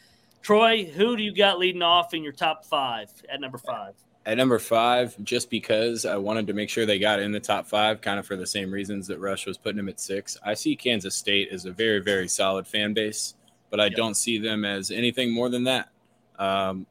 Troy, 0.41 0.85
who 0.85 1.15
do 1.15 1.23
you 1.23 1.33
got 1.33 1.59
leading 1.59 1.81
off 1.81 2.13
in 2.13 2.23
your 2.23 2.33
top 2.33 2.65
five 2.65 3.09
at 3.31 3.41
number 3.41 3.57
five? 3.57 3.93
At 4.25 4.37
number 4.37 4.59
five, 4.59 5.15
just 5.23 5.49
because 5.49 6.05
I 6.05 6.17
wanted 6.17 6.47
to 6.47 6.53
make 6.53 6.69
sure 6.69 6.85
they 6.85 6.99
got 6.99 7.19
in 7.19 7.31
the 7.31 7.39
top 7.39 7.67
five, 7.67 8.01
kind 8.01 8.19
of 8.19 8.25
for 8.25 8.35
the 8.35 8.45
same 8.45 8.71
reasons 8.71 9.07
that 9.07 9.19
Rush 9.19 9.45
was 9.45 9.57
putting 9.57 9.77
them 9.77 9.89
at 9.89 9.99
six. 9.99 10.37
I 10.43 10.53
see 10.53 10.75
Kansas 10.75 11.15
State 11.15 11.49
as 11.51 11.65
a 11.65 11.71
very, 11.71 11.99
very 11.99 12.27
solid 12.27 12.67
fan 12.67 12.93
base 12.93 13.35
but 13.69 13.79
I 13.79 13.85
yep. 13.85 13.95
don't 13.95 14.15
see 14.15 14.37
them 14.37 14.65
as 14.65 14.91
anything 14.91 15.31
more 15.31 15.49
than 15.49 15.65
that. 15.65 15.89
Um, 16.37 16.85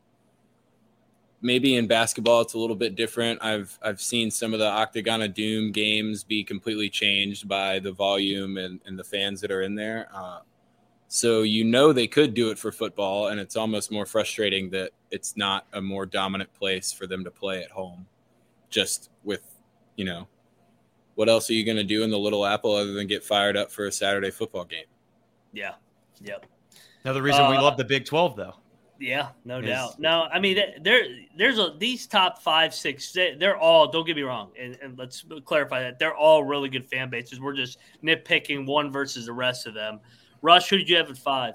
maybe 1.41 1.77
in 1.77 1.87
basketball 1.87 2.41
it's 2.41 2.55
a 2.55 2.59
little 2.59 2.77
bit 2.77 2.95
different. 2.95 3.43
I've 3.43 3.79
I've 3.83 4.01
seen 4.01 4.31
some 4.31 4.53
of 4.53 4.61
the 4.61 4.69
Octagon 4.69 5.23
of 5.23 5.35
Doom 5.35 5.73
games 5.73 6.25
be 6.25 6.45
completely 6.45 6.91
changed 6.91 7.49
by 7.49 7.79
the 7.79 7.93
volume 7.93 8.57
and, 8.57 8.81
and 8.87 8.99
the 8.99 9.05
fans 9.05 9.41
that 9.41 9.51
are 9.51 9.63
in 9.63 9.75
there. 9.75 10.09
Uh, 10.13 10.41
so 11.09 11.43
you 11.43 11.65
know 11.65 11.93
they 11.93 12.07
could 12.07 12.35
do 12.35 12.51
it 12.51 12.59
for 12.59 12.71
football, 12.71 13.29
and 13.29 13.41
it's 13.41 13.57
almost 13.57 13.91
more 13.91 14.05
frustrating 14.05 14.69
that 14.71 14.91
it's 15.11 15.37
not 15.37 15.67
a 15.73 15.81
more 15.81 16.05
dominant 16.05 16.53
place 16.53 16.93
for 16.93 17.07
them 17.07 17.25
to 17.25 17.31
play 17.31 17.63
at 17.63 17.71
home. 17.71 18.07
Just 18.69 19.09
with, 19.25 19.41
you 19.97 20.05
know, 20.05 20.29
what 21.15 21.31
else 21.31 21.49
are 21.49 21.55
you 21.55 21.65
going 21.65 21.79
to 21.79 21.85
do 21.85 22.03
in 22.03 22.11
the 22.11 22.19
Little 22.19 22.45
Apple 22.45 22.75
other 22.75 22.93
than 22.93 23.07
get 23.07 23.25
fired 23.25 23.57
up 23.57 23.73
for 23.73 23.87
a 23.87 23.93
Saturday 23.93 24.31
football 24.31 24.67
game? 24.67 24.85
Yeah. 25.55 25.75
Yep. 26.21 26.45
Another 27.05 27.23
reason 27.23 27.41
uh, 27.41 27.51
we 27.51 27.57
love 27.57 27.79
the 27.79 27.85
Big 27.85 28.05
12, 28.05 28.37
though. 28.37 28.55
Yeah, 29.01 29.29
no 29.45 29.61
is, 29.61 29.67
doubt. 29.67 29.99
No, 29.99 30.29
I 30.31 30.41
mean, 30.41 30.59
there, 30.83 31.05
there's 31.37 31.59
a 31.59 31.75
these 31.79 32.07
top 32.07 32.43
five, 32.43 32.75
six. 32.75 33.13
They're 33.13 33.57
all. 33.57 33.87
Don't 33.91 34.05
get 34.05 34.17
me 34.17 34.23
wrong, 34.23 34.51
and, 34.59 34.77
and 34.83 34.99
let's 34.99 35.25
clarify 35.45 35.83
that 35.83 36.01
they're 36.01 36.17
all 36.17 36.43
really 36.43 36.69
good 36.69 36.85
fan 36.89 37.09
bases. 37.09 37.41
We're 37.41 37.55
just 37.55 37.79
nitpicking 38.03 38.67
one 38.67 38.91
versus 38.91 39.27
the 39.27 39.33
rest 39.33 39.69
of 39.69 39.75
them. 39.75 40.01
Rush, 40.43 40.69
who 40.69 40.79
did 40.79 40.89
you 40.89 40.97
have 40.97 41.11
at 41.11 41.19
five? 41.19 41.55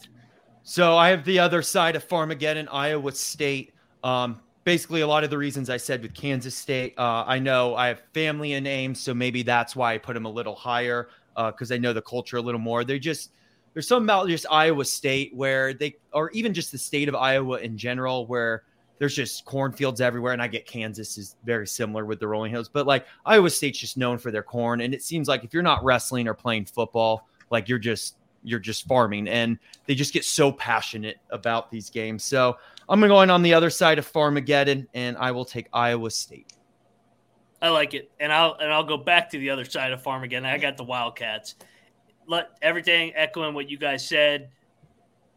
So 0.63 0.97
I 0.97 1.09
have 1.09 1.25
the 1.25 1.39
other 1.39 1.61
side 1.61 1.95
of 1.95 2.07
Farmageddon, 2.07 2.67
Iowa 2.71 3.11
State. 3.11 3.73
Um, 4.03 4.39
basically, 4.63 5.01
a 5.01 5.07
lot 5.07 5.23
of 5.23 5.29
the 5.29 5.37
reasons 5.37 5.69
I 5.69 5.77
said 5.77 6.01
with 6.01 6.13
Kansas 6.13 6.55
State. 6.55 6.93
Uh, 6.97 7.23
I 7.27 7.39
know 7.39 7.75
I 7.75 7.87
have 7.87 8.01
family 8.13 8.53
in 8.53 8.65
Ames, 8.65 8.99
so 8.99 9.13
maybe 9.13 9.43
that's 9.43 9.75
why 9.75 9.93
I 9.93 9.97
put 9.97 10.13
them 10.13 10.25
a 10.25 10.31
little 10.31 10.55
higher 10.55 11.09
because 11.35 11.71
uh, 11.71 11.75
I 11.75 11.77
know 11.77 11.93
the 11.93 12.01
culture 12.01 12.37
a 12.37 12.41
little 12.41 12.61
more. 12.61 12.83
They're 12.83 12.99
just 12.99 13.31
there's 13.73 13.87
something 13.87 14.05
about 14.05 14.27
just 14.27 14.45
Iowa 14.49 14.85
State 14.85 15.35
where 15.35 15.73
they, 15.73 15.95
or 16.13 16.29
even 16.31 16.53
just 16.53 16.71
the 16.71 16.77
state 16.77 17.09
of 17.09 17.15
Iowa 17.15 17.57
in 17.57 17.77
general, 17.77 18.27
where 18.27 18.63
there's 18.99 19.15
just 19.15 19.45
cornfields 19.45 19.99
everywhere. 19.99 20.33
And 20.33 20.41
I 20.41 20.47
get 20.47 20.67
Kansas 20.67 21.17
is 21.17 21.35
very 21.43 21.67
similar 21.67 22.05
with 22.05 22.19
the 22.19 22.27
Rolling 22.27 22.51
Hills, 22.51 22.69
but 22.69 22.85
like 22.85 23.05
Iowa 23.25 23.49
State's 23.49 23.79
just 23.79 23.97
known 23.97 24.17
for 24.19 24.31
their 24.31 24.43
corn. 24.43 24.81
And 24.81 24.93
it 24.93 25.01
seems 25.01 25.27
like 25.27 25.43
if 25.43 25.53
you're 25.53 25.63
not 25.63 25.83
wrestling 25.83 26.27
or 26.27 26.35
playing 26.35 26.65
football, 26.65 27.27
like 27.49 27.67
you're 27.67 27.79
just, 27.79 28.15
you're 28.43 28.59
just 28.59 28.87
farming 28.87 29.27
and 29.27 29.57
they 29.85 29.95
just 29.95 30.13
get 30.13 30.25
so 30.25 30.51
passionate 30.51 31.17
about 31.29 31.71
these 31.71 31.89
games. 31.89 32.23
So 32.23 32.57
I'm 32.89 32.99
going 32.99 33.09
to 33.09 33.15
go 33.15 33.21
in 33.21 33.29
on 33.29 33.41
the 33.41 33.53
other 33.53 33.69
side 33.69 33.97
of 33.99 34.11
Farmageddon 34.11 34.87
and 34.93 35.17
I 35.17 35.31
will 35.31 35.45
take 35.45 35.67
Iowa 35.73 36.11
State. 36.11 36.53
I 37.61 37.69
like 37.69 37.93
it. 37.93 38.11
And 38.19 38.31
I'll, 38.31 38.55
and 38.55 38.71
I'll 38.71 38.83
go 38.83 38.97
back 38.97 39.29
to 39.31 39.37
the 39.37 39.49
other 39.49 39.65
side 39.65 39.93
of 39.93 40.03
Farmageddon. 40.03 40.45
I 40.45 40.57
got 40.57 40.77
the 40.77 40.83
Wildcats 40.83 41.55
let 42.27 42.57
everything 42.61 43.13
echoing 43.15 43.53
what 43.53 43.69
you 43.69 43.77
guys 43.77 44.07
said. 44.07 44.49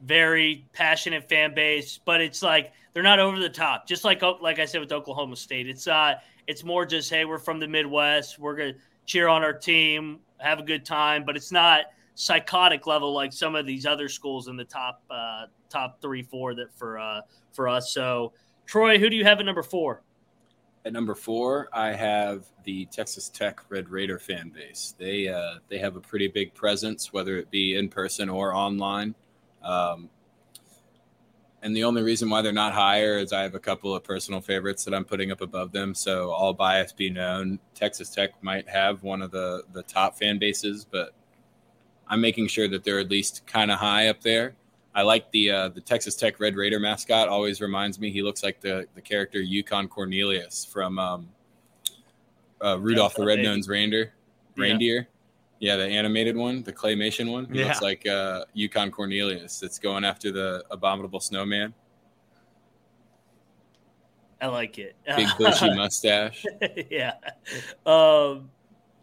Very 0.03 0.67
passionate 0.73 1.29
fan 1.29 1.55
base, 1.55 1.99
but 2.05 2.21
it's 2.21 2.43
like 2.43 2.73
they're 2.93 3.03
not 3.03 3.19
over 3.19 3.39
the 3.39 3.49
top. 3.49 3.87
Just 3.87 4.05
like 4.05 4.23
like 4.41 4.59
I 4.59 4.65
said 4.65 4.81
with 4.81 4.93
Oklahoma 4.93 5.37
State, 5.37 5.69
it's 5.69 5.87
uh 5.87 6.15
it's 6.47 6.65
more 6.65 6.85
just 6.85 7.11
hey, 7.11 7.25
we're 7.25 7.39
from 7.39 7.59
the 7.59 7.69
Midwest, 7.69 8.39
we're 8.39 8.57
gonna 8.57 8.75
cheer 9.07 9.29
on 9.29 9.43
our 9.43 9.53
team, 9.53 10.21
have 10.39 10.59
a 10.59 10.63
good 10.63 10.85
time, 10.85 11.25
but 11.25 11.37
it's 11.37 11.51
not 11.51 11.87
psychotic 12.17 12.87
level 12.87 13.13
like 13.13 13.33
some 13.33 13.55
of 13.55 13.67
these 13.67 13.87
other 13.87 14.09
schools 14.09 14.49
in 14.49 14.57
the 14.57 14.65
top 14.65 15.03
uh, 15.11 15.45
top 15.69 16.01
three 16.01 16.23
four 16.23 16.55
that 16.55 16.73
for 16.75 16.99
uh, 16.99 17.21
for 17.53 17.69
us. 17.69 17.93
So 17.93 18.33
Troy, 18.65 18.99
who 18.99 19.09
do 19.09 19.15
you 19.17 19.25
have 19.25 19.39
at 19.39 19.47
number 19.47 19.63
four? 19.63 20.03
At 20.85 20.93
number 20.93 21.15
four, 21.15 21.69
I 21.73 21.93
have 21.93 22.47
the 22.65 22.87
Texas 22.87 23.29
Tech 23.29 23.61
Red 23.69 23.89
Raider 23.89 24.19
fan 24.19 24.51
base. 24.51 24.95
They 24.99 25.29
uh, 25.29 25.57
they 25.69 25.79
have 25.79 25.97
a 25.97 26.01
pretty 26.01 26.29
big 26.29 26.55
presence, 26.55 27.13
whether 27.13 27.37
it 27.37 27.51
be 27.51 27.77
in 27.77 27.89
person 27.89 28.29
or 28.29 28.55
online. 28.55 29.15
Um, 29.63 30.09
and 31.63 31.77
the 31.77 31.85
only 31.85 32.03
reason 32.03 32.31
why 32.31 32.43
they're 32.43 32.53
not 32.53 32.73
higher 32.73 33.19
is 33.19 33.33
I 33.33 33.43
have 33.43 33.57
a 33.57 33.61
couple 33.61 33.95
of 33.95 34.05
personal 34.05 34.41
favorites 34.41 34.85
that 34.85 34.95
I'm 34.95 35.05
putting 35.05 35.33
up 35.33 35.41
above 35.41 35.73
them. 35.73 35.95
So 35.95 36.31
all 36.31 36.53
bias 36.53 36.93
be 36.93 37.11
known, 37.11 37.59
Texas 37.75 38.09
Tech 38.11 38.41
might 38.43 38.69
have 38.69 39.03
one 39.03 39.21
of 39.21 39.33
the 39.33 39.65
the 39.73 39.83
top 39.83 40.17
fan 40.17 40.39
bases, 40.39 40.87
but 40.89 41.13
I'm 42.09 42.21
making 42.21 42.49
sure 42.49 42.69
that 42.69 42.85
they're 42.85 43.01
at 43.01 43.11
least 43.11 43.47
kind 43.47 43.71
of 43.71 43.79
high 43.79 44.09
up 44.09 44.21
there. 44.21 44.55
I 44.95 45.03
like 45.03 45.31
the 45.31 45.51
uh, 45.51 45.69
the 45.69 45.81
Texas 45.81 46.15
Tech 46.15 46.41
Red 46.41 46.57
Raider 46.57 46.81
mascot. 46.81 47.29
Always 47.29 47.61
reminds 47.61 48.01
me 48.01 48.11
he 48.11 48.23
looks 48.23 48.43
like 48.43 48.61
the 48.61 48.87
the 48.95 49.03
character 49.03 49.41
Yukon 49.41 49.89
Cornelius 49.89 50.65
from 50.65 50.99
um, 50.99 51.29
uh, 52.65 52.79
Rudolph 52.79 53.15
the 53.15 53.25
Red-Nosed 53.25 53.69
Reindeer. 53.69 54.15
Reindeer. 54.57 55.09
Yeah. 55.59 55.73
yeah. 55.73 55.77
the 55.77 55.85
animated 55.85 56.35
one, 56.35 56.63
the 56.63 56.73
claymation 56.73 57.31
one. 57.31 57.47
He 57.53 57.59
yeah. 57.59 57.67
looks 57.67 57.83
like 57.83 58.07
uh, 58.07 58.47
Yukon 58.55 58.91
Cornelius 58.91 59.61
that's 59.61 59.79
going 59.79 60.05
after 60.05 60.33
the 60.33 60.65
abominable 60.71 61.21
snowman. 61.21 61.75
I 64.41 64.47
like 64.47 64.79
it. 64.79 64.97
Big 65.17 65.29
bushy 65.39 65.75
mustache. 65.75 66.45
yeah. 66.91 67.15
Um, 67.85 68.51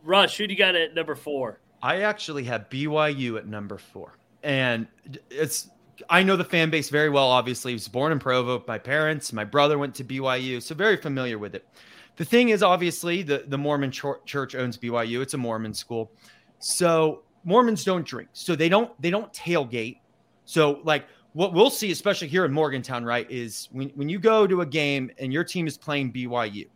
Rush, 0.03 0.37
who 0.37 0.47
do 0.47 0.53
you 0.53 0.57
got 0.57 0.75
at 0.75 0.93
number 0.93 1.15
four? 1.15 1.59
I 1.83 2.01
actually 2.01 2.45
have 2.45 2.69
BYU 2.69 3.37
at 3.37 3.45
number 3.45 3.77
four. 3.77 4.17
And 4.41 4.87
it's 5.29 5.69
I 6.09 6.23
know 6.23 6.35
the 6.35 6.45
fan 6.45 6.69
base 6.69 6.89
very 6.89 7.09
well. 7.09 7.27
Obviously, 7.27 7.73
I 7.73 7.75
was 7.75 7.87
born 7.87 8.11
in 8.11 8.19
Provo. 8.19 8.63
My 8.67 8.79
parents, 8.79 9.31
my 9.31 9.43
brother 9.43 9.77
went 9.77 9.93
to 9.95 10.03
BYU, 10.03 10.61
so 10.61 10.73
very 10.73 10.97
familiar 10.97 11.37
with 11.37 11.53
it. 11.53 11.67
The 12.15 12.25
thing 12.25 12.49
is, 12.49 12.63
obviously, 12.63 13.21
the 13.21 13.43
the 13.47 13.57
Mormon 13.57 13.91
church 13.91 14.55
owns 14.55 14.77
BYU. 14.77 15.21
It's 15.21 15.33
a 15.33 15.37
Mormon 15.37 15.73
school, 15.73 16.11
so 16.59 17.23
Mormons 17.43 17.83
don't 17.83 18.05
drink, 18.05 18.29
so 18.33 18.55
they 18.55 18.69
don't 18.69 18.89
they 19.01 19.09
don't 19.09 19.31
tailgate. 19.33 19.99
So 20.45 20.79
like 20.83 21.05
what 21.33 21.53
we'll 21.53 21.69
see, 21.69 21.91
especially 21.91 22.27
here 22.27 22.45
in 22.45 22.51
Morgantown, 22.53 23.03
right, 23.03 23.29
is 23.29 23.67
when, 23.71 23.89
when 23.89 24.07
you 24.07 24.19
go 24.19 24.47
to 24.47 24.61
a 24.61 24.65
game 24.65 25.11
and 25.17 25.33
your 25.33 25.43
team 25.43 25.67
is 25.67 25.77
playing 25.77 26.13
BYU, 26.13 26.67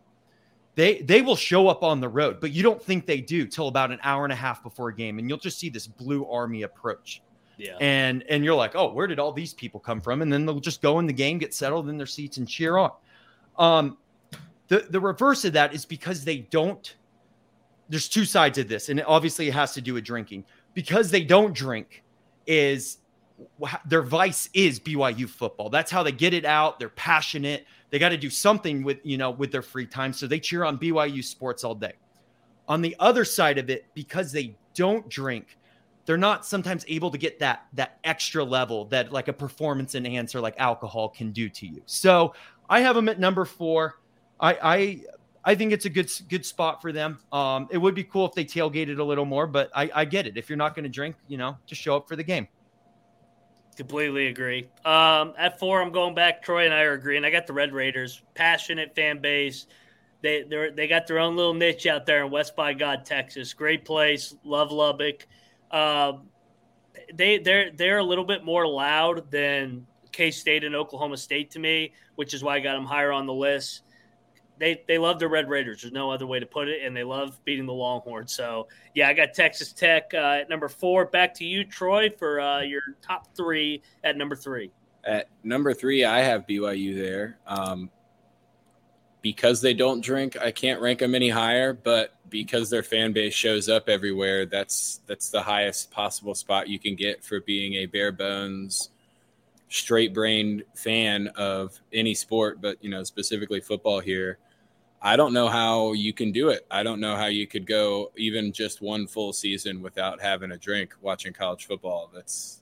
they 0.77 1.01
they 1.01 1.23
will 1.23 1.35
show 1.35 1.67
up 1.67 1.81
on 1.81 1.99
the 1.99 2.07
road, 2.07 2.39
but 2.39 2.51
you 2.51 2.61
don't 2.61 2.81
think 2.81 3.07
they 3.07 3.19
do 3.19 3.47
till 3.47 3.67
about 3.67 3.91
an 3.91 3.97
hour 4.03 4.25
and 4.25 4.31
a 4.31 4.35
half 4.35 4.61
before 4.61 4.89
a 4.89 4.95
game, 4.95 5.17
and 5.17 5.27
you'll 5.27 5.39
just 5.39 5.57
see 5.57 5.69
this 5.69 5.87
blue 5.87 6.23
army 6.27 6.61
approach. 6.61 7.23
Yeah. 7.57 7.77
And 7.81 8.23
and 8.29 8.45
you're 8.45 8.53
like, 8.53 8.75
oh, 8.75 8.93
where 8.93 9.07
did 9.07 9.17
all 9.17 9.31
these 9.31 9.55
people 9.55 9.79
come 9.79 10.01
from? 10.01 10.21
And 10.21 10.31
then 10.31 10.45
they'll 10.45 10.59
just 10.59 10.83
go 10.83 10.99
in 10.99 11.07
the 11.07 11.13
game, 11.13 11.39
get 11.39 11.55
settled 11.55 11.89
in 11.89 11.97
their 11.97 12.05
seats, 12.05 12.37
and 12.37 12.47
cheer 12.47 12.77
on. 12.77 12.91
Um, 13.57 13.97
the 14.67 14.85
the 14.91 14.99
reverse 14.99 15.45
of 15.45 15.53
that 15.53 15.73
is 15.73 15.83
because 15.83 16.23
they 16.23 16.37
don't. 16.37 16.95
There's 17.89 18.07
two 18.07 18.25
sides 18.25 18.59
of 18.59 18.67
this, 18.67 18.89
and 18.89 19.03
obviously 19.07 19.47
it 19.47 19.55
has 19.55 19.73
to 19.73 19.81
do 19.81 19.95
with 19.95 20.03
drinking. 20.03 20.45
Because 20.75 21.09
they 21.09 21.23
don't 21.23 21.55
drink, 21.55 22.03
is 22.45 22.99
their 23.87 24.03
vice 24.03 24.47
is 24.53 24.79
BYU 24.79 25.27
football. 25.27 25.71
That's 25.71 25.89
how 25.89 26.03
they 26.03 26.11
get 26.11 26.35
it 26.35 26.45
out. 26.45 26.77
They're 26.77 26.89
passionate. 26.89 27.65
They 27.89 27.99
got 27.99 28.09
to 28.09 28.17
do 28.17 28.29
something 28.29 28.83
with 28.83 28.99
you 29.03 29.17
know 29.17 29.31
with 29.31 29.51
their 29.51 29.61
free 29.61 29.85
time, 29.85 30.13
so 30.13 30.27
they 30.27 30.39
cheer 30.39 30.63
on 30.63 30.77
BYU 30.77 31.23
sports 31.23 31.63
all 31.63 31.75
day. 31.75 31.93
On 32.67 32.81
the 32.81 32.95
other 32.99 33.23
side 33.23 33.57
of 33.57 33.69
it, 33.69 33.85
because 33.93 34.31
they 34.31 34.55
don't 34.73 35.07
drink, 35.09 35.57
they're 36.05 36.17
not 36.17 36.45
sometimes 36.45 36.83
able 36.87 37.11
to 37.11 37.17
get 37.17 37.39
that 37.39 37.67
that 37.73 37.99
extra 38.03 38.43
level 38.43 38.85
that 38.85 39.11
like 39.11 39.27
a 39.27 39.33
performance 39.33 39.95
enhancer 39.95 40.41
like 40.41 40.55
alcohol 40.57 41.09
can 41.09 41.31
do 41.31 41.49
to 41.49 41.67
you. 41.67 41.81
So 41.85 42.33
I 42.69 42.81
have 42.81 42.95
them 42.95 43.09
at 43.09 43.19
number 43.19 43.45
four. 43.45 43.99
I 44.39 44.57
I 44.61 45.01
I 45.47 45.55
think 45.55 45.71
it's 45.71 45.85
a 45.85 45.89
good 45.89 46.11
good 46.29 46.45
spot 46.45 46.81
for 46.81 46.91
them. 46.91 47.19
Um, 47.31 47.69
it 47.71 47.77
would 47.77 47.95
be 47.95 48.03
cool 48.03 48.25
if 48.25 48.33
they 48.33 48.43
tailgated 48.43 48.99
a 48.99 49.03
little 49.03 49.23
more, 49.23 49.47
but 49.47 49.71
I, 49.73 49.89
I 49.95 50.05
get 50.05 50.27
it. 50.27 50.35
If 50.35 50.49
you're 50.49 50.57
not 50.57 50.75
going 50.75 50.83
to 50.83 50.89
drink, 50.89 51.15
you 51.29 51.37
know, 51.37 51.57
just 51.65 51.81
show 51.81 51.95
up 51.95 52.07
for 52.07 52.17
the 52.17 52.23
game. 52.23 52.49
Completely 53.77 54.25
agree. 54.25 54.67
Um, 54.83 55.33
at 55.37 55.59
four, 55.59 55.79
I'm 55.79 55.91
going 55.91 56.15
back. 56.15 56.41
Troy 56.41 56.65
and 56.65 56.73
I 56.73 56.81
are 56.81 56.93
agreeing. 56.93 57.23
I 57.23 57.29
got 57.29 57.45
the 57.45 57.53
Red 57.53 57.73
Raiders, 57.73 58.23
passionate 58.33 58.95
fan 58.95 59.21
base. 59.21 59.67
They 60.23 60.41
they 60.41 60.71
they 60.75 60.87
got 60.87 61.05
their 61.05 61.19
own 61.19 61.35
little 61.35 61.53
niche 61.53 61.85
out 61.85 62.07
there 62.07 62.25
in 62.25 62.31
West 62.31 62.55
by 62.55 62.73
God, 62.73 63.05
Texas. 63.05 63.53
Great 63.53 63.85
place. 63.85 64.35
Love 64.43 64.71
Lubbock. 64.71 65.27
Um, 65.69 66.23
they 67.13 67.37
they're 67.37 67.71
they're 67.71 67.99
a 67.99 68.03
little 68.03 68.25
bit 68.25 68.43
more 68.43 68.65
loud 68.65 69.29
than 69.29 69.85
K 70.11 70.31
State 70.31 70.63
and 70.63 70.75
Oklahoma 70.75 71.17
State 71.17 71.51
to 71.51 71.59
me, 71.59 71.93
which 72.15 72.33
is 72.33 72.43
why 72.43 72.55
I 72.55 72.59
got 72.59 72.73
them 72.73 72.85
higher 72.85 73.11
on 73.11 73.27
the 73.27 73.33
list. 73.33 73.83
They 74.59 74.83
they 74.87 74.97
love 74.97 75.19
the 75.19 75.27
Red 75.27 75.49
Raiders. 75.49 75.81
There's 75.81 75.93
no 75.93 76.11
other 76.11 76.25
way 76.25 76.39
to 76.39 76.45
put 76.45 76.67
it, 76.67 76.83
and 76.83 76.95
they 76.95 77.03
love 77.03 77.39
beating 77.45 77.65
the 77.65 77.73
Longhorns. 77.73 78.33
So 78.33 78.67
yeah, 78.95 79.07
I 79.09 79.13
got 79.13 79.33
Texas 79.33 79.73
Tech 79.73 80.11
uh, 80.13 80.39
at 80.41 80.49
number 80.49 80.67
four. 80.67 81.05
Back 81.05 81.33
to 81.35 81.45
you, 81.45 81.63
Troy, 81.63 82.09
for 82.09 82.39
uh, 82.39 82.61
your 82.61 82.81
top 83.01 83.35
three 83.35 83.81
at 84.03 84.17
number 84.17 84.35
three. 84.35 84.71
At 85.03 85.29
number 85.43 85.73
three, 85.73 86.03
I 86.03 86.19
have 86.19 86.45
BYU 86.47 86.95
there. 86.95 87.37
Um, 87.47 87.89
because 89.21 89.61
they 89.61 89.73
don't 89.73 90.01
drink, 90.01 90.37
I 90.39 90.51
can't 90.51 90.79
rank 90.81 90.99
them 90.99 91.15
any 91.15 91.29
higher. 91.29 91.73
But 91.73 92.13
because 92.29 92.69
their 92.69 92.83
fan 92.83 93.13
base 93.13 93.33
shows 93.33 93.69
up 93.69 93.89
everywhere, 93.89 94.45
that's 94.45 95.01
that's 95.05 95.29
the 95.29 95.41
highest 95.41 95.91
possible 95.91 96.35
spot 96.35 96.67
you 96.67 96.79
can 96.79 96.95
get 96.95 97.23
for 97.23 97.41
being 97.41 97.75
a 97.75 97.85
bare 97.85 98.11
bones, 98.11 98.89
straight 99.69 100.13
brained 100.13 100.63
fan 100.75 101.27
of 101.35 101.79
any 101.93 102.13
sport, 102.13 102.61
but 102.61 102.81
you 102.83 102.89
know 102.89 103.03
specifically 103.03 103.59
football 103.59 103.99
here. 103.99 104.39
I 105.01 105.15
don't 105.15 105.33
know 105.33 105.47
how 105.47 105.93
you 105.93 106.11
can 106.11 106.31
do 106.31 106.49
it. 106.49 106.65
I 106.71 106.83
don't 106.83 106.99
know 106.99 107.15
how 107.15 107.27
you 107.27 107.45
could 107.45 107.67
go 107.67 108.11
even 108.17 108.51
just 108.51 108.81
one 108.81 109.05
full 109.07 109.31
season 109.31 109.81
without 109.81 110.21
having 110.21 110.51
a 110.51 110.57
drink 110.57 110.95
watching 111.01 111.33
college 111.33 111.65
football. 111.65 112.09
That's 112.13 112.61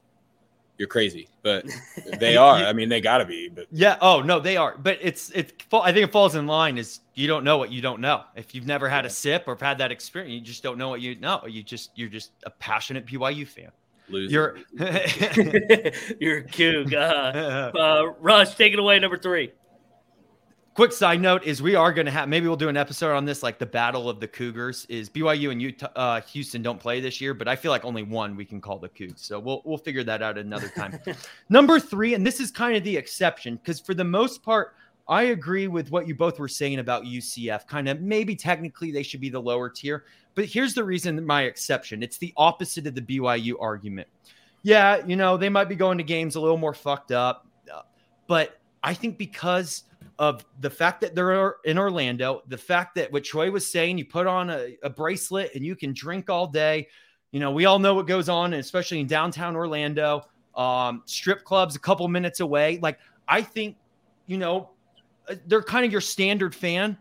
you're 0.77 0.89
crazy, 0.89 1.29
but 1.41 1.65
they 2.19 2.35
are. 2.35 2.55
I 2.55 2.73
mean, 2.73 2.89
they 2.89 2.99
got 2.99 3.19
to 3.19 3.25
be. 3.25 3.47
But 3.47 3.67
yeah, 3.71 3.97
oh 4.01 4.21
no, 4.21 4.41
they 4.41 4.57
are. 4.57 4.77
But 4.77 4.99
it's 5.01 5.29
it. 5.31 5.63
I 5.71 5.93
think 5.93 6.09
it 6.09 6.11
falls 6.11 6.35
in 6.35 6.45
line 6.47 6.77
is 6.77 6.99
you 7.13 7.27
don't 7.27 7.45
know 7.45 7.57
what 7.57 7.71
you 7.71 7.81
don't 7.81 8.01
know. 8.01 8.23
If 8.35 8.53
you've 8.53 8.67
never 8.67 8.89
had 8.89 9.05
a 9.05 9.09
sip 9.09 9.45
or 9.47 9.57
had 9.59 9.77
that 9.77 9.91
experience, 9.91 10.33
you 10.33 10.41
just 10.41 10.61
don't 10.61 10.77
know 10.77 10.89
what 10.89 11.01
you 11.01 11.15
know. 11.15 11.43
You 11.47 11.63
just 11.63 11.91
you're 11.95 12.09
just 12.09 12.31
a 12.45 12.49
passionate 12.49 13.05
BYU 13.05 13.47
fan. 13.47 13.71
Loser. 14.09 14.31
You're 14.31 14.57
you're 16.19 16.37
a 16.39 16.43
kook. 16.43 16.93
Uh, 16.93 17.71
uh, 17.77 18.13
Rush, 18.19 18.55
take 18.55 18.73
it 18.73 18.79
away. 18.79 18.99
Number 18.99 19.17
three 19.17 19.53
quick 20.75 20.91
side 20.91 21.21
note 21.21 21.41
is 21.45 21.61
we 21.61 21.73
are 21.73 21.93
going 21.93 22.05
to 22.05 22.11
have 22.11 22.27
maybe 22.27 22.47
we'll 22.47 22.57
do 22.57 22.67
an 22.67 22.75
episode 22.75 23.15
on 23.15 23.23
this 23.23 23.41
like 23.41 23.57
the 23.57 23.65
battle 23.65 24.09
of 24.09 24.19
the 24.19 24.27
cougars 24.27 24.85
is 24.89 25.09
byu 25.09 25.49
and 25.49 25.61
utah 25.61 25.87
uh, 25.95 26.19
houston 26.21 26.61
don't 26.61 26.81
play 26.81 26.99
this 26.99 27.21
year 27.21 27.33
but 27.33 27.47
i 27.47 27.55
feel 27.55 27.71
like 27.71 27.85
only 27.85 28.03
one 28.03 28.35
we 28.35 28.43
can 28.43 28.59
call 28.59 28.77
the 28.77 28.89
cougs. 28.89 29.19
So 29.19 29.39
we'll, 29.39 29.61
we'll 29.63 29.77
figure 29.77 30.03
that 30.03 30.21
out 30.21 30.37
another 30.37 30.67
time. 30.67 30.99
Number 31.49 31.79
three 31.79 32.13
and 32.13 32.27
this 32.27 32.41
is 32.41 32.51
kind 32.51 32.75
of 32.75 32.83
the 32.83 32.95
exception 32.95 33.55
because 33.55 33.79
for 33.79 33.93
the 33.93 34.03
most 34.03 34.43
part 34.43 34.75
i 35.07 35.23
agree 35.23 35.69
with 35.69 35.91
what 35.91 36.09
you 36.09 36.13
both 36.13 36.39
were 36.39 36.49
saying 36.49 36.79
about 36.79 37.05
ucf 37.05 37.65
kind 37.67 37.87
of 37.87 38.01
maybe 38.01 38.35
technically 38.35 38.91
they 38.91 39.03
should 39.03 39.21
be 39.21 39.29
the 39.29 39.41
lower 39.41 39.69
tier 39.69 40.03
but 40.33 40.43
here's 40.43 40.73
the 40.73 40.83
reason 40.83 41.25
my 41.25 41.43
exception 41.43 42.03
it's 42.03 42.17
the 42.17 42.33
opposite 42.35 42.85
of 42.85 42.95
the 42.95 43.01
byu 43.01 43.53
argument. 43.61 44.09
Yeah 44.63 45.05
you 45.05 45.15
know 45.15 45.37
they 45.37 45.47
might 45.47 45.69
be 45.69 45.75
going 45.75 45.97
to 45.99 46.03
games 46.03 46.35
a 46.35 46.41
little 46.41 46.57
more 46.57 46.73
fucked 46.73 47.13
up 47.13 47.47
uh, 47.73 47.83
but 48.27 48.59
i 48.83 48.93
think 48.93 49.17
because 49.17 49.83
of 50.17 50.45
the 50.61 50.69
fact 50.69 51.01
that 51.01 51.13
they're 51.13 51.55
in 51.65 51.77
Orlando, 51.77 52.41
the 52.47 52.57
fact 52.57 52.95
that 52.95 53.11
what 53.11 53.23
Troy 53.23 53.51
was 53.51 53.69
saying, 53.69 53.97
you 53.97 54.05
put 54.05 54.27
on 54.27 54.49
a, 54.49 54.77
a, 54.83 54.89
bracelet 54.89 55.51
and 55.55 55.65
you 55.65 55.75
can 55.75 55.93
drink 55.93 56.29
all 56.29 56.47
day. 56.47 56.87
You 57.31 57.41
know, 57.41 57.51
we 57.51 57.65
all 57.65 57.79
know 57.79 57.93
what 57.93 58.07
goes 58.07 58.29
on, 58.29 58.53
especially 58.53 59.01
in 59.01 59.07
downtown 59.07 59.55
Orlando. 59.55 60.23
Um, 60.55 61.03
strip 61.05 61.43
clubs 61.43 61.75
a 61.75 61.79
couple 61.79 62.07
minutes 62.07 62.39
away. 62.39 62.79
Like, 62.81 62.97
I 63.27 63.41
think, 63.41 63.75
you 64.25 64.37
know, 64.37 64.69
uh, 65.27 65.35
they're 65.47 65.61
kind 65.61 65.85
of 65.85 65.91
your 65.91 65.99
standard 65.99 66.55
fan, 66.55 66.97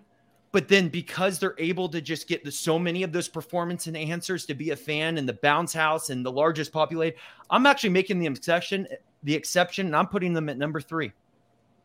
but 0.51 0.67
then 0.67 0.89
because 0.89 1.39
they're 1.39 1.55
able 1.59 1.89
to 1.91 2.01
just 2.01 2.27
get 2.27 2.43
the, 2.43 2.51
so 2.51 2.81
many 2.81 3.05
of 3.05 3.13
those 3.13 3.29
performance 3.29 3.87
enhancers 3.87 4.45
to 4.49 4.55
be 4.55 4.71
a 4.71 4.77
fan 4.77 5.19
in 5.19 5.27
the 5.27 5.35
bounce 5.35 5.73
house 5.73 6.11
and 6.11 6.27
the 6.27 6.33
largest 6.33 6.73
populated, 6.73 7.17
I'm 7.49 7.65
actually 7.65 7.91
making 7.91 8.19
the 8.19 8.27
exception, 8.27 8.89
the 9.23 9.35
exception, 9.35 9.87
and 9.87 9.95
I'm 9.95 10.09
putting 10.09 10.33
them 10.33 10.49
at 10.49 10.59
number 10.59 10.81
three. 10.81 11.13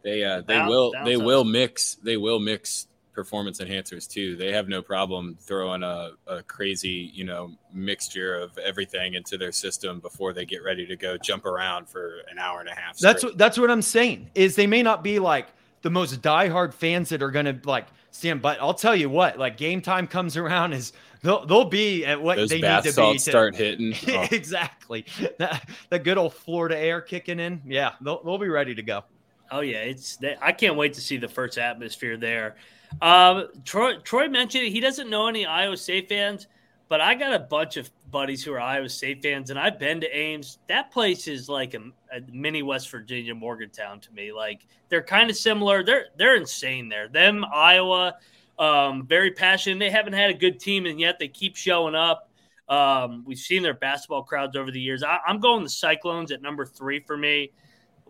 They 0.02 0.24
uh 0.24 0.42
they 0.42 0.62
will 0.62 0.94
they 1.04 1.18
will 1.18 1.44
mix 1.44 1.96
they 1.96 2.18
will 2.18 2.40
mix 2.40 2.88
performance 3.20 3.60
enhancers 3.60 4.10
too. 4.10 4.38
They 4.38 4.54
have 4.54 4.70
no 4.70 4.82
problem 4.82 5.36
throwing 5.42 5.84
a, 5.84 6.12
a 6.26 6.42
crazy, 6.44 7.12
you 7.14 7.26
know, 7.26 7.52
mixture 7.74 8.36
of 8.36 8.58
everything 8.58 9.16
into 9.16 9.38
their 9.38 9.52
system 9.52 10.00
before 10.00 10.32
they 10.32 10.46
get 10.46 10.64
ready 10.64 10.86
to 10.86 10.96
go 10.96 11.18
jump 11.18 11.46
around 11.46 11.90
for 11.90 12.20
an 12.32 12.40
hour 12.40 12.62
and 12.62 12.70
a 12.70 12.74
half. 12.74 12.96
Straight. 12.96 13.12
That's 13.12 13.24
what 13.26 13.38
that's 13.38 13.58
what 13.58 13.70
I'm 13.70 13.82
saying. 13.82 14.30
Is 14.36 14.56
they 14.56 14.68
may 14.68 14.82
not 14.82 15.04
be 15.04 15.20
like 15.20 15.48
the 15.82 15.90
most 15.90 16.22
diehard 16.22 16.74
fans 16.74 17.10
that 17.10 17.22
are 17.22 17.32
gonna 17.32 17.60
like 17.66 17.88
stand, 18.12 18.42
but 18.42 18.58
I'll 18.62 18.74
tell 18.74 18.96
you 18.96 19.10
what, 19.10 19.38
like 19.38 19.58
game 19.58 19.82
time 19.82 20.08
comes 20.08 20.38
around 20.38 20.72
is 20.72 20.94
they'll 21.22 21.46
they'll 21.46 21.66
be 21.66 22.06
at 22.06 22.22
what 22.22 22.38
Those 22.38 22.50
they 22.50 22.62
need 22.62 22.84
to 22.84 22.94
be 22.96 23.14
to 23.14 23.20
start 23.20 23.54
hitting. 23.54 23.94
Oh. 24.08 24.28
exactly. 24.32 25.06
That, 25.40 25.68
that 25.90 26.06
good 26.06 26.18
old 26.18 26.34
Florida 26.34 26.78
air 26.78 27.02
kicking 27.02 27.42
in. 27.42 27.62
Yeah, 27.66 27.94
they'll 28.00 28.24
they'll 28.24 28.38
be 28.38 28.48
ready 28.48 28.76
to 28.76 28.82
go. 28.82 29.04
Oh 29.52 29.62
yeah, 29.62 29.80
it's 29.80 30.18
I 30.42 30.52
can't 30.52 30.76
wait 30.76 30.94
to 30.94 31.02
see 31.02 31.18
the 31.18 31.28
first 31.28 31.58
atmosphere 31.58 32.18
there. 32.18 32.56
Um, 33.02 33.48
Troy 33.66 33.98
Troy 34.00 34.28
mentioned 34.28 34.68
he 34.68 34.80
doesn't 34.80 35.10
know 35.10 35.28
any 35.28 35.46
Iowa 35.46 35.78
State 35.78 36.10
fans, 36.10 36.48
but 36.88 37.02
I 37.02 37.16
got 37.16 37.34
a 37.34 37.40
bunch 37.40 37.78
of 37.78 37.90
buddies 38.12 38.44
who 38.44 38.54
are 38.54 38.60
Iowa 38.60 38.90
State 38.90 39.22
fans, 39.22 39.50
and 39.50 39.60
I've 39.60 39.80
been 39.80 40.02
to 40.02 40.16
Ames. 40.16 40.60
That 40.68 40.92
place 40.92 41.28
is 41.28 41.50
like 41.50 41.74
a, 41.74 41.80
a 42.12 42.22
mini 42.32 42.64
West 42.64 42.90
Virginia 42.90 43.36
Morgantown 43.36 44.00
to 44.02 44.14
me. 44.14 44.32
Like 44.32 44.66
they're 44.90 45.04
kind 45.04 45.30
of 45.30 45.36
similar. 45.36 45.84
They're 45.84 46.08
they're 46.18 46.36
insane 46.36 46.90
there. 46.90 47.08
Them 47.08 47.46
Iowa, 47.54 48.16
um, 48.58 49.06
very 49.06 49.32
passionate. 49.32 49.80
They 49.80 49.92
haven't 49.92 50.14
had 50.14 50.30
a 50.30 50.36
good 50.36 50.60
team, 50.60 50.86
and 50.86 51.00
yet 51.00 51.20
they 51.20 51.28
keep 51.28 51.56
showing 51.56 51.96
up. 51.96 52.30
Um, 52.68 53.24
we've 53.26 53.40
seen 53.40 53.64
their 53.64 53.74
basketball 53.74 54.24
crowds 54.24 54.56
over 54.56 54.70
the 54.70 54.80
years. 54.80 55.02
I, 55.02 55.18
I'm 55.26 55.40
going 55.40 55.64
the 55.64 55.70
Cyclones 55.70 56.32
at 56.32 56.42
number 56.42 56.66
three 56.66 57.00
for 57.00 57.18
me 57.18 57.52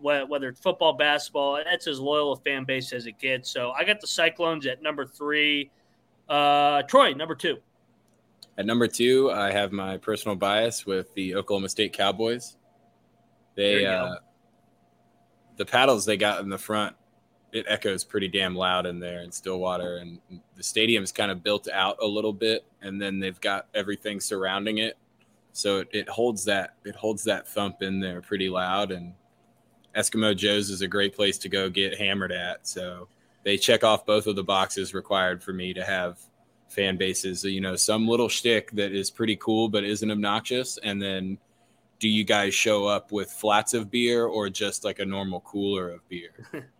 whether 0.00 0.48
it's 0.48 0.60
football, 0.60 0.92
basketball, 0.92 1.60
that's 1.64 1.86
as 1.86 2.00
loyal 2.00 2.32
a 2.32 2.36
fan 2.36 2.64
base 2.64 2.92
as 2.92 3.06
it 3.06 3.18
gets. 3.18 3.50
So 3.50 3.72
I 3.72 3.84
got 3.84 4.00
the 4.00 4.06
Cyclones 4.06 4.66
at 4.66 4.82
number 4.82 5.04
three. 5.04 5.70
Uh, 6.28 6.82
Troy, 6.82 7.12
number 7.12 7.34
two. 7.34 7.58
At 8.58 8.66
number 8.66 8.88
two, 8.88 9.30
I 9.30 9.52
have 9.52 9.72
my 9.72 9.96
personal 9.96 10.36
bias 10.36 10.84
with 10.84 11.12
the 11.14 11.34
Oklahoma 11.34 11.68
State 11.68 11.92
Cowboys. 11.92 12.56
They, 13.54 13.86
uh, 13.86 14.16
the 15.56 15.64
paddles 15.64 16.04
they 16.04 16.16
got 16.16 16.40
in 16.40 16.48
the 16.48 16.58
front, 16.58 16.96
it 17.52 17.66
echoes 17.68 18.04
pretty 18.04 18.28
damn 18.28 18.54
loud 18.54 18.86
in 18.86 19.00
there 19.00 19.22
in 19.22 19.32
Stillwater, 19.32 19.96
and 19.96 20.20
the 20.56 20.62
stadium's 20.62 21.10
kind 21.10 21.30
of 21.30 21.42
built 21.42 21.68
out 21.68 21.96
a 22.00 22.06
little 22.06 22.32
bit, 22.32 22.64
and 22.80 23.00
then 23.00 23.18
they've 23.18 23.40
got 23.40 23.66
everything 23.74 24.20
surrounding 24.20 24.78
it, 24.78 24.96
so 25.52 25.78
it, 25.78 25.88
it 25.92 26.08
holds 26.08 26.44
that 26.44 26.74
it 26.84 26.94
holds 26.94 27.24
that 27.24 27.48
thump 27.48 27.82
in 27.82 27.98
there 27.98 28.20
pretty 28.20 28.48
loud, 28.48 28.92
and 28.92 29.14
Eskimo 29.96 30.36
Joe's 30.36 30.70
is 30.70 30.82
a 30.82 30.88
great 30.88 31.14
place 31.14 31.38
to 31.38 31.48
go 31.48 31.68
get 31.68 31.98
hammered 31.98 32.32
at. 32.32 32.66
So 32.66 33.08
they 33.44 33.56
check 33.56 33.84
off 33.84 34.06
both 34.06 34.26
of 34.26 34.36
the 34.36 34.44
boxes 34.44 34.94
required 34.94 35.42
for 35.42 35.52
me 35.52 35.72
to 35.74 35.84
have 35.84 36.18
fan 36.68 36.96
bases. 36.96 37.40
So, 37.40 37.48
You 37.48 37.60
know, 37.60 37.76
some 37.76 38.06
little 38.06 38.28
shtick 38.28 38.70
that 38.72 38.92
is 38.92 39.10
pretty 39.10 39.36
cool 39.36 39.68
but 39.68 39.84
isn't 39.84 40.10
obnoxious, 40.10 40.78
and 40.78 41.00
then 41.00 41.38
do 41.98 42.08
you 42.08 42.24
guys 42.24 42.54
show 42.54 42.86
up 42.86 43.12
with 43.12 43.30
flats 43.30 43.74
of 43.74 43.90
beer 43.90 44.24
or 44.24 44.48
just 44.48 44.84
like 44.84 45.00
a 45.00 45.04
normal 45.04 45.40
cooler 45.40 45.90
of 45.90 46.08
beer? 46.08 46.32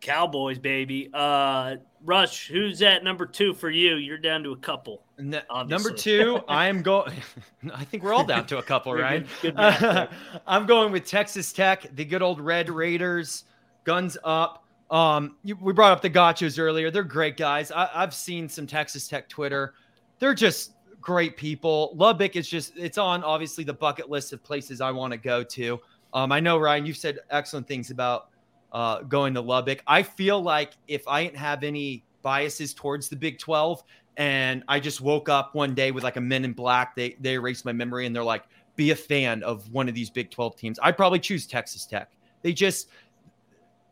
Cowboys, 0.00 0.58
baby. 0.58 1.10
Uh, 1.12 1.76
Rush, 2.04 2.48
who's 2.48 2.82
at 2.82 3.04
number 3.04 3.26
two 3.26 3.54
for 3.54 3.70
you? 3.70 3.96
You're 3.96 4.18
down 4.18 4.42
to 4.42 4.52
a 4.52 4.56
couple. 4.56 5.04
number 5.18 5.92
two, 5.92 6.40
I 6.48 6.66
am 6.66 6.82
going. 6.82 7.12
I 7.74 7.84
think 7.84 8.02
we're 8.02 8.12
all 8.12 8.24
down 8.24 8.46
to 8.46 8.58
a 8.58 8.62
couple, 8.62 8.92
right? 8.92 9.26
Good, 9.40 9.54
good 9.54 9.60
uh, 9.60 10.08
I'm 10.46 10.66
going 10.66 10.92
with 10.92 11.06
Texas 11.06 11.52
Tech, 11.52 11.86
the 11.94 12.04
good 12.04 12.22
old 12.22 12.40
Red 12.40 12.68
Raiders, 12.68 13.44
guns 13.84 14.18
up. 14.24 14.64
Um, 14.90 15.36
you, 15.44 15.56
we 15.56 15.72
brought 15.72 15.92
up 15.92 16.02
the 16.02 16.08
Gauchos 16.08 16.58
earlier. 16.58 16.90
They're 16.90 17.04
great 17.04 17.36
guys. 17.36 17.70
I, 17.70 17.88
I've 17.94 18.12
seen 18.12 18.48
some 18.48 18.66
Texas 18.66 19.08
Tech 19.08 19.28
Twitter. 19.28 19.74
They're 20.18 20.34
just 20.34 20.72
great 21.00 21.36
people. 21.36 21.92
Lubbock 21.94 22.36
is 22.36 22.48
just 22.48 22.76
it's 22.76 22.98
on 22.98 23.22
obviously 23.22 23.64
the 23.64 23.74
bucket 23.74 24.10
list 24.10 24.32
of 24.32 24.42
places 24.42 24.80
I 24.80 24.90
want 24.90 25.12
to 25.12 25.18
go 25.18 25.42
to. 25.44 25.80
Um, 26.14 26.32
I 26.32 26.40
know 26.40 26.58
Ryan, 26.58 26.84
you've 26.84 26.96
said 26.96 27.20
excellent 27.30 27.66
things 27.66 27.90
about 27.90 28.28
uh, 28.72 29.02
going 29.02 29.34
to 29.34 29.40
Lubbock. 29.40 29.82
I 29.86 30.02
feel 30.02 30.42
like 30.42 30.72
if 30.88 31.06
I 31.06 31.24
didn't 31.24 31.38
have 31.38 31.62
any 31.62 32.04
biases 32.22 32.72
towards 32.74 33.08
the 33.08 33.16
Big 33.16 33.38
12 33.38 33.82
and 34.16 34.64
I 34.68 34.80
just 34.80 35.00
woke 35.00 35.28
up 35.28 35.54
one 35.54 35.74
day 35.74 35.90
with 35.90 36.04
like 36.04 36.16
a 36.16 36.20
men 36.20 36.44
in 36.44 36.52
black, 36.52 36.96
they 36.96 37.16
they 37.20 37.34
erased 37.34 37.64
my 37.64 37.72
memory 37.72 38.06
and 38.06 38.14
they're 38.14 38.24
like, 38.24 38.44
be 38.76 38.90
a 38.90 38.96
fan 38.96 39.42
of 39.42 39.70
one 39.72 39.88
of 39.88 39.94
these 39.94 40.10
Big 40.10 40.30
12 40.30 40.56
teams. 40.56 40.78
I'd 40.82 40.96
probably 40.96 41.18
choose 41.18 41.46
Texas 41.46 41.84
Tech. 41.86 42.10
They 42.42 42.52
just 42.52 42.88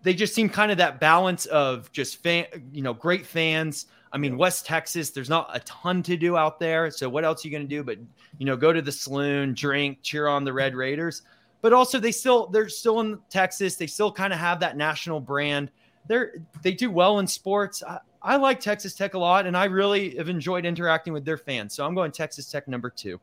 they 0.03 0.15
just 0.15 0.35
seem 0.35 0.49
kind 0.49 0.73
of 0.73 0.79
that 0.79 0.99
balance 0.99 1.45
of 1.47 1.93
just 1.93 2.23
fan, 2.23 2.47
you 2.73 2.83
know, 2.83 2.95
great 2.95 3.27
fans. 3.27 3.87
I 4.13 4.19
mean, 4.19 4.37
West 4.37 4.67
Texas, 4.67 5.11
there's 5.11 5.29
not 5.29 5.51
a 5.55 5.61
ton 5.61 6.03
to 6.05 6.17
do 6.17 6.37
out 6.37 6.59
there. 6.59 6.91
So 6.91 7.09
what 7.09 7.25
else 7.25 7.45
are 7.45 7.49
you 7.49 7.53
going 7.53 7.69
to 7.69 7.69
do 7.69 7.85
but, 7.85 7.99
you 8.39 8.47
know, 8.47 8.57
go 8.57 8.73
to 8.73 8.83
the 8.83 8.91
saloon, 8.91 9.55
drink, 9.55 9.99
cheer 10.03 10.27
on 10.27 10.43
the 10.43 10.53
Red 10.53 10.75
Raiders 10.75 11.23
but 11.63 11.73
also 11.73 11.99
they 11.99 12.13
still 12.13 12.47
they're 12.49 12.69
still 12.69 13.01
in 13.01 13.19
Texas. 13.29 13.77
They 13.77 13.87
still 13.87 14.13
kind 14.13 14.33
of 14.33 14.39
have 14.39 14.61
that 14.61 14.77
national 14.77 15.21
brand. 15.21 15.71
They're 16.07 16.43
they 16.63 16.73
do 16.73 16.91
well 16.91 17.19
in 17.19 17.27
sports. 17.27 17.83
I, 17.83 17.99
I 18.23 18.37
like 18.37 18.61
Texas 18.61 18.95
Tech 18.95 19.15
a 19.15 19.19
lot, 19.19 19.47
and 19.47 19.57
I 19.57 19.65
really 19.65 20.17
have 20.17 20.29
enjoyed 20.29 20.67
interacting 20.67 21.13
with 21.13 21.25
their 21.25 21.39
fans. 21.39 21.75
So 21.75 21.87
I'm 21.87 21.95
going 21.95 22.13
Texas 22.13 22.51
Tech 22.51 22.69
number 22.69 22.91
two. 22.91 23.21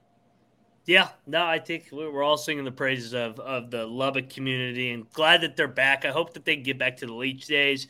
Yeah, 0.85 1.09
no, 1.25 1.45
I 1.45 1.59
think 1.59 1.89
we're 1.91 2.23
all 2.23 2.37
singing 2.37 2.63
the 2.63 2.71
praises 2.71 3.13
of 3.13 3.39
of 3.39 3.71
the 3.71 3.85
Lubbock 3.85 4.29
community, 4.29 4.91
and 4.91 5.09
glad 5.11 5.41
that 5.41 5.55
they're 5.55 5.67
back. 5.67 6.05
I 6.05 6.11
hope 6.11 6.33
that 6.33 6.45
they 6.45 6.55
get 6.55 6.77
back 6.77 6.97
to 6.97 7.05
the 7.05 7.13
Leach 7.13 7.45
days. 7.45 7.87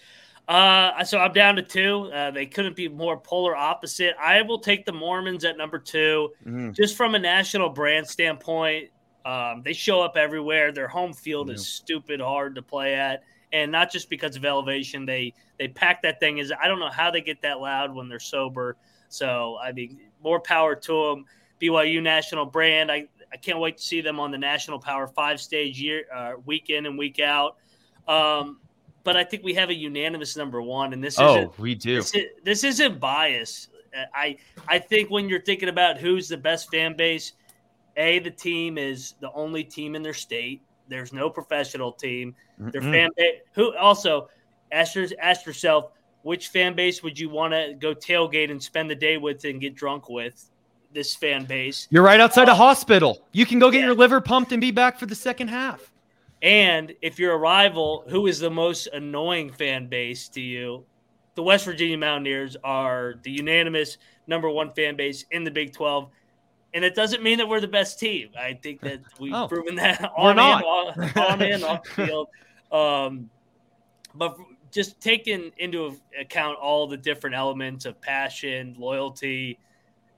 Uh, 0.48 1.04
so 1.04 1.20
I'm 1.20 1.34
down 1.34 1.58
to 1.58 1.62
two. 1.62 2.10
Uh, 2.14 2.32
they 2.32 2.46
couldn't 2.46 2.76
be 2.76 2.88
more 2.88 3.20
polar 3.20 3.56
opposite. 3.56 4.16
I 4.20 4.42
will 4.42 4.60
take 4.60 4.86
the 4.86 4.94
Mormons 4.94 5.44
at 5.44 5.58
number 5.58 5.78
2 5.78 6.30
mm-hmm. 6.46 6.72
just 6.72 6.96
from 6.96 7.16
a 7.16 7.20
national 7.20 7.70
brand 7.70 8.08
standpoint. 8.08 8.90
Um, 9.28 9.62
they 9.62 9.74
show 9.74 10.00
up 10.02 10.16
everywhere. 10.16 10.72
Their 10.72 10.88
home 10.88 11.12
field 11.12 11.50
yeah. 11.50 11.56
is 11.56 11.68
stupid 11.68 12.22
hard 12.22 12.56
to 12.56 12.62
play 12.62 12.96
at, 12.96 13.24
and 13.52 13.70
not 13.70 13.92
just 13.92 14.10
because 14.10 14.38
of 14.38 14.46
elevation. 14.46 15.06
They 15.06 15.34
they 15.60 15.68
pack 15.68 16.02
that 16.04 16.22
thing. 16.22 16.38
Is 16.38 16.54
I 16.58 16.70
don't 16.70 16.80
know 16.80 16.90
how 16.90 17.12
they 17.12 17.20
get 17.20 17.42
that 17.42 17.60
loud 17.60 17.94
when 17.94 18.08
they're 18.08 18.22
sober. 18.22 18.78
So 19.10 19.58
I 19.62 19.74
mean, 19.74 20.00
more 20.24 20.40
power 20.40 20.76
to 20.76 21.10
them. 21.10 21.26
BYU 21.62 22.02
national 22.02 22.46
brand. 22.46 22.90
I 22.90 23.08
I 23.30 23.36
can't 23.36 23.60
wait 23.60 23.76
to 23.78 23.84
see 23.84 24.00
them 24.00 24.18
on 24.18 24.32
the 24.32 24.38
national 24.38 24.80
power 24.80 25.08
five 25.08 25.42
stage 25.42 25.78
year 25.78 26.06
uh, 26.16 26.34
week 26.46 26.70
in 26.70 26.86
and 26.86 26.98
week 26.98 27.20
out. 27.20 27.58
Um, 28.08 28.60
but 29.04 29.18
I 29.18 29.26
think 29.26 29.44
we 29.44 29.54
have 29.56 29.70
a 29.70 29.76
unanimous 29.76 30.38
number 30.38 30.62
one, 30.62 30.94
and 30.94 31.04
this 31.04 31.20
oh 31.20 31.54
we 31.58 31.76
do. 31.76 31.98
This, 31.98 32.16
is, 32.16 32.26
this 32.46 32.64
isn't 32.64 32.98
bias. 33.02 33.68
I 34.16 34.38
I 34.70 34.80
think 34.80 35.10
when 35.10 35.28
you're 35.28 35.42
thinking 35.42 35.68
about 35.68 35.98
who's 35.98 36.30
the 36.30 36.38
best 36.38 36.72
fan 36.72 36.96
base 36.96 37.34
a, 37.98 38.20
the 38.20 38.32
team 38.32 38.78
is 38.78 39.16
the 39.20 39.32
only 39.34 39.64
team 39.64 39.96
in 39.96 40.04
their 40.04 40.14
state. 40.14 40.62
There's 40.88 41.12
no 41.12 41.30
professional 41.30 41.92
team. 41.92 42.36
Their 42.58 42.82
mm-hmm. 42.82 42.92
fan 42.92 43.10
base. 43.18 43.42
Who 43.54 43.76
also 43.76 44.30
ask, 44.72 44.96
ask 45.20 45.46
yourself 45.46 45.92
which 46.24 46.50
fan 46.50 46.76
base 46.76 47.04
would 47.04 47.20
you 47.20 47.30
want 47.30 47.54
to 47.54 47.76
go 47.78 47.94
tailgate 47.94 48.52
and 48.52 48.62
spend 48.62 48.90
the 48.90 48.96
day 48.96 49.18
with 49.18 49.44
and 49.46 49.60
get 49.60 49.76
drunk 49.76 50.10
with? 50.10 50.50
This 50.94 51.16
fan 51.16 51.46
base. 51.46 51.88
You're 51.90 52.04
right 52.04 52.20
outside 52.20 52.48
uh, 52.48 52.54
a 52.54 52.56
hospital. 52.56 53.26
You 53.34 53.46
can 53.46 53.60
go 53.60 53.70
get 53.70 53.80
yeah. 53.80 53.88
your 53.88 53.96
liver 53.96 54.22
pumped 54.22 54.52
and 54.52 54.62
be 54.62 54.72
back 54.72 54.98
for 54.98 55.06
the 55.06 55.16
second 55.16 55.50
half. 55.50 55.92
And 56.42 56.94
if 57.02 57.20
you're 57.20 57.34
a 57.34 57.38
rival, 57.38 58.06
who 58.08 58.28
is 58.28 58.40
the 58.40 58.50
most 58.50 58.88
annoying 58.88 59.52
fan 59.52 59.88
base 59.88 60.30
to 60.30 60.42
you? 60.42 60.86
The 61.36 61.44
West 61.44 61.66
Virginia 61.66 61.98
Mountaineers 61.98 62.56
are 62.64 63.16
the 63.24 63.32
unanimous 63.32 63.98
number 64.28 64.50
one 64.50 64.72
fan 64.74 64.96
base 64.96 65.26
in 65.32 65.44
the 65.44 65.52
Big 65.52 65.74
12 65.74 66.10
and 66.74 66.84
it 66.84 66.96
doesn't 66.96 67.24
mean 67.24 67.38
that 67.38 67.48
we're 67.48 67.62
the 67.62 67.68
best 67.68 68.00
team. 68.00 68.30
I 68.38 68.54
think 68.54 68.82
that 68.82 69.02
we've 69.20 69.34
oh, 69.34 69.48
proven 69.48 69.76
that 69.76 70.12
on 70.16 70.32
and 70.32 70.40
off, 70.40 71.18
on 71.18 71.42
and 71.42 71.64
off 71.64 71.84
the 71.84 71.90
field. 72.06 72.28
Um, 72.72 73.30
but 74.16 74.38
just 74.72 75.00
taking 75.00 75.52
into 75.58 75.96
account 76.20 76.58
all 76.60 76.88
the 76.88 76.98
different 76.98 77.36
elements 77.36 77.86
of 77.86 78.00
passion, 78.02 78.76
loyalty, 78.78 79.60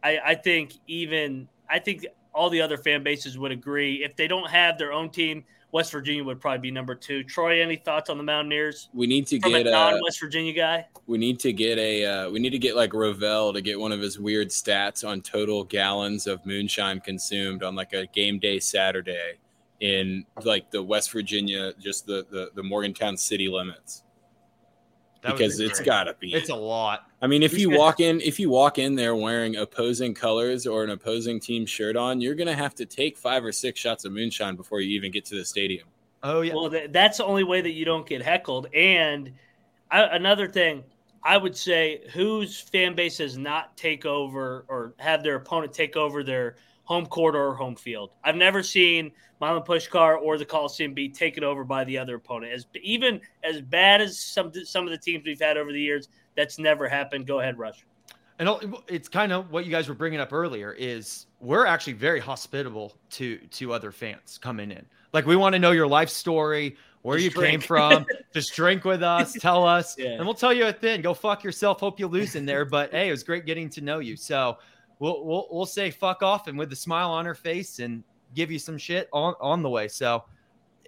I, 0.04 0.20
I 0.26 0.36
think 0.36 0.74
even 0.88 1.48
I 1.70 1.80
think 1.80 2.06
all 2.34 2.50
the 2.50 2.62
other 2.62 2.78
fan 2.78 3.04
bases 3.04 3.38
would 3.38 3.52
agree 3.52 4.04
if 4.04 4.16
they 4.16 4.28
don't 4.28 4.50
have 4.50 4.78
their 4.78 4.92
own 4.92 5.10
team 5.10 5.44
West 5.72 5.92
Virginia 5.92 6.24
would 6.24 6.42
probably 6.42 6.60
be 6.60 6.72
number 6.72 6.96
two. 6.96 7.24
Troy, 7.24 7.62
any 7.62 7.76
thoughts 7.76 8.10
on 8.10 8.18
the 8.18 8.24
Mountaineers? 8.24 8.90
We 8.94 9.06
need 9.06 9.28
to 9.28 9.40
From 9.40 9.52
get 9.52 9.68
a 9.68 9.72
non-West 9.72 10.20
Virginia 10.20 10.54
guy. 10.54 10.88
We 11.06 11.18
need 11.18 11.40
to 11.42 11.54
get 11.54 11.78
a. 11.78 12.06
Uh, 12.06 12.30
we 12.32 12.40
need 12.40 12.50
to 12.52 12.58
get 12.58 12.76
like 12.76 12.92
Rovell 12.92 13.54
to 13.54 13.62
get 13.62 13.80
one 13.80 13.92
of 13.92 14.00
his 14.00 14.20
weird 14.20 14.50
stats 14.50 15.08
on 15.08 15.22
total 15.22 15.64
gallons 15.64 16.26
of 16.26 16.44
moonshine 16.46 17.02
consumed 17.02 17.62
on 17.62 17.76
like 17.76 17.94
a 17.94 18.08
game 18.08 18.40
day 18.40 18.60
Saturday 18.60 19.38
in 19.80 20.26
like 20.44 20.72
the 20.72 20.82
West 20.82 21.12
Virginia, 21.12 21.74
just 21.80 22.08
the 22.08 22.26
the, 22.32 22.50
the 22.56 22.64
Morgantown 22.64 23.16
city 23.16 23.48
limits. 23.48 24.04
That 25.22 25.34
because 25.34 25.60
it's 25.60 25.82
got 25.82 26.06
to 26.06 26.16
be. 26.20 26.34
It's 26.34 26.50
a 26.50 26.56
lot. 26.56 27.09
I 27.22 27.28
mean, 27.28 27.44
if 27.44 27.58
you 27.58 27.70
walk 27.70 28.00
in, 28.00 28.22
if 28.22 28.40
you 28.40 28.50
walk 28.50 28.78
in 28.78 28.96
there 28.96 29.16
wearing 29.16 29.58
opposing 29.58 30.14
colors 30.14 30.66
or 30.66 30.84
an 30.84 30.90
opposing 30.90 31.40
team 31.40 31.66
shirt 31.66 31.98
on, 31.98 32.22
you're 32.22 32.36
gonna 32.36 32.56
have 32.56 32.76
to 32.76 32.86
take 32.86 33.18
five 33.18 33.44
or 33.44 33.52
six 33.52 33.80
shots 33.80 34.06
of 34.06 34.14
moonshine 34.14 34.56
before 34.56 34.80
you 34.80 34.96
even 34.96 35.12
get 35.12 35.26
to 35.26 35.36
the 35.36 35.44
stadium. 35.44 35.88
Oh 36.24 36.42
yeah. 36.42 36.54
Well, 36.54 36.70
th- 36.70 36.92
that's 36.92 37.18
the 37.18 37.26
only 37.26 37.44
way 37.44 37.62
that 37.62 37.72
you 37.72 37.86
don't 37.86 38.08
get 38.08 38.22
heckled. 38.22 38.68
And 38.74 39.34
I, 39.92 40.04
another 40.04 40.48
thing, 40.48 40.84
I 41.24 41.36
would 41.38 41.58
say, 41.58 42.02
whose 42.14 42.60
fan 42.60 42.96
base 42.96 43.18
does 43.18 43.38
not 43.38 43.76
take 43.76 44.06
over 44.06 44.66
or 44.70 44.94
have 44.98 45.22
their 45.22 45.36
opponent 45.36 45.74
take 45.74 45.98
over 45.98 46.24
their 46.24 46.56
home 46.86 47.06
court 47.06 47.36
or 47.36 47.54
home 47.54 47.76
field. 47.76 48.12
I've 48.24 48.36
never 48.36 48.64
seen 48.64 49.12
Milan 49.40 49.62
Puskar 49.62 50.18
or 50.22 50.38
the 50.38 50.46
Coliseum 50.46 50.94
be 50.94 51.10
taken 51.10 51.44
over 51.44 51.64
by 51.64 51.84
the 51.84 51.98
other 51.98 52.16
opponent. 52.16 52.54
As 52.54 52.66
even 52.82 53.22
as 53.44 53.62
bad 53.62 54.02
as 54.02 54.20
some 54.20 54.52
some 54.64 54.86
of 54.86 54.92
the 54.92 54.98
teams 54.98 55.26
we've 55.26 55.40
had 55.40 55.58
over 55.58 55.72
the 55.72 55.82
years, 55.82 56.08
that's 56.40 56.58
never 56.58 56.88
happened. 56.88 57.28
Go 57.28 57.42
ahead, 57.42 57.60
Rush. 57.60 57.86
And 58.40 58.50
it's 58.88 59.10
kind 59.10 59.34
of 59.34 59.52
what 59.52 59.66
you 59.66 59.72
guys 59.72 59.90
were 59.90 59.94
bringing 59.94 60.22
up 60.22 60.32
earlier 60.32 60.72
is 60.72 61.26
we're 61.42 61.66
actually 61.66 61.94
very 61.94 62.22
hospitable 62.22 62.96
to 63.12 63.38
to 63.38 63.74
other 63.74 63.92
fans 63.92 64.40
coming 64.42 64.72
in. 64.72 64.86
Like 65.12 65.26
we 65.26 65.36
want 65.36 65.54
to 65.54 65.60
know 65.60 65.72
your 65.72 65.88
life 65.88 66.08
story, 66.08 66.78
where 67.02 67.18
Just 67.18 67.26
you 67.26 67.32
drink. 67.32 67.52
came 67.52 67.60
from. 67.60 68.06
Just 68.34 68.54
drink 68.56 68.86
with 68.86 69.04
us, 69.04 69.34
tell 69.34 69.66
us, 69.66 69.98
yeah. 69.98 70.12
and 70.12 70.24
we'll 70.24 70.34
tell 70.34 70.54
you 70.54 70.68
a 70.68 70.74
thing. 70.74 71.02
Go 71.02 71.14
fuck 71.14 71.44
yourself. 71.44 71.82
Hope 71.82 72.00
you 72.00 72.08
lose 72.08 72.36
in 72.36 72.46
there. 72.46 72.64
But 72.64 72.92
hey, 72.92 73.10
it 73.10 73.12
was 73.12 73.24
great 73.24 73.46
getting 73.46 73.70
to 73.72 73.82
know 73.82 74.00
you. 74.00 74.16
So 74.16 74.60
we'll 75.00 75.26
we'll, 75.26 75.48
we'll 75.52 75.66
say 75.66 75.92
fuck 75.92 76.24
off 76.24 76.48
and 76.48 76.58
with 76.58 76.72
a 76.72 76.78
smile 76.78 77.10
on 77.10 77.26
her 77.26 77.36
face 77.36 77.80
and 77.80 78.06
give 78.36 78.50
you 78.50 78.60
some 78.60 78.78
shit 78.78 79.10
on 79.12 79.34
on 79.42 79.62
the 79.62 79.70
way. 79.70 79.90
So 79.90 80.24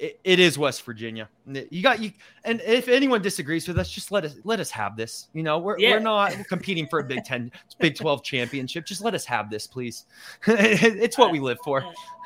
it, 0.01 0.19
it 0.23 0.39
is 0.39 0.57
West 0.57 0.83
Virginia. 0.83 1.29
You 1.45 1.83
got 1.83 2.01
you, 2.01 2.11
and 2.43 2.59
if 2.61 2.87
anyone 2.87 3.21
disagrees 3.21 3.67
with 3.67 3.77
us, 3.77 3.89
just 3.89 4.11
let 4.11 4.25
us 4.25 4.35
let 4.43 4.59
us 4.59 4.71
have 4.71 4.97
this. 4.97 5.27
You 5.33 5.43
know, 5.43 5.59
we're 5.59 5.77
yeah. 5.77 5.91
we're 5.91 5.99
not 5.99 6.33
competing 6.49 6.87
for 6.87 6.99
a 6.99 7.03
Big 7.03 7.23
Ten, 7.23 7.51
Big 7.79 7.95
Twelve 7.95 8.23
championship. 8.23 8.85
Just 8.85 9.01
let 9.01 9.13
us 9.13 9.25
have 9.25 9.51
this, 9.51 9.67
please. 9.67 10.05
it's 10.47 11.19
what 11.19 11.31
we 11.31 11.39
live 11.39 11.59
for. 11.63 11.85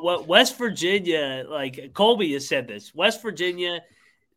what 0.00 0.26
West 0.26 0.56
Virginia, 0.56 1.44
like 1.46 1.92
Colby 1.92 2.32
has 2.32 2.48
said 2.48 2.66
this, 2.66 2.94
West 2.94 3.20
Virginia 3.20 3.82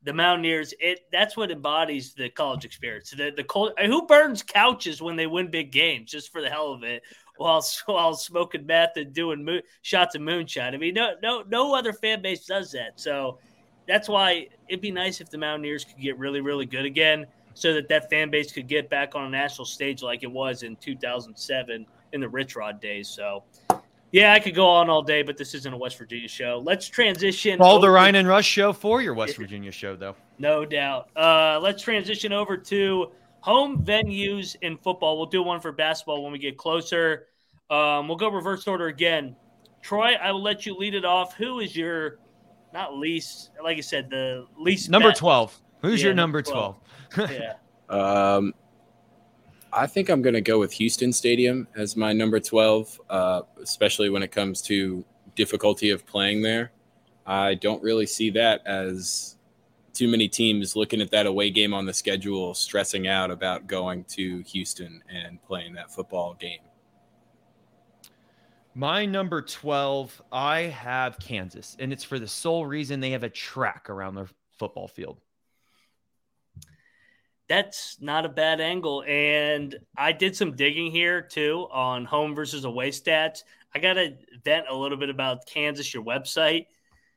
the 0.04 0.14
Mountaineers, 0.14 0.74
it 0.80 1.06
that's 1.12 1.38
what 1.38 1.50
embodies 1.50 2.14
the 2.14 2.30
college 2.30 2.66
experience. 2.66 3.12
The 3.12 3.32
the 3.32 3.86
who 3.86 4.06
burns 4.06 4.44
couches 4.44 5.02
when 5.02 5.16
they 5.16 5.28
win 5.28 5.50
big 5.50 5.72
games 5.72 6.12
just 6.12 6.30
for 6.30 6.42
the 6.42 6.50
hell 6.50 6.74
of 6.74 6.84
it, 6.84 7.04
while 7.38 7.66
while 7.86 8.16
smoking 8.16 8.66
meth 8.66 8.98
and 8.98 9.14
doing 9.14 9.44
moon, 9.44 9.62
shots 9.82 10.16
of 10.16 10.22
moonshine. 10.22 10.74
I 10.74 10.78
mean, 10.78 10.94
no 10.94 11.14
no 11.22 11.44
no 11.48 11.76
other 11.76 11.94
fan 11.94 12.22
base 12.22 12.46
does 12.46 12.72
that. 12.72 13.00
So 13.00 13.40
that's 13.88 14.08
why 14.08 14.48
it'd 14.70 14.82
be 14.82 14.92
nice 14.92 15.22
if 15.22 15.30
the 15.30 15.38
Mountaineers 15.38 15.84
could 15.84 16.00
get 16.00 16.18
really 16.18 16.42
really 16.42 16.66
good 16.66 16.86
again, 16.86 17.26
so 17.54 17.74
that 17.74 17.90
that 17.90 18.10
fan 18.10 18.30
base 18.30 18.52
could 18.52 18.68
get 18.68 18.90
back 18.90 19.16
on 19.16 19.26
a 19.26 19.30
national 19.30 19.66
stage 19.66 20.02
like 20.02 20.24
it 20.24 20.32
was 20.32 20.64
in 20.64 20.76
2007 20.78 21.86
in 22.14 22.22
the 22.22 22.30
Rich 22.30 22.56
Rod 22.56 22.80
days. 22.80 23.08
So 23.10 23.44
yeah, 24.14 24.32
I 24.32 24.40
could 24.40 24.54
go 24.54 24.68
on 24.68 24.92
all 24.92 25.02
day, 25.02 25.24
but 25.24 25.38
this 25.38 25.56
isn't 25.56 25.74
a 25.74 25.76
West 25.76 25.98
Virginia 25.98 26.28
show. 26.28 26.62
Let's 26.64 26.88
transition. 26.88 27.60
All 27.60 27.80
the 27.80 27.90
Ryan 27.90 28.14
and 28.14 28.28
Rush 28.28 28.46
show 28.46 28.72
for 28.72 29.02
your 29.02 29.16
West 29.16 29.38
Virginia 29.38 29.72
show, 29.72 29.96
though. 29.96 30.16
No 30.38 30.66
doubt. 30.66 31.10
Uh, 31.16 31.60
let's 31.60 31.82
transition 31.82 32.32
over 32.32 32.56
to 32.56 33.10
home 33.44 33.84
venues 33.84 34.56
in 34.62 34.78
football. 34.78 35.18
We'll 35.18 35.26
do 35.26 35.44
one 35.44 35.60
for 35.60 35.74
basketball 35.74 36.24
when 36.24 36.32
we 36.32 36.40
get 36.40 36.58
closer. 36.58 37.28
Um, 37.70 38.08
we'll 38.08 38.16
go 38.16 38.30
reverse 38.30 38.66
order 38.70 38.88
again. 38.88 39.36
Troy, 39.82 40.14
I 40.14 40.32
will 40.32 40.42
let 40.42 40.66
you 40.66 40.78
lead 40.78 40.94
it 40.96 41.04
off. 41.04 41.36
Who 41.36 41.60
is 41.60 41.76
your 41.76 42.20
not 42.74 42.98
least, 42.98 43.52
like 43.62 43.78
I 43.78 43.82
said, 43.82 44.10
the 44.10 44.48
least 44.58 44.90
number 44.90 45.10
bet- 45.10 45.18
12. 45.18 45.62
Who's 45.82 46.00
Yeah, 46.00 46.06
your 46.08 46.16
number 46.16 46.38
number 46.38 46.52
12. 46.52 46.80
12? 47.10 47.32
Yeah. 47.32 47.54
Um, 47.90 48.54
I 49.74 49.88
think 49.88 50.08
I'm 50.08 50.22
going 50.22 50.36
to 50.36 50.42
go 50.42 50.58
with 50.58 50.72
Houston 50.72 51.12
Stadium 51.12 51.68
as 51.76 51.98
my 51.98 52.14
number 52.14 52.40
12, 52.40 53.02
uh, 53.10 53.42
especially 53.62 54.10
when 54.10 54.24
it 54.24 54.32
comes 54.32 54.62
to 54.64 55.04
difficulty 55.36 55.90
of 55.90 56.06
playing 56.06 56.44
there. 56.44 56.72
I 57.26 57.56
don't 57.56 57.84
really 57.84 58.06
see 58.06 58.30
that 58.30 58.66
as 58.66 59.36
too 59.94 60.08
many 60.08 60.28
teams 60.28 60.76
looking 60.76 61.02
at 61.02 61.12
that 61.12 61.26
away 61.26 61.50
game 61.50 61.74
on 61.74 61.86
the 61.86 61.94
schedule, 61.94 62.54
stressing 62.54 63.08
out 63.08 63.32
about 63.32 63.68
going 63.68 64.04
to 64.06 64.42
Houston 64.48 65.02
and 65.08 65.42
playing 65.44 65.74
that 65.74 65.92
football 65.92 66.34
game. 66.34 66.60
My 68.76 69.06
number 69.06 69.42
12, 69.44 70.20
I 70.32 70.62
have 70.62 71.20
Kansas, 71.20 71.78
and 71.80 71.94
it's 71.94 72.04
for 72.04 72.18
the 72.18 72.28
sole 72.28 72.66
reason 72.66 73.00
they 73.00 73.12
have 73.12 73.24
a 73.24 73.30
track 73.30 73.88
around 73.90 74.16
their 74.16 74.28
football 74.58 74.88
field. 74.88 75.20
That's 77.48 77.98
not 78.02 78.26
a 78.26 78.30
bad 78.30 78.62
angle. 78.62 79.04
And 79.08 79.76
I 79.96 80.12
did 80.12 80.36
some 80.36 80.56
digging 80.56 80.90
here 80.90 81.22
too 81.22 81.68
on 81.72 82.06
home 82.06 82.34
versus 82.34 82.66
away 82.66 82.90
stats. 82.90 83.44
I 83.76 83.80
got 83.80 83.94
to 83.94 84.16
vent 84.44 84.66
a 84.70 84.76
little 84.76 84.98
bit 84.98 85.10
about 85.10 85.46
Kansas, 85.46 85.94
your 85.94 86.04
website. 86.04 86.66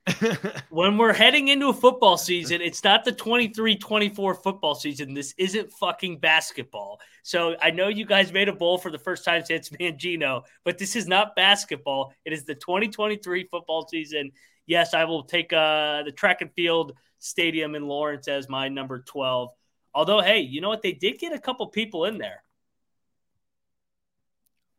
When 0.70 0.98
we're 0.98 1.12
heading 1.12 1.48
into 1.48 1.68
a 1.68 1.72
football 1.72 2.16
season, 2.16 2.60
it's 2.60 2.84
not 2.84 3.04
the 3.04 3.12
23 3.12 3.76
24 3.76 4.34
football 4.34 4.74
season. 4.74 5.14
This 5.14 5.34
isn't 5.36 5.72
fucking 5.72 6.18
basketball. 6.18 7.00
So 7.22 7.56
I 7.60 7.70
know 7.70 7.88
you 7.88 8.06
guys 8.06 8.32
made 8.32 8.48
a 8.48 8.52
bowl 8.52 8.78
for 8.78 8.90
the 8.90 8.98
first 8.98 9.24
time 9.24 9.44
since 9.44 9.68
Mangino, 9.80 10.44
but 10.64 10.78
this 10.78 10.96
is 10.96 11.06
not 11.06 11.34
basketball. 11.34 12.12
It 12.24 12.32
is 12.32 12.44
the 12.44 12.54
2023 12.54 13.48
football 13.50 13.86
season. 13.88 14.32
Yes, 14.66 14.94
I 14.94 15.04
will 15.04 15.24
take 15.24 15.52
uh, 15.52 16.02
the 16.04 16.12
track 16.12 16.40
and 16.40 16.52
field 16.52 16.92
stadium 17.18 17.74
in 17.74 17.86
Lawrence 17.86 18.28
as 18.28 18.48
my 18.48 18.68
number 18.68 19.00
12. 19.00 19.50
Although, 19.94 20.20
hey, 20.20 20.40
you 20.40 20.60
know 20.60 20.68
what? 20.68 20.82
They 20.82 20.92
did 20.92 21.18
get 21.18 21.32
a 21.32 21.38
couple 21.38 21.66
people 21.68 22.04
in 22.04 22.18
there. 22.18 22.42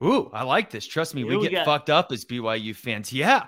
Ooh, 0.04 0.30
I 0.32 0.44
like 0.44 0.70
this. 0.70 0.86
Trust 0.86 1.16
me, 1.16 1.24
we 1.24 1.36
we 1.38 1.50
get 1.50 1.52
got? 1.54 1.66
fucked 1.66 1.90
up 1.90 2.12
as 2.12 2.24
BYU 2.24 2.76
fans. 2.76 3.12
Yeah. 3.12 3.48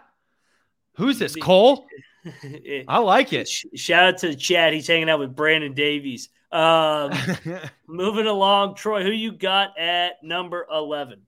Who's 0.99 1.17
this? 1.17 1.35
Cole? 1.35 1.87
I 2.87 2.99
like 2.99 3.31
it. 3.31 3.47
Shout 3.47 4.03
out 4.03 4.17
to 4.19 4.35
Chad. 4.35 4.73
He's 4.73 4.85
hanging 4.85 5.09
out 5.09 5.19
with 5.19 5.35
Brandon 5.35 5.73
Davies. 5.73 6.29
Um, 6.51 7.13
moving 7.87 8.27
along, 8.27 8.75
Troy, 8.75 9.03
who 9.03 9.11
you 9.11 9.31
got 9.31 9.79
at 9.79 10.21
number 10.21 10.67
11? 10.69 11.21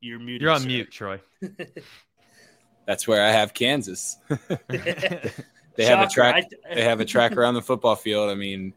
You're 0.00 0.20
muted. 0.20 0.42
You're 0.42 0.52
on 0.52 0.60
sir. 0.60 0.66
mute, 0.68 0.90
Troy. 0.92 1.20
That's 2.86 3.08
where 3.08 3.26
I 3.26 3.32
have 3.32 3.52
Kansas. 3.52 4.18
They 5.76 5.84
have 5.84 6.06
a 6.06 6.08
track. 6.08 6.44
They 6.72 6.82
have 6.82 7.00
a 7.00 7.04
track 7.04 7.32
around 7.36 7.54
the 7.54 7.62
football 7.62 7.96
field. 7.96 8.30
I 8.30 8.34
mean, 8.34 8.72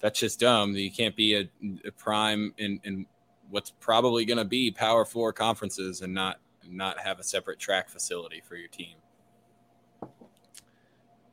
that's 0.00 0.18
just 0.18 0.40
dumb. 0.40 0.74
You 0.74 0.90
can't 0.90 1.14
be 1.14 1.34
a, 1.34 1.50
a 1.86 1.90
prime 1.90 2.54
in, 2.56 2.80
in 2.84 3.06
what's 3.50 3.70
probably 3.80 4.24
going 4.24 4.38
to 4.38 4.44
be 4.44 4.70
Power 4.70 5.04
Four 5.04 5.32
conferences 5.32 6.00
and 6.00 6.14
not 6.14 6.38
not 6.70 6.98
have 7.00 7.18
a 7.18 7.22
separate 7.22 7.58
track 7.58 7.88
facility 7.88 8.42
for 8.46 8.56
your 8.56 8.68
team. 8.68 8.96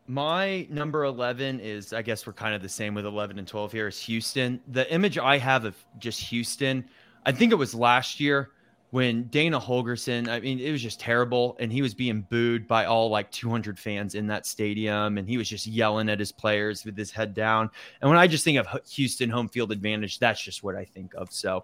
My 0.07 0.67
number 0.69 1.05
11 1.05 1.59
is, 1.61 1.93
I 1.93 2.01
guess 2.01 2.27
we're 2.27 2.33
kind 2.33 2.53
of 2.53 2.61
the 2.61 2.69
same 2.69 2.93
with 2.93 3.05
11 3.05 3.39
and 3.39 3.47
12 3.47 3.71
here, 3.71 3.87
is 3.87 3.99
Houston. 4.01 4.59
The 4.67 4.91
image 4.93 5.17
I 5.17 5.37
have 5.37 5.63
of 5.63 5.75
just 5.99 6.19
Houston, 6.19 6.83
I 7.25 7.31
think 7.31 7.51
it 7.51 7.55
was 7.55 7.73
last 7.73 8.19
year 8.19 8.49
when 8.89 9.23
Dana 9.27 9.57
Holgorsen, 9.57 10.27
I 10.27 10.41
mean, 10.41 10.59
it 10.59 10.69
was 10.69 10.81
just 10.81 10.99
terrible. 10.99 11.55
And 11.61 11.71
he 11.71 11.81
was 11.81 11.93
being 11.93 12.23
booed 12.29 12.67
by 12.67 12.85
all 12.85 13.09
like 13.09 13.31
200 13.31 13.79
fans 13.79 14.15
in 14.15 14.27
that 14.27 14.45
stadium. 14.45 15.17
And 15.17 15.29
he 15.29 15.37
was 15.37 15.47
just 15.47 15.65
yelling 15.65 16.09
at 16.09 16.19
his 16.19 16.33
players 16.33 16.83
with 16.83 16.97
his 16.97 17.09
head 17.09 17.33
down. 17.33 17.69
And 18.01 18.09
when 18.09 18.19
I 18.19 18.27
just 18.27 18.43
think 18.43 18.57
of 18.57 18.67
Houston 18.89 19.29
home 19.29 19.47
field 19.47 19.71
advantage, 19.71 20.19
that's 20.19 20.41
just 20.41 20.61
what 20.61 20.75
I 20.75 20.83
think 20.83 21.13
of. 21.15 21.31
So 21.31 21.63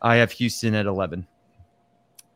I 0.00 0.16
have 0.16 0.30
Houston 0.30 0.76
at 0.76 0.86
11. 0.86 1.26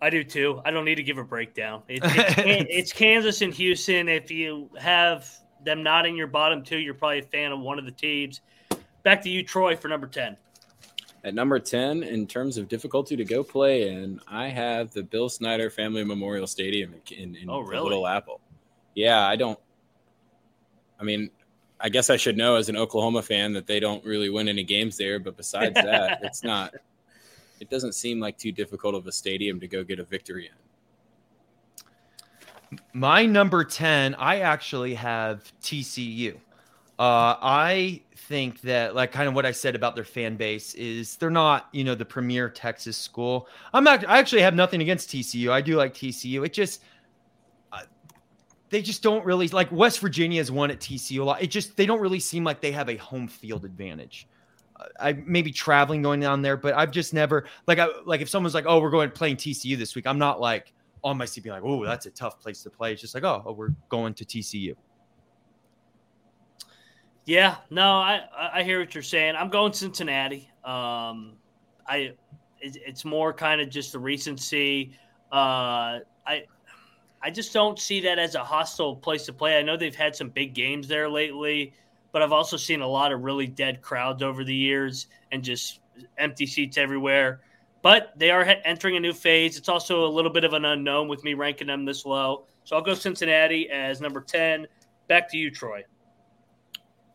I 0.00 0.10
do 0.10 0.22
too. 0.22 0.60
I 0.64 0.70
don't 0.70 0.84
need 0.84 0.96
to 0.96 1.02
give 1.02 1.18
a 1.18 1.24
breakdown. 1.24 1.82
It, 1.88 2.00
it's, 2.04 2.66
it's 2.70 2.92
Kansas 2.92 3.40
and 3.42 3.52
Houston. 3.54 4.08
If 4.08 4.30
you 4.30 4.70
have 4.78 5.30
them 5.64 5.82
not 5.82 6.06
in 6.06 6.16
your 6.16 6.26
bottom 6.26 6.62
two, 6.62 6.78
you're 6.78 6.94
probably 6.94 7.20
a 7.20 7.22
fan 7.22 7.52
of 7.52 7.60
one 7.60 7.78
of 7.78 7.84
the 7.84 7.90
teams. 7.90 8.40
Back 9.02 9.22
to 9.22 9.30
you, 9.30 9.42
Troy, 9.42 9.76
for 9.76 9.88
number 9.88 10.06
10. 10.06 10.36
At 11.24 11.34
number 11.34 11.58
10, 11.58 12.02
in 12.02 12.26
terms 12.26 12.56
of 12.56 12.68
difficulty 12.68 13.16
to 13.16 13.24
go 13.24 13.42
play 13.42 13.88
in, 13.88 14.20
I 14.28 14.48
have 14.48 14.92
the 14.92 15.02
Bill 15.02 15.28
Snyder 15.28 15.70
Family 15.70 16.04
Memorial 16.04 16.46
Stadium 16.46 16.94
in, 17.10 17.34
in 17.34 17.50
Oh, 17.50 17.60
really? 17.60 17.82
Little 17.82 18.06
Apple. 18.06 18.40
Yeah, 18.94 19.26
I 19.26 19.36
don't. 19.36 19.58
I 21.00 21.04
mean, 21.04 21.30
I 21.80 21.88
guess 21.88 22.10
I 22.10 22.16
should 22.16 22.36
know 22.36 22.54
as 22.56 22.68
an 22.68 22.76
Oklahoma 22.76 23.22
fan 23.22 23.52
that 23.54 23.66
they 23.66 23.80
don't 23.80 24.04
really 24.04 24.30
win 24.30 24.48
any 24.48 24.62
games 24.62 24.96
there, 24.96 25.18
but 25.18 25.36
besides 25.36 25.74
that, 25.74 26.20
it's 26.22 26.42
not. 26.42 26.74
It 27.60 27.70
doesn't 27.70 27.94
seem 27.94 28.20
like 28.20 28.36
too 28.38 28.52
difficult 28.52 28.94
of 28.94 29.06
a 29.06 29.12
stadium 29.12 29.60
to 29.60 29.68
go 29.68 29.82
get 29.82 29.98
a 29.98 30.04
victory 30.04 30.46
in. 30.46 30.52
My 32.92 33.24
number 33.24 33.64
10, 33.64 34.14
I 34.16 34.40
actually 34.40 34.94
have 34.94 35.52
TCU. 35.62 36.34
Uh, 36.98 37.36
I 37.42 38.02
think 38.16 38.60
that, 38.62 38.94
like, 38.94 39.12
kind 39.12 39.28
of 39.28 39.34
what 39.34 39.46
I 39.46 39.52
said 39.52 39.74
about 39.74 39.94
their 39.94 40.04
fan 40.04 40.36
base 40.36 40.74
is 40.74 41.16
they're 41.16 41.30
not, 41.30 41.68
you 41.72 41.84
know, 41.84 41.94
the 41.94 42.04
premier 42.04 42.48
Texas 42.48 42.96
school. 42.96 43.48
I'm 43.72 43.84
not, 43.84 44.08
I 44.08 44.18
actually 44.18 44.42
have 44.42 44.54
nothing 44.54 44.80
against 44.80 45.10
TCU. 45.10 45.50
I 45.50 45.60
do 45.60 45.76
like 45.76 45.94
TCU. 45.94 46.44
It 46.44 46.52
just, 46.52 46.82
uh, 47.72 47.82
they 48.70 48.80
just 48.82 49.02
don't 49.02 49.24
really, 49.24 49.46
like, 49.48 49.70
West 49.70 50.00
Virginia 50.00 50.40
has 50.40 50.50
won 50.50 50.70
at 50.70 50.80
TCU 50.80 51.20
a 51.20 51.24
lot. 51.24 51.42
It 51.42 51.48
just, 51.48 51.76
they 51.76 51.86
don't 51.86 52.00
really 52.00 52.20
seem 52.20 52.44
like 52.44 52.60
they 52.60 52.72
have 52.72 52.88
a 52.88 52.96
home 52.96 53.28
field 53.28 53.64
advantage. 53.64 54.26
I 55.00 55.12
maybe 55.12 55.52
traveling 55.52 56.02
going 56.02 56.20
down 56.20 56.42
there, 56.42 56.56
but 56.56 56.74
I've 56.74 56.90
just 56.90 57.14
never, 57.14 57.46
like, 57.66 57.78
I, 57.78 57.88
like, 58.04 58.20
if 58.20 58.28
someone's 58.28 58.54
like, 58.54 58.66
oh, 58.66 58.80
we're 58.80 58.90
going 58.90 59.10
playing 59.10 59.36
TCU 59.36 59.76
this 59.76 59.94
week, 59.94 60.06
I'm 60.06 60.18
not 60.18 60.40
like, 60.40 60.72
on 61.04 61.16
my 61.16 61.24
seat 61.24 61.44
being 61.44 61.54
like, 61.54 61.62
oh, 61.64 61.84
that's 61.84 62.06
a 62.06 62.10
tough 62.10 62.40
place 62.40 62.62
to 62.62 62.70
play. 62.70 62.92
It's 62.92 63.00
just 63.00 63.14
like, 63.14 63.24
oh, 63.24 63.42
oh, 63.46 63.52
we're 63.52 63.74
going 63.88 64.12
to 64.14 64.24
TCU. 64.24 64.74
Yeah, 67.26 67.56
no, 67.70 67.82
I 67.82 68.22
I 68.52 68.62
hear 68.62 68.78
what 68.78 68.94
you're 68.94 69.02
saying. 69.02 69.34
I'm 69.34 69.48
going 69.48 69.72
Cincinnati. 69.72 70.48
Um, 70.64 71.34
I 71.86 72.14
it, 72.60 72.76
it's 72.86 73.04
more 73.04 73.32
kind 73.32 73.60
of 73.60 73.68
just 73.68 73.92
the 73.92 73.98
recency. 73.98 74.92
Uh, 75.32 76.00
I 76.24 76.44
I 77.20 77.30
just 77.30 77.52
don't 77.52 77.78
see 77.80 78.00
that 78.02 78.20
as 78.20 78.36
a 78.36 78.44
hostile 78.44 78.94
place 78.94 79.26
to 79.26 79.32
play. 79.32 79.58
I 79.58 79.62
know 79.62 79.76
they've 79.76 79.94
had 79.94 80.14
some 80.14 80.28
big 80.28 80.54
games 80.54 80.86
there 80.86 81.08
lately, 81.08 81.74
but 82.16 82.22
I've 82.22 82.32
also 82.32 82.56
seen 82.56 82.80
a 82.80 82.88
lot 82.88 83.12
of 83.12 83.24
really 83.24 83.46
dead 83.46 83.82
crowds 83.82 84.22
over 84.22 84.42
the 84.42 84.54
years 84.54 85.08
and 85.32 85.44
just 85.44 85.80
empty 86.16 86.46
seats 86.46 86.78
everywhere. 86.78 87.42
But 87.82 88.14
they 88.16 88.30
are 88.30 88.42
entering 88.64 88.96
a 88.96 89.00
new 89.00 89.12
phase. 89.12 89.58
It's 89.58 89.68
also 89.68 90.06
a 90.06 90.08
little 90.08 90.32
bit 90.32 90.42
of 90.42 90.54
an 90.54 90.64
unknown 90.64 91.08
with 91.08 91.22
me 91.24 91.34
ranking 91.34 91.66
them 91.66 91.84
this 91.84 92.06
low. 92.06 92.46
So 92.64 92.74
I'll 92.74 92.80
go 92.80 92.94
Cincinnati 92.94 93.68
as 93.68 94.00
number 94.00 94.22
10. 94.22 94.66
Back 95.08 95.30
to 95.32 95.36
you, 95.36 95.50
Troy. 95.50 95.84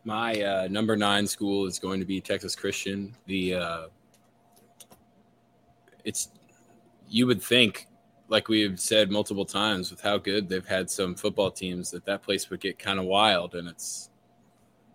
My 0.03 0.39
uh, 0.39 0.67
number 0.69 0.95
nine 0.95 1.25
school 1.25 1.65
is 1.65 1.79
going 1.79 1.99
to 1.99 2.05
be 2.05 2.21
Texas 2.21 2.55
Christian. 2.55 3.15
The 3.25 3.55
uh, 3.55 3.85
it's 6.05 6.29
you 7.09 7.25
would 7.25 7.41
think, 7.41 7.87
like 8.27 8.49
we've 8.49 8.79
said 8.79 9.09
multiple 9.09 9.45
times, 9.45 9.89
with 9.89 10.01
how 10.01 10.19
good 10.19 10.47
they've 10.47 10.67
had 10.67 10.91
some 10.91 11.15
football 11.15 11.49
teams, 11.49 11.89
that 11.89 12.05
that 12.05 12.21
place 12.21 12.51
would 12.51 12.59
get 12.59 12.77
kind 12.77 12.99
of 12.99 13.05
wild, 13.05 13.55
and 13.55 13.67
it's 13.67 14.10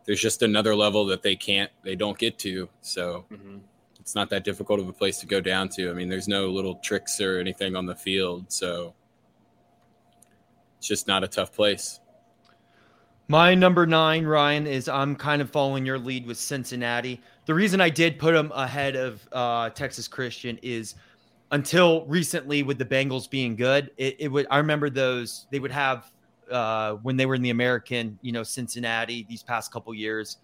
there's 0.06 0.20
just 0.20 0.42
another 0.42 0.74
level 0.74 1.04
that 1.06 1.22
they 1.22 1.36
can't, 1.36 1.70
they 1.82 1.96
don't 1.96 2.16
get 2.16 2.38
to. 2.40 2.68
So 2.80 3.26
it's 4.00 4.14
not 4.14 4.30
that 4.30 4.44
difficult 4.44 4.78
of 4.78 4.88
a 4.88 4.92
place 4.92 5.18
to 5.18 5.26
go 5.26 5.40
down 5.40 5.68
to. 5.70 5.90
I 5.90 5.92
mean, 5.92 6.08
there's 6.08 6.28
no 6.28 6.48
little 6.48 6.76
tricks 6.76 7.20
or 7.20 7.40
anything 7.40 7.74
on 7.74 7.86
the 7.86 7.96
field, 7.96 8.52
so 8.52 8.94
it's 10.78 10.86
just 10.86 11.08
not 11.08 11.24
a 11.24 11.28
tough 11.28 11.52
place. 11.52 12.00
My 13.28 13.56
number 13.56 13.84
nine, 13.84 14.24
Ryan, 14.24 14.68
is 14.68 14.88
I'm 14.88 15.16
kind 15.16 15.42
of 15.42 15.50
following 15.50 15.84
your 15.84 15.98
lead 15.98 16.24
with 16.24 16.38
Cincinnati. 16.38 17.20
The 17.46 17.54
reason 17.54 17.80
I 17.80 17.90
did 17.90 18.20
put 18.20 18.32
them 18.32 18.52
ahead 18.54 18.94
of 18.94 19.28
uh, 19.32 19.70
Texas 19.70 20.06
Christian 20.06 20.60
is 20.62 20.94
until 21.50 22.06
recently, 22.06 22.62
with 22.62 22.78
the 22.78 22.84
Bengals 22.84 23.28
being 23.28 23.56
good, 23.56 23.90
it, 23.96 24.16
it 24.20 24.28
would. 24.28 24.46
I 24.50 24.58
remember 24.58 24.90
those 24.90 25.46
they 25.50 25.58
would 25.58 25.72
have 25.72 26.12
uh, 26.50 26.94
when 27.02 27.16
they 27.16 27.26
were 27.26 27.34
in 27.34 27.42
the 27.42 27.50
American, 27.50 28.18
you 28.22 28.32
know, 28.32 28.42
Cincinnati 28.42 29.26
these 29.28 29.42
past 29.42 29.72
couple 29.72 29.94
years, 29.94 30.38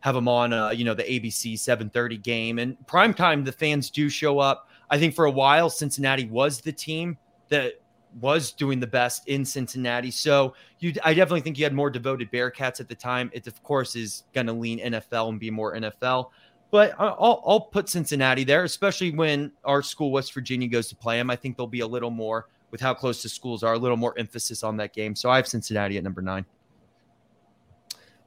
have 0.00 0.14
them 0.14 0.28
on, 0.28 0.52
uh, 0.52 0.70
you 0.70 0.84
know, 0.84 0.94
the 0.94 1.04
ABC 1.04 1.54
7:30 1.54 2.22
game 2.22 2.58
and 2.58 2.76
primetime. 2.86 3.44
The 3.44 3.52
fans 3.52 3.90
do 3.90 4.08
show 4.08 4.38
up. 4.38 4.68
I 4.90 4.98
think 4.98 5.14
for 5.14 5.26
a 5.26 5.30
while, 5.30 5.70
Cincinnati 5.70 6.26
was 6.26 6.60
the 6.60 6.72
team 6.72 7.16
that 7.48 7.80
was 8.20 8.52
doing 8.52 8.80
the 8.80 8.86
best 8.86 9.28
in 9.28 9.44
Cincinnati. 9.44 10.10
So 10.10 10.54
you, 10.80 10.92
I 11.04 11.14
definitely 11.14 11.42
think 11.42 11.58
you 11.58 11.64
had 11.64 11.74
more 11.74 11.90
devoted 11.90 12.30
Bearcats 12.32 12.80
at 12.80 12.88
the 12.88 12.94
time. 12.94 13.30
It 13.32 13.46
of 13.46 13.62
course 13.62 13.94
is 13.94 14.24
going 14.32 14.46
to 14.46 14.52
lean 14.52 14.80
NFL 14.80 15.28
and 15.28 15.38
be 15.38 15.50
more 15.50 15.76
NFL. 15.76 16.30
but 16.70 16.94
I'll, 16.98 17.42
I'll 17.46 17.60
put 17.60 17.88
Cincinnati 17.88 18.44
there, 18.44 18.64
especially 18.64 19.12
when 19.12 19.52
our 19.64 19.82
school, 19.82 20.10
West 20.10 20.32
Virginia, 20.32 20.68
goes 20.68 20.88
to 20.88 20.96
play 20.96 21.18
them. 21.18 21.30
I 21.30 21.36
think 21.36 21.56
there'll 21.56 21.68
be 21.68 21.80
a 21.80 21.86
little 21.86 22.10
more 22.10 22.48
with 22.70 22.80
how 22.80 22.94
close 22.94 23.22
the 23.22 23.28
schools 23.28 23.62
are, 23.62 23.74
a 23.74 23.78
little 23.78 23.96
more 23.96 24.16
emphasis 24.18 24.62
on 24.62 24.76
that 24.78 24.92
game. 24.92 25.14
So 25.16 25.30
I 25.30 25.36
have 25.36 25.46
Cincinnati 25.46 25.96
at 25.96 26.04
number 26.04 26.22
nine. 26.22 26.44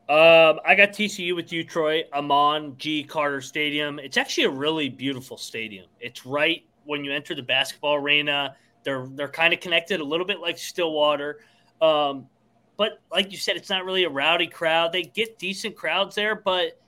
Um, 0.09 0.59
I 0.65 0.75
got 0.75 0.89
TCU 0.89 1.33
with 1.35 1.53
you, 1.53 1.63
Troy. 1.63 2.03
Amon 2.13 2.75
G. 2.77 3.03
Carter 3.03 3.39
Stadium. 3.39 3.99
It's 3.99 4.17
actually 4.17 4.43
a 4.43 4.49
really 4.49 4.89
beautiful 4.89 5.37
stadium. 5.37 5.87
It's 6.01 6.25
right 6.25 6.65
when 6.83 7.05
you 7.05 7.13
enter 7.13 7.33
the 7.35 7.43
basketball 7.43 7.95
arena. 7.95 8.55
They're 8.83 9.07
they're 9.11 9.29
kind 9.29 9.53
of 9.53 9.61
connected 9.61 10.01
a 10.01 10.03
little 10.03 10.25
bit 10.25 10.41
like 10.41 10.57
Stillwater. 10.57 11.39
Um, 11.81 12.27
but 12.75 12.99
like 13.11 13.31
you 13.31 13.37
said, 13.37 13.55
it's 13.55 13.69
not 13.69 13.85
really 13.85 14.03
a 14.03 14.09
rowdy 14.09 14.47
crowd. 14.47 14.91
They 14.91 15.03
get 15.03 15.39
decent 15.39 15.75
crowds 15.75 16.15
there, 16.15 16.35
but 16.35 16.79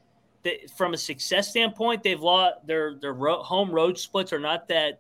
they, 0.44 0.66
from 0.76 0.94
a 0.94 0.98
success 0.98 1.50
standpoint, 1.50 2.04
they've 2.04 2.22
lost 2.22 2.68
their 2.68 2.96
their 2.96 3.14
home 3.14 3.72
road 3.72 3.98
splits 3.98 4.34
are 4.34 4.40
not 4.40 4.68
that 4.68 5.00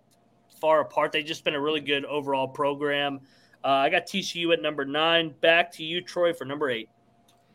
far 0.66 0.82
apart. 0.82 1.11
They've 1.11 1.24
just 1.24 1.43
been 1.43 1.53
a 1.53 1.61
really 1.61 1.80
good 1.80 2.05
overall 2.05 2.47
program. 2.47 3.20
Uh, 3.63 3.68
I 3.68 3.89
got 3.91 4.07
TCU 4.07 4.51
at 4.51 4.63
number 4.63 4.84
nine. 4.84 5.32
Back 5.39 5.72
to 5.74 5.84
you, 5.84 6.01
Troy, 6.01 6.34
for 6.34 6.43
number 6.43 6.72
eight. 6.72 6.89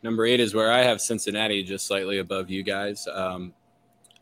Number 0.05 0.25
eight 0.25 0.39
is 0.39 0.55
where 0.55 0.71
I 0.71 0.85
have 0.85 1.01
Cincinnati 1.01 1.65
just 1.65 1.89
slightly 1.89 2.19
above 2.19 2.51
you 2.51 2.63
guys. 2.63 3.09
Um, 3.13 3.53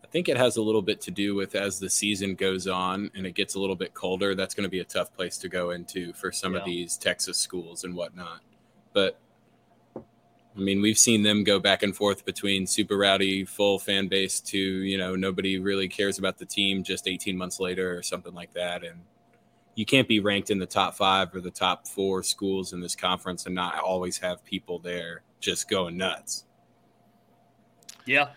I 0.03 0.07
think 0.07 0.31
it 0.31 0.39
has 0.39 0.57
a 0.57 0.63
little 0.63 0.81
bit 0.81 1.03
to 1.03 1.11
do 1.11 1.35
with 1.35 1.55
as 1.55 1.79
the 1.79 1.91
season 1.91 2.35
goes 2.35 2.67
on 2.67 3.11
and 3.15 3.27
it 3.27 3.35
gets 3.35 3.57
a 3.57 3.61
little 3.61 3.77
bit 3.77 3.93
colder. 3.93 4.35
That's 4.35 4.55
going 4.55 4.65
to 4.65 4.71
be 4.71 4.81
a 4.81 4.85
tough 4.85 5.15
place 5.15 5.37
to 5.37 5.51
go 5.51 5.73
into 5.73 6.15
for 6.15 6.33
some 6.33 6.55
yeah. 6.55 6.61
of 6.61 6.65
these 6.65 6.97
Texas 6.97 7.37
schools 7.37 7.85
and 7.85 7.95
whatnot. 7.95 8.41
But 8.95 9.21
I 10.59 10.61
mean, 10.61 10.81
we've 10.81 10.99
seen 10.99 11.23
them 11.23 11.45
go 11.45 11.61
back 11.61 11.85
and 11.85 11.95
forth 11.95 12.25
between 12.25 12.67
super 12.67 12.97
rowdy, 12.97 13.45
full 13.45 13.79
fan 13.79 14.09
base 14.09 14.41
to, 14.41 14.59
you 14.59 14.99
know, 14.99 15.15
nobody 15.15 15.59
really 15.59 15.89
cares 15.89 16.19
about 16.19 16.37
the 16.37 16.45
team 16.45 16.83
just 16.83 17.07
18 17.07 17.37
months 17.37 17.61
later 17.61 17.97
or 17.97 18.03
something 18.03 18.35
like 18.35 18.53
that. 18.55 18.83
And 18.83 19.03
you 19.77 19.87
can't 19.87 20.09
be 20.09 20.19
ranked 20.19 20.51
in 20.51 20.59
the 20.59 20.67
top 20.67 20.97
five 20.97 21.33
or 21.33 21.41
the 21.41 21.53
top 21.53 21.87
four 21.87 22.25
schools 22.25 22.73
in 22.73 22.81
this 22.81 22.97
conference 22.97 23.47
and 23.47 23.55
not 23.55 23.79
always 23.79 24.19
have 24.19 24.45
people 24.45 24.81
there 24.81 25.23
just 25.39 25.71
going 25.71 25.97
nuts. 25.97 26.45
Yeah. 28.05 28.31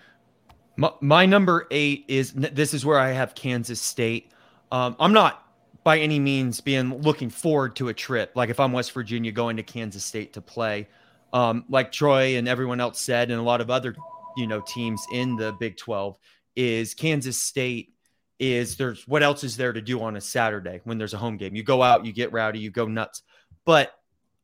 My, 0.75 0.91
my 1.01 1.25
number 1.25 1.65
eight 1.71 2.05
is 2.07 2.33
this 2.33 2.75
is 2.75 2.85
where 2.85 2.99
I 2.99 3.13
have 3.13 3.33
Kansas 3.33 3.81
State. 3.81 4.31
Um, 4.71 4.95
I'm 4.99 5.13
not 5.13 5.47
by 5.83 5.97
any 5.97 6.19
means 6.19 6.61
being 6.61 7.01
looking 7.01 7.31
forward 7.31 7.75
to 7.77 7.87
a 7.87 7.93
trip. 7.95 8.33
Like 8.35 8.49
if 8.51 8.59
I'm 8.59 8.71
West 8.71 8.91
Virginia 8.91 9.31
going 9.31 9.57
to 9.57 9.63
Kansas 9.63 10.05
State 10.05 10.33
to 10.33 10.41
play, 10.41 10.87
um, 11.33 11.65
like 11.69 11.91
Troy 11.91 12.37
and 12.37 12.47
everyone 12.47 12.79
else 12.79 12.99
said, 12.99 13.31
and 13.31 13.39
a 13.39 13.43
lot 13.43 13.61
of 13.61 13.69
other, 13.69 13.95
you 14.37 14.47
know, 14.47 14.61
teams 14.61 15.05
in 15.11 15.35
the 15.35 15.53
Big 15.53 15.77
12, 15.77 16.17
is 16.55 16.93
Kansas 16.93 17.41
State 17.41 17.93
is 18.41 18.75
there's 18.75 19.07
what 19.07 19.21
else 19.21 19.43
is 19.43 19.55
there 19.55 19.71
to 19.71 19.81
do 19.81 20.01
on 20.01 20.15
a 20.15 20.21
Saturday 20.21 20.81
when 20.83 20.97
there's 20.97 21.13
a 21.13 21.17
home 21.17 21.37
game? 21.37 21.55
You 21.55 21.61
go 21.61 21.83
out, 21.83 22.07
you 22.07 22.11
get 22.11 22.33
rowdy, 22.33 22.57
you 22.59 22.71
go 22.71 22.87
nuts. 22.87 23.21
But 23.65 23.93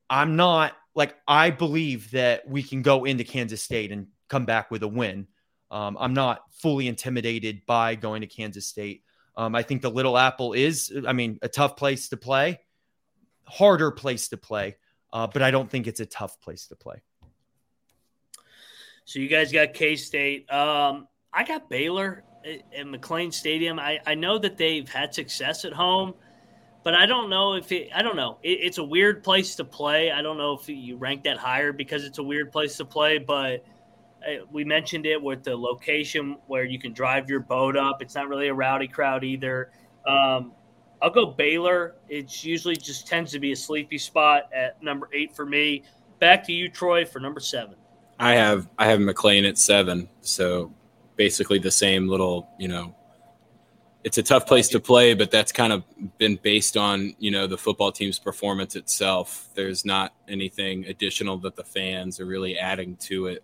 I'm 0.08 0.36
not 0.36 0.74
like 0.94 1.16
I 1.28 1.50
believe 1.50 2.12
that 2.12 2.48
we 2.48 2.62
can 2.62 2.84
go 2.84 3.06
into 3.06 3.24
Kansas 3.24 3.64
State 3.64 3.92
and 3.92 4.08
come 4.30 4.46
back 4.46 4.70
with 4.70 4.84
a 4.84 4.88
win. 4.88 5.28
Um, 5.72 5.98
I'm 6.00 6.14
not 6.14 6.42
fully 6.52 6.88
intimidated 6.88 7.64
by 7.66 7.96
going 7.96 8.22
to 8.22 8.28
Kansas 8.28 8.68
State. 8.68 9.04
Um, 9.36 9.56
I 9.56 9.64
think 9.64 9.82
the 9.82 9.90
Little 9.90 10.18
Apple 10.18 10.54
is, 10.54 10.94
I 11.08 11.14
mean, 11.14 11.40
a 11.42 11.50
tough 11.50 11.76
place 11.76 12.10
to 12.10 12.18
play, 12.18 12.60
harder 13.46 13.92
place 13.92 14.30
to 14.30 14.38
play 14.38 14.78
uh, 15.14 15.28
but 15.28 15.42
I 15.42 15.52
don't 15.52 15.70
think 15.70 15.88
it's 15.88 16.00
a 16.00 16.06
tough 16.06 16.40
place 16.42 16.68
to 16.68 16.76
play. 16.76 17.02
So 19.06 19.20
you 19.20 19.30
guys 19.30 19.52
got 19.52 19.74
K 19.74 19.96
State. 19.96 20.52
Um, 20.52 21.08
I 21.34 21.44
got 21.44 21.70
Baylor 21.70 22.24
at 22.46 22.86
McLane 22.86 23.34
Stadium. 23.34 23.80
I, 23.80 24.00
I 24.06 24.16
know 24.16 24.38
that 24.38 24.58
they've 24.58 24.88
had 24.88 25.14
success 25.14 25.66
at 25.66 25.74
home, 25.74 26.14
but 26.84 26.94
I 26.94 27.06
don't 27.06 27.30
know 27.30 27.54
if 27.54 27.72
it. 27.72 27.90
I 27.96 28.02
don't 28.02 28.16
know. 28.16 28.38
It, 28.44 28.60
it's 28.62 28.78
a 28.78 28.84
weird 28.84 29.24
place 29.24 29.56
to 29.56 29.64
play. 29.66 30.12
I 30.12 30.22
don't 30.22 30.38
know 30.38 30.58
if 30.60 30.68
you 30.68 30.98
rank 30.98 31.24
that 31.24 31.38
higher 31.38 31.72
because 31.72 32.04
it's 32.04 32.18
a 32.18 32.24
weird 32.24 32.52
place 32.52 32.78
to 32.78 32.86
play, 32.86 33.18
but 33.18 33.64
uh, 34.26 34.46
we 34.52 34.66
mentioned 34.66 35.06
it 35.06 35.22
with 35.22 35.44
the 35.44 35.56
location 35.56 36.38
where 36.48 36.66
you 36.66 36.80
can 36.80 36.92
drive 36.92 37.30
your 37.30 37.40
boat 37.40 37.78
up. 37.78 38.02
It's 38.02 38.16
not 38.16 38.28
really 38.28 38.50
a 38.50 38.54
rowdy 38.54 38.88
crowd 38.88 39.24
either. 39.24 39.72
Um, 40.06 40.54
I'll 41.02 41.10
go 41.10 41.26
Baylor. 41.26 41.96
It's 42.10 42.44
usually 42.44 42.76
just 42.76 43.08
tends 43.08 43.32
to 43.32 43.40
be 43.40 43.52
a 43.52 43.56
sleepy 43.56 43.98
spot 43.98 44.50
at 44.54 44.82
number 44.82 45.10
eight 45.14 45.36
for 45.36 45.46
me. 45.46 45.84
Back 46.20 46.44
to 46.46 46.54
you, 46.54 46.70
Troy, 46.70 47.06
for 47.06 47.20
number 47.20 47.40
seven. 47.40 47.76
I 48.20 48.34
have 48.34 48.68
I 48.78 48.88
have 48.88 49.00
McLane 49.00 49.48
at 49.48 49.58
seven, 49.58 50.10
so 50.22 50.74
basically 51.16 51.60
the 51.60 51.72
same 51.72 52.08
little 52.08 52.50
you 52.58 52.68
know. 52.68 52.96
It's 54.04 54.18
a 54.18 54.24
tough 54.24 54.48
place 54.48 54.70
to 54.70 54.80
play, 54.80 55.16
but 55.16 55.32
that's 55.32 55.52
kind 55.52 55.74
of 55.74 55.84
been 56.18 56.38
based 56.42 56.78
on 56.78 57.14
you 57.20 57.30
know 57.30 57.46
the 57.46 57.58
football 57.58 57.92
team's 57.92 58.18
performance 58.18 58.76
itself. 58.76 59.50
There's 59.54 59.86
not 59.86 60.14
anything 60.28 60.86
additional 60.86 61.38
that 61.40 61.56
the 61.56 61.64
fans 61.64 62.20
are 62.20 62.26
really 62.26 62.58
adding 62.58 62.96
to 62.98 63.28
it 63.28 63.44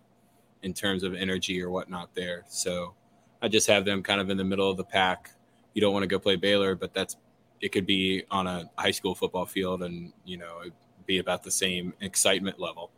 in 0.62 0.72
terms 0.72 1.02
of 1.02 1.14
energy 1.14 1.62
or 1.62 1.70
whatnot 1.70 2.14
there. 2.14 2.44
So 2.48 2.94
I 3.42 3.48
just 3.48 3.66
have 3.68 3.84
them 3.84 4.02
kind 4.02 4.20
of 4.20 4.30
in 4.30 4.38
the 4.38 4.44
middle 4.44 4.70
of 4.70 4.76
the 4.76 4.84
pack. 4.84 5.30
You 5.74 5.82
don't 5.82 5.92
want 5.92 6.02
to 6.02 6.08
go 6.08 6.18
play 6.18 6.36
Baylor, 6.36 6.74
but 6.74 6.94
that's 6.94 7.16
it 7.60 7.72
could 7.72 7.86
be 7.86 8.24
on 8.30 8.46
a 8.46 8.70
high 8.76 8.90
school 8.90 9.14
football 9.14 9.46
field 9.46 9.82
and 9.82 10.12
you 10.24 10.36
know 10.36 10.62
be 11.06 11.18
about 11.18 11.42
the 11.42 11.50
same 11.50 11.92
excitement 12.00 12.58
level. 12.58 12.90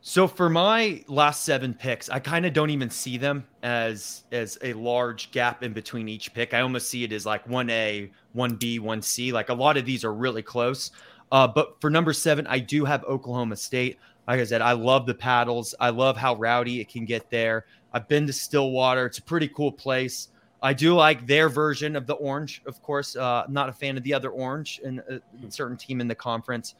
So 0.00 0.28
for 0.28 0.48
my 0.48 1.02
last 1.08 1.44
seven 1.44 1.74
picks 1.74 2.08
i 2.08 2.20
kind 2.20 2.46
of 2.46 2.52
don't 2.52 2.70
even 2.70 2.90
see 2.90 3.16
them 3.16 3.44
as 3.64 4.22
as 4.30 4.56
a 4.62 4.72
large 4.74 5.32
gap 5.32 5.62
in 5.62 5.72
between 5.72 6.08
each 6.08 6.32
pick. 6.32 6.54
I 6.54 6.60
almost 6.60 6.88
see 6.88 7.04
it 7.04 7.12
as 7.12 7.26
like 7.26 7.46
1a 7.48 8.10
1b 8.36 8.80
1c 8.80 9.32
like 9.32 9.48
a 9.48 9.54
lot 9.54 9.76
of 9.76 9.84
these 9.84 10.04
are 10.04 10.14
really 10.14 10.42
close. 10.42 10.92
Uh, 11.32 11.48
but 11.48 11.80
for 11.80 11.90
number 11.90 12.12
seven 12.12 12.46
i 12.46 12.58
do 12.58 12.84
have 12.84 13.02
oklahoma 13.04 13.56
state. 13.56 13.98
Like 14.28 14.40
i 14.40 14.44
said 14.44 14.62
i 14.62 14.72
love 14.72 15.06
the 15.06 15.14
paddles. 15.14 15.74
I 15.80 15.90
love 15.90 16.16
how 16.16 16.36
rowdy 16.36 16.80
it 16.80 16.88
can 16.88 17.04
get 17.04 17.28
there. 17.30 17.66
I've 17.92 18.06
been 18.08 18.26
to 18.28 18.32
stillwater. 18.32 19.06
It's 19.06 19.18
a 19.18 19.22
pretty 19.22 19.48
cool 19.48 19.72
place 19.72 20.28
I 20.66 20.72
do 20.72 20.96
like 20.96 21.28
their 21.28 21.48
version 21.48 21.94
of 21.94 22.08
the 22.08 22.14
orange, 22.14 22.60
of 22.66 22.82
course. 22.82 23.14
Uh, 23.14 23.44
not 23.48 23.68
a 23.68 23.72
fan 23.72 23.96
of 23.96 24.02
the 24.02 24.12
other 24.12 24.30
orange 24.30 24.80
in 24.82 25.00
a 25.08 25.20
certain 25.48 25.76
team 25.76 26.00
in 26.00 26.08
the 26.08 26.14
conference. 26.14 26.74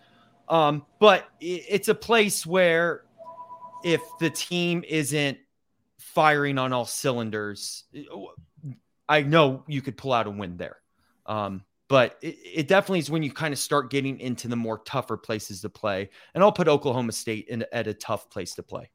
Um, 0.48 0.84
but 0.98 1.28
it's 1.40 1.86
a 1.86 1.94
place 1.94 2.44
where 2.44 3.04
if 3.84 4.00
the 4.18 4.28
team 4.28 4.82
isn't 4.88 5.38
firing 5.98 6.58
on 6.58 6.72
all 6.72 6.84
cylinders, 6.84 7.84
I 9.08 9.22
know 9.22 9.62
you 9.68 9.80
could 9.82 9.96
pull 9.96 10.12
out 10.12 10.26
a 10.26 10.30
win 10.30 10.56
there. 10.56 10.78
Um, 11.26 11.62
but 11.86 12.18
it, 12.22 12.36
it, 12.54 12.68
definitely 12.68 12.98
is 12.98 13.08
when 13.08 13.22
you 13.22 13.32
kind 13.32 13.52
of 13.52 13.58
start 13.60 13.90
getting 13.92 14.18
into 14.18 14.48
the 14.48 14.56
more 14.56 14.78
tougher 14.78 15.16
places 15.16 15.60
to 15.60 15.68
play. 15.68 16.10
And 16.34 16.42
I'll 16.42 16.50
put 16.50 16.66
Oklahoma 16.66 17.12
State 17.12 17.46
in, 17.46 17.64
at 17.72 17.86
a 17.86 17.94
tough 17.94 18.30
place 18.30 18.56
to 18.56 18.64
play. 18.64 18.90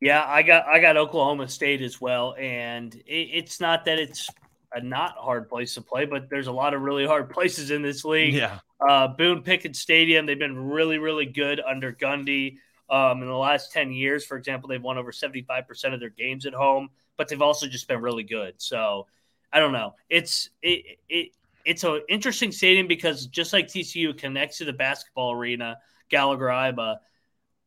Yeah, 0.00 0.24
I 0.26 0.42
got 0.42 0.66
I 0.66 0.80
got 0.80 0.96
Oklahoma 0.96 1.48
State 1.48 1.82
as 1.82 2.00
well, 2.00 2.34
and 2.38 2.94
it, 2.94 3.28
it's 3.32 3.60
not 3.60 3.84
that 3.86 3.98
it's 3.98 4.28
a 4.72 4.80
not 4.80 5.16
hard 5.16 5.48
place 5.48 5.74
to 5.74 5.82
play, 5.82 6.04
but 6.04 6.30
there's 6.30 6.46
a 6.46 6.52
lot 6.52 6.74
of 6.74 6.82
really 6.82 7.06
hard 7.06 7.30
places 7.34 7.70
in 7.70 7.82
this 7.82 8.04
league. 8.04 8.34
Yeah, 8.34 8.60
uh, 8.86 9.08
Boone 9.08 9.42
Pickens 9.42 9.80
Stadium, 9.80 10.26
they've 10.26 10.38
been 10.38 10.56
really 10.56 10.98
really 10.98 11.26
good 11.26 11.60
under 11.60 11.92
Gundy. 11.92 12.58
Um, 12.90 13.20
in 13.20 13.28
the 13.28 13.34
last 13.34 13.72
ten 13.72 13.92
years, 13.92 14.24
for 14.24 14.36
example, 14.36 14.68
they've 14.68 14.82
won 14.82 14.98
over 14.98 15.10
seventy 15.10 15.42
five 15.42 15.66
percent 15.66 15.94
of 15.94 16.00
their 16.00 16.10
games 16.10 16.46
at 16.46 16.54
home, 16.54 16.90
but 17.16 17.28
they've 17.28 17.42
also 17.42 17.66
just 17.66 17.88
been 17.88 18.00
really 18.00 18.22
good. 18.22 18.54
So 18.58 19.06
I 19.52 19.58
don't 19.58 19.72
know. 19.72 19.94
It's 20.08 20.48
it 20.62 20.98
it 21.08 21.32
it's 21.64 21.82
an 21.82 22.02
interesting 22.08 22.52
stadium 22.52 22.86
because 22.86 23.26
just 23.26 23.52
like 23.52 23.66
TCU 23.66 24.16
connects 24.16 24.58
to 24.58 24.64
the 24.64 24.72
basketball 24.72 25.32
arena, 25.32 25.78
Gallagher 26.08 26.46
Iba 26.46 26.98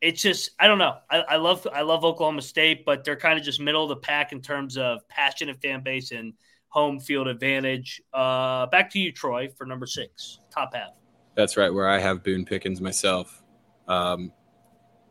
it's 0.02 0.22
just 0.22 0.52
I 0.60 0.68
don't 0.68 0.80
know. 0.80 0.98
I, 1.10 1.20
I, 1.20 1.36
love 1.38 1.68
I 1.72 1.82
love 1.82 2.04
Oklahoma 2.04 2.42
State, 2.42 2.86
but 2.86 3.04
they're 3.04 3.16
kind 3.16 3.38
of 3.38 3.46
just 3.46 3.60
middle 3.60 3.84
of 3.84 3.90
the 3.90 3.98
pack 3.98 4.32
in 4.32 4.42
terms 4.42 4.78
of 4.78 5.08
passionate 5.08 5.62
fan 5.62 5.84
base 5.84 6.12
and 6.12 6.34
home 6.70 7.00
field 7.00 7.28
advantage. 7.28 8.02
Uh, 8.12 8.66
back 8.68 8.90
to 8.92 9.00
you, 9.00 9.12
Troy, 9.12 9.50
for 9.56 9.66
number 9.66 9.86
six, 9.86 10.40
top 10.52 10.74
half. 10.74 10.90
That's 11.36 11.56
right, 11.56 11.74
where 11.74 11.88
I 11.88 12.00
have 12.00 12.24
Boone 12.24 12.46
Pickens 12.46 12.82
myself. 12.82 13.44
Um, 13.88 14.34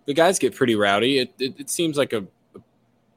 the 0.07 0.15
guys 0.15 0.39
get 0.39 0.55
pretty 0.55 0.75
rowdy. 0.75 1.19
It, 1.19 1.35
it, 1.39 1.61
it 1.61 1.71
seems 1.71 1.97
like 1.97 2.13
a, 2.13 2.27
a, 2.55 2.61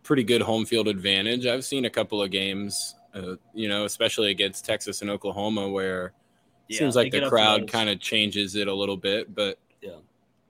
pretty 0.04 0.24
good 0.24 0.42
home 0.42 0.66
field 0.66 0.88
advantage. 0.88 1.46
I've 1.46 1.66
seen 1.66 1.86
a 1.86 1.90
couple 1.90 2.22
of 2.22 2.32
games, 2.32 2.96
uh, 3.14 3.36
you 3.54 3.68
know, 3.68 3.86
especially 3.86 4.32
against 4.32 4.66
Texas 4.66 5.02
and 5.02 5.10
Oklahoma, 5.10 5.68
where 5.68 6.08
it 6.08 6.14
yeah, 6.76 6.80
seems 6.80 6.96
like 6.96 7.12
the 7.12 7.28
crowd 7.28 7.70
kind 7.70 7.90
of 7.90 8.00
changes 8.00 8.56
it 8.56 8.68
a 8.68 8.74
little 8.74 8.98
bit, 8.98 9.34
but 9.34 9.60
yeah 9.82 9.98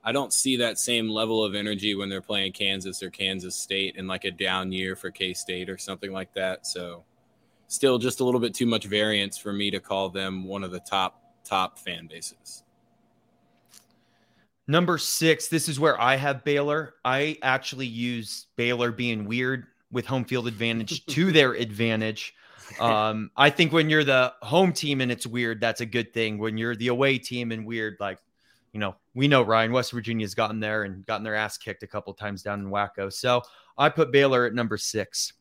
I 0.04 0.12
don't 0.12 0.32
see 0.32 0.56
that 0.58 0.78
same 0.78 1.08
level 1.08 1.42
of 1.42 1.54
energy 1.54 1.94
when 1.94 2.08
they're 2.10 2.20
playing 2.20 2.52
Kansas 2.52 3.02
or 3.02 3.10
Kansas 3.10 3.56
State 3.56 3.96
in 3.96 4.06
like 4.06 4.24
a 4.24 4.30
down 4.30 4.70
year 4.70 4.96
for 4.96 5.10
K 5.10 5.32
State 5.32 5.70
or 5.70 5.78
something 5.78 6.12
like 6.12 6.32
that. 6.34 6.66
So, 6.66 7.04
still 7.68 7.98
just 7.98 8.20
a 8.20 8.24
little 8.24 8.40
bit 8.40 8.54
too 8.54 8.66
much 8.66 8.84
variance 8.84 9.38
for 9.38 9.52
me 9.52 9.70
to 9.70 9.80
call 9.80 10.10
them 10.10 10.44
one 10.44 10.62
of 10.62 10.70
the 10.70 10.80
top 10.80 11.22
top 11.44 11.78
fan 11.78 12.06
bases. 12.06 12.64
Number 14.66 14.96
six, 14.96 15.48
this 15.48 15.68
is 15.68 15.78
where 15.78 16.00
I 16.00 16.16
have 16.16 16.44
Baylor. 16.44 16.94
I 17.04 17.38
actually 17.42 17.86
use 17.86 18.46
Baylor 18.56 18.92
being 18.92 19.26
weird 19.26 19.66
with 19.90 20.06
home 20.06 20.24
field 20.24 20.48
advantage 20.48 21.04
to 21.06 21.32
their 21.32 21.52
advantage. 21.52 22.34
Um, 22.80 23.30
I 23.36 23.50
think 23.50 23.72
when 23.72 23.90
you're 23.90 24.04
the 24.04 24.32
home 24.40 24.72
team 24.72 25.02
and 25.02 25.12
it's 25.12 25.26
weird, 25.26 25.60
that's 25.60 25.82
a 25.82 25.86
good 25.86 26.14
thing. 26.14 26.38
When 26.38 26.56
you're 26.56 26.74
the 26.74 26.88
away 26.88 27.18
team 27.18 27.52
and 27.52 27.66
weird, 27.66 27.98
like, 28.00 28.18
you 28.74 28.80
know, 28.80 28.96
we 29.14 29.28
know 29.28 29.42
Ryan 29.42 29.70
West 29.70 29.92
Virginia's 29.92 30.34
gotten 30.34 30.58
there 30.58 30.82
and 30.82 31.06
gotten 31.06 31.22
their 31.22 31.36
ass 31.36 31.56
kicked 31.56 31.84
a 31.84 31.86
couple 31.86 32.12
times 32.12 32.42
down 32.42 32.58
in 32.58 32.68
Waco. 32.68 33.08
So 33.08 33.40
I 33.78 33.88
put 33.88 34.10
Baylor 34.10 34.46
at 34.46 34.52
number 34.52 34.76
six. 34.76 35.32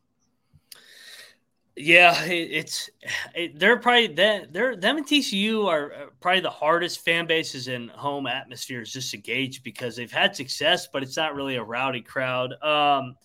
Yeah, 1.75 2.23
it, 2.25 2.49
it's 2.51 2.89
it, 3.33 3.57
they're 3.57 3.79
probably 3.79 4.05
that 4.13 4.53
they're 4.53 4.75
them 4.75 4.97
and 4.97 5.07
TCU 5.07 5.65
are 5.65 5.91
uh, 5.91 6.05
probably 6.21 6.41
the 6.41 6.51
hardest 6.51 7.03
fan 7.03 7.25
bases 7.25 7.67
in 7.67 7.87
home 7.87 8.27
atmospheres 8.27 8.93
just 8.93 9.09
to 9.09 9.17
gauge 9.17 9.63
because 9.63 9.95
they've 9.95 10.11
had 10.11 10.35
success, 10.35 10.87
but 10.93 11.01
it's 11.01 11.17
not 11.17 11.33
really 11.33 11.55
a 11.55 11.63
rowdy 11.63 12.01
crowd. 12.01 12.51
Um, 12.61 13.15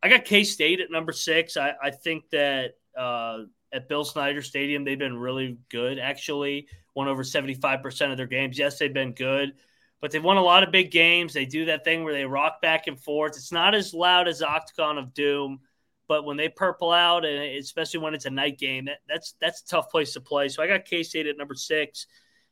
I 0.00 0.08
got 0.08 0.24
K 0.24 0.44
State 0.44 0.78
at 0.78 0.92
number 0.92 1.10
six. 1.10 1.56
I, 1.56 1.72
I 1.82 1.90
think 1.90 2.30
that 2.30 2.74
uh, 2.96 3.38
at 3.72 3.88
Bill 3.88 4.04
Snyder 4.04 4.42
Stadium 4.42 4.84
they've 4.84 4.98
been 4.98 5.18
really 5.18 5.58
good. 5.68 5.98
Actually, 5.98 6.68
won 6.94 7.08
over 7.08 7.24
seventy 7.24 7.54
five 7.54 7.82
percent 7.82 8.12
of 8.12 8.16
their 8.16 8.26
games. 8.26 8.58
Yes, 8.58 8.78
they've 8.78 8.92
been 8.92 9.12
good, 9.12 9.54
but 10.00 10.10
they've 10.10 10.22
won 10.22 10.36
a 10.36 10.42
lot 10.42 10.62
of 10.62 10.72
big 10.72 10.90
games. 10.90 11.32
They 11.32 11.46
do 11.46 11.66
that 11.66 11.84
thing 11.84 12.04
where 12.04 12.14
they 12.14 12.24
rock 12.24 12.60
back 12.62 12.86
and 12.86 12.98
forth. 12.98 13.36
It's 13.36 13.52
not 13.52 13.74
as 13.74 13.94
loud 13.94 14.28
as 14.28 14.42
Octagon 14.42 14.98
of 14.98 15.14
Doom 15.14 15.60
but 16.08 16.24
when 16.24 16.38
they 16.38 16.48
purple 16.48 16.90
out, 16.90 17.24
and 17.24 17.56
especially 17.58 18.00
when 18.00 18.14
it's 18.14 18.24
a 18.24 18.30
night 18.30 18.58
game, 18.58 18.86
that, 18.86 18.98
that's 19.06 19.34
that's 19.40 19.62
a 19.62 19.66
tough 19.66 19.90
place 19.90 20.14
to 20.14 20.20
play. 20.20 20.48
So 20.48 20.62
I 20.62 20.66
got 20.66 20.86
K 20.86 21.02
State 21.02 21.26
at 21.26 21.36
number 21.36 21.54
six, 21.54 22.06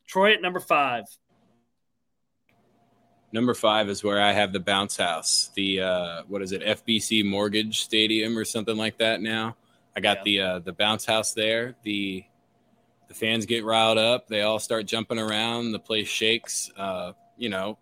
Troy 0.07 0.35
at 0.35 0.43
number 0.43 0.61
five. 0.61 1.05
Number 3.33 3.55
five 3.55 3.89
is 3.89 4.05
where 4.05 4.21
I 4.21 4.33
have 4.33 4.53
the 4.53 4.61
bounce 4.61 4.97
house, 4.97 5.51
the 5.55 5.81
uh, 5.81 6.23
what 6.29 6.43
is 6.43 6.53
it, 6.53 6.63
FBC 6.63 7.25
Mortgage 7.25 7.81
Stadium 7.81 8.39
or 8.39 8.45
something 8.45 8.77
like 8.77 8.99
that. 8.99 9.21
Now 9.21 9.57
I 9.97 10.01
got 10.01 10.19
yeah. 10.19 10.23
the 10.25 10.41
uh, 10.41 10.59
the 10.61 10.73
bounce 10.73 11.05
house 11.05 11.33
there. 11.33 11.75
The 11.83 12.25
the 13.09 13.15
fans 13.15 13.47
get 13.47 13.65
riled 13.65 13.99
up. 13.99 14.29
They 14.29 14.43
all 14.43 14.59
start 14.59 14.87
jumping 14.87 15.19
around. 15.19 15.73
The 15.73 15.79
place 15.79 16.09
shakes. 16.09 16.71
Uh, 16.77 17.13
you 17.37 17.49
know, 17.49 17.79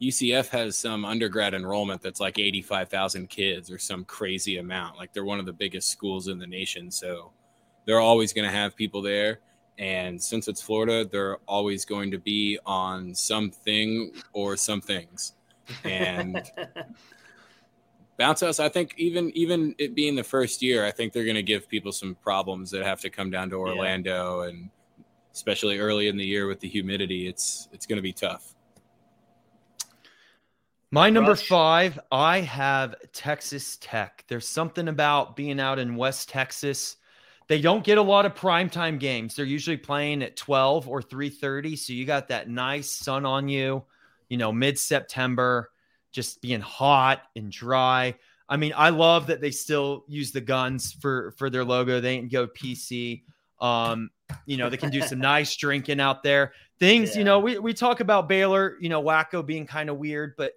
UCF 0.00 0.48
has 0.48 0.76
some 0.76 1.04
undergrad 1.04 1.54
enrollment 1.54 2.00
that's 2.02 2.20
like 2.20 2.38
85,000 2.38 3.28
kids 3.28 3.70
or 3.70 3.78
some 3.78 4.04
crazy 4.04 4.58
amount. 4.58 4.96
Like 4.96 5.12
they're 5.12 5.24
one 5.24 5.38
of 5.38 5.46
the 5.46 5.52
biggest 5.52 5.90
schools 5.90 6.28
in 6.28 6.38
the 6.38 6.46
nation. 6.46 6.90
So 6.90 7.32
they're 7.84 8.00
always 8.00 8.32
going 8.32 8.48
to 8.48 8.54
have 8.54 8.76
people 8.76 9.02
there. 9.02 9.40
And 9.78 10.20
since 10.20 10.48
it's 10.48 10.60
Florida, 10.60 11.04
they're 11.04 11.36
always 11.46 11.84
going 11.84 12.10
to 12.10 12.18
be 12.18 12.58
on 12.66 13.14
something 13.14 14.12
or 14.32 14.56
some 14.56 14.80
things. 14.80 15.34
And 15.84 16.42
bounce 18.18 18.40
house, 18.40 18.60
I 18.60 18.68
think 18.68 18.94
even 18.98 19.30
even 19.36 19.74
it 19.78 19.94
being 19.94 20.14
the 20.14 20.24
first 20.24 20.60
year, 20.60 20.84
I 20.84 20.90
think 20.90 21.12
they're 21.12 21.24
going 21.24 21.36
to 21.36 21.42
give 21.42 21.68
people 21.68 21.92
some 21.92 22.14
problems 22.16 22.70
that 22.72 22.84
have 22.84 23.00
to 23.02 23.10
come 23.10 23.30
down 23.30 23.48
to 23.50 23.56
Orlando 23.56 24.42
yeah. 24.42 24.50
and 24.50 24.70
especially 25.32 25.78
early 25.78 26.08
in 26.08 26.16
the 26.16 26.24
year 26.24 26.48
with 26.48 26.60
the 26.60 26.68
humidity, 26.68 27.28
it's 27.28 27.68
it's 27.72 27.86
going 27.86 27.96
to 27.96 28.02
be 28.02 28.12
tough. 28.12 28.54
My 30.90 31.10
number 31.10 31.32
Rush. 31.32 31.46
five, 31.46 32.00
I 32.10 32.40
have 32.40 32.94
Texas 33.12 33.76
Tech. 33.80 34.24
There's 34.26 34.48
something 34.48 34.88
about 34.88 35.36
being 35.36 35.60
out 35.60 35.78
in 35.78 35.96
West 35.96 36.30
Texas. 36.30 36.96
They 37.46 37.60
don't 37.60 37.84
get 37.84 37.98
a 37.98 38.02
lot 38.02 38.26
of 38.26 38.34
primetime 38.34 38.98
games. 38.98 39.36
They're 39.36 39.44
usually 39.44 39.76
playing 39.76 40.22
at 40.22 40.36
12 40.36 40.88
or 40.88 41.02
3:30. 41.02 41.76
So 41.76 41.92
you 41.92 42.04
got 42.04 42.28
that 42.28 42.48
nice 42.48 42.90
sun 42.90 43.24
on 43.26 43.48
you, 43.48 43.84
you 44.28 44.38
know, 44.38 44.50
mid-September, 44.50 45.70
just 46.12 46.40
being 46.40 46.60
hot 46.60 47.22
and 47.36 47.50
dry. 47.50 48.14
I 48.48 48.56
mean, 48.56 48.72
I 48.76 48.90
love 48.90 49.26
that 49.26 49.40
they 49.40 49.50
still 49.50 50.04
use 50.08 50.32
the 50.32 50.40
guns 50.40 50.92
for 50.92 51.32
for 51.32 51.50
their 51.50 51.64
logo. 51.64 52.00
They 52.00 52.14
ain't 52.16 52.32
go 52.32 52.46
PC. 52.46 53.22
Um, 53.60 54.10
you 54.46 54.56
know, 54.56 54.70
they 54.70 54.76
can 54.76 54.90
do 54.90 55.02
some 55.02 55.18
nice 55.20 55.56
drinking 55.56 56.00
out 56.00 56.22
there. 56.22 56.52
Things, 56.78 57.12
yeah. 57.12 57.18
you 57.18 57.24
know, 57.24 57.40
we, 57.40 57.58
we 57.58 57.74
talk 57.74 57.98
about 57.98 58.28
Baylor, 58.28 58.76
you 58.80 58.88
know, 58.88 59.00
Waco 59.00 59.42
being 59.42 59.66
kind 59.66 59.90
of 59.90 59.96
weird, 59.96 60.34
but 60.36 60.52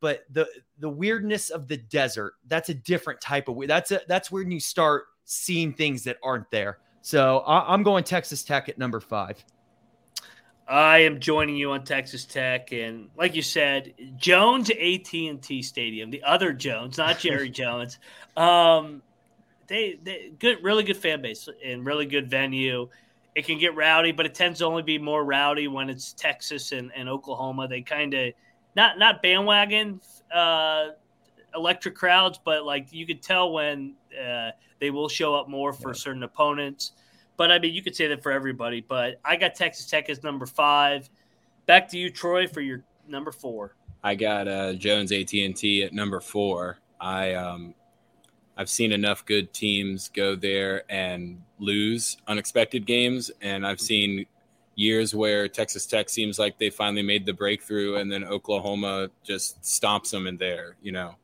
but 0.00 0.24
the 0.30 0.46
the 0.78 0.88
weirdness 0.88 1.50
of 1.50 1.68
the 1.68 1.76
desert 1.76 2.34
that's 2.46 2.68
a 2.68 2.74
different 2.74 3.20
type 3.20 3.48
of 3.48 3.56
weird. 3.56 3.70
that's 3.70 3.90
a, 3.90 4.00
that's 4.08 4.30
when 4.30 4.50
you 4.50 4.60
start 4.60 5.04
seeing 5.24 5.72
things 5.72 6.04
that 6.04 6.16
aren't 6.22 6.50
there 6.50 6.78
so 7.02 7.38
I, 7.40 7.72
i'm 7.72 7.82
going 7.82 8.04
texas 8.04 8.44
tech 8.44 8.68
at 8.68 8.78
number 8.78 9.00
five 9.00 9.42
I 10.68 10.98
am 10.98 11.20
joining 11.20 11.56
you 11.56 11.70
on 11.72 11.84
Texas 11.84 12.24
Tech, 12.24 12.72
and 12.72 13.08
like 13.16 13.36
you 13.36 13.42
said, 13.42 13.94
Jones 14.16 14.70
AT 14.70 15.12
and 15.12 15.40
T 15.40 15.62
Stadium, 15.62 16.10
the 16.10 16.22
other 16.24 16.52
Jones, 16.52 16.98
not 16.98 17.20
Jerry 17.20 17.50
Jones. 17.50 17.98
Um, 18.36 19.02
they, 19.68 19.98
they 20.02 20.32
good, 20.38 20.62
really 20.62 20.82
good 20.82 20.96
fan 20.96 21.22
base 21.22 21.48
and 21.64 21.86
really 21.86 22.06
good 22.06 22.28
venue. 22.28 22.88
It 23.34 23.46
can 23.46 23.58
get 23.58 23.76
rowdy, 23.76 24.12
but 24.12 24.26
it 24.26 24.34
tends 24.34 24.58
to 24.58 24.64
only 24.64 24.82
be 24.82 24.98
more 24.98 25.24
rowdy 25.24 25.68
when 25.68 25.88
it's 25.88 26.12
Texas 26.12 26.72
and, 26.72 26.90
and 26.96 27.08
Oklahoma. 27.08 27.68
They 27.68 27.82
kind 27.82 28.14
of 28.14 28.32
not 28.74 28.98
not 28.98 29.22
bandwagon 29.22 30.00
uh, 30.34 30.88
electric 31.54 31.94
crowds, 31.94 32.40
but 32.44 32.64
like 32.64 32.92
you 32.92 33.06
could 33.06 33.22
tell 33.22 33.52
when 33.52 33.94
uh, 34.20 34.50
they 34.80 34.90
will 34.90 35.08
show 35.08 35.34
up 35.34 35.48
more 35.48 35.72
for 35.72 35.90
yeah. 35.90 35.94
certain 35.94 36.22
opponents. 36.24 36.92
But 37.36 37.50
I 37.50 37.58
mean, 37.58 37.74
you 37.74 37.82
could 37.82 37.94
say 37.94 38.06
that 38.08 38.22
for 38.22 38.32
everybody. 38.32 38.80
But 38.80 39.20
I 39.24 39.36
got 39.36 39.54
Texas 39.54 39.86
Tech 39.86 40.08
as 40.08 40.22
number 40.22 40.46
five. 40.46 41.08
Back 41.66 41.88
to 41.90 41.98
you, 41.98 42.10
Troy, 42.10 42.46
for 42.46 42.60
your 42.60 42.82
number 43.08 43.32
four. 43.32 43.74
I 44.02 44.14
got 44.14 44.46
uh, 44.46 44.74
Jones 44.74 45.12
AT 45.12 45.32
and 45.32 45.56
T 45.56 45.82
at 45.82 45.92
number 45.92 46.20
four. 46.20 46.78
I 47.00 47.34
um, 47.34 47.74
I've 48.56 48.70
seen 48.70 48.92
enough 48.92 49.24
good 49.24 49.52
teams 49.52 50.08
go 50.08 50.34
there 50.36 50.84
and 50.90 51.42
lose 51.58 52.16
unexpected 52.26 52.86
games, 52.86 53.30
and 53.42 53.66
I've 53.66 53.80
seen 53.80 54.26
years 54.76 55.14
where 55.14 55.48
Texas 55.48 55.86
Tech 55.86 56.08
seems 56.08 56.38
like 56.38 56.58
they 56.58 56.70
finally 56.70 57.02
made 57.02 57.26
the 57.26 57.32
breakthrough, 57.32 57.96
and 57.96 58.10
then 58.10 58.24
Oklahoma 58.24 59.10
just 59.24 59.60
stomps 59.62 60.10
them 60.10 60.26
in 60.26 60.36
there. 60.36 60.76
You 60.82 60.92
know, 60.92 61.16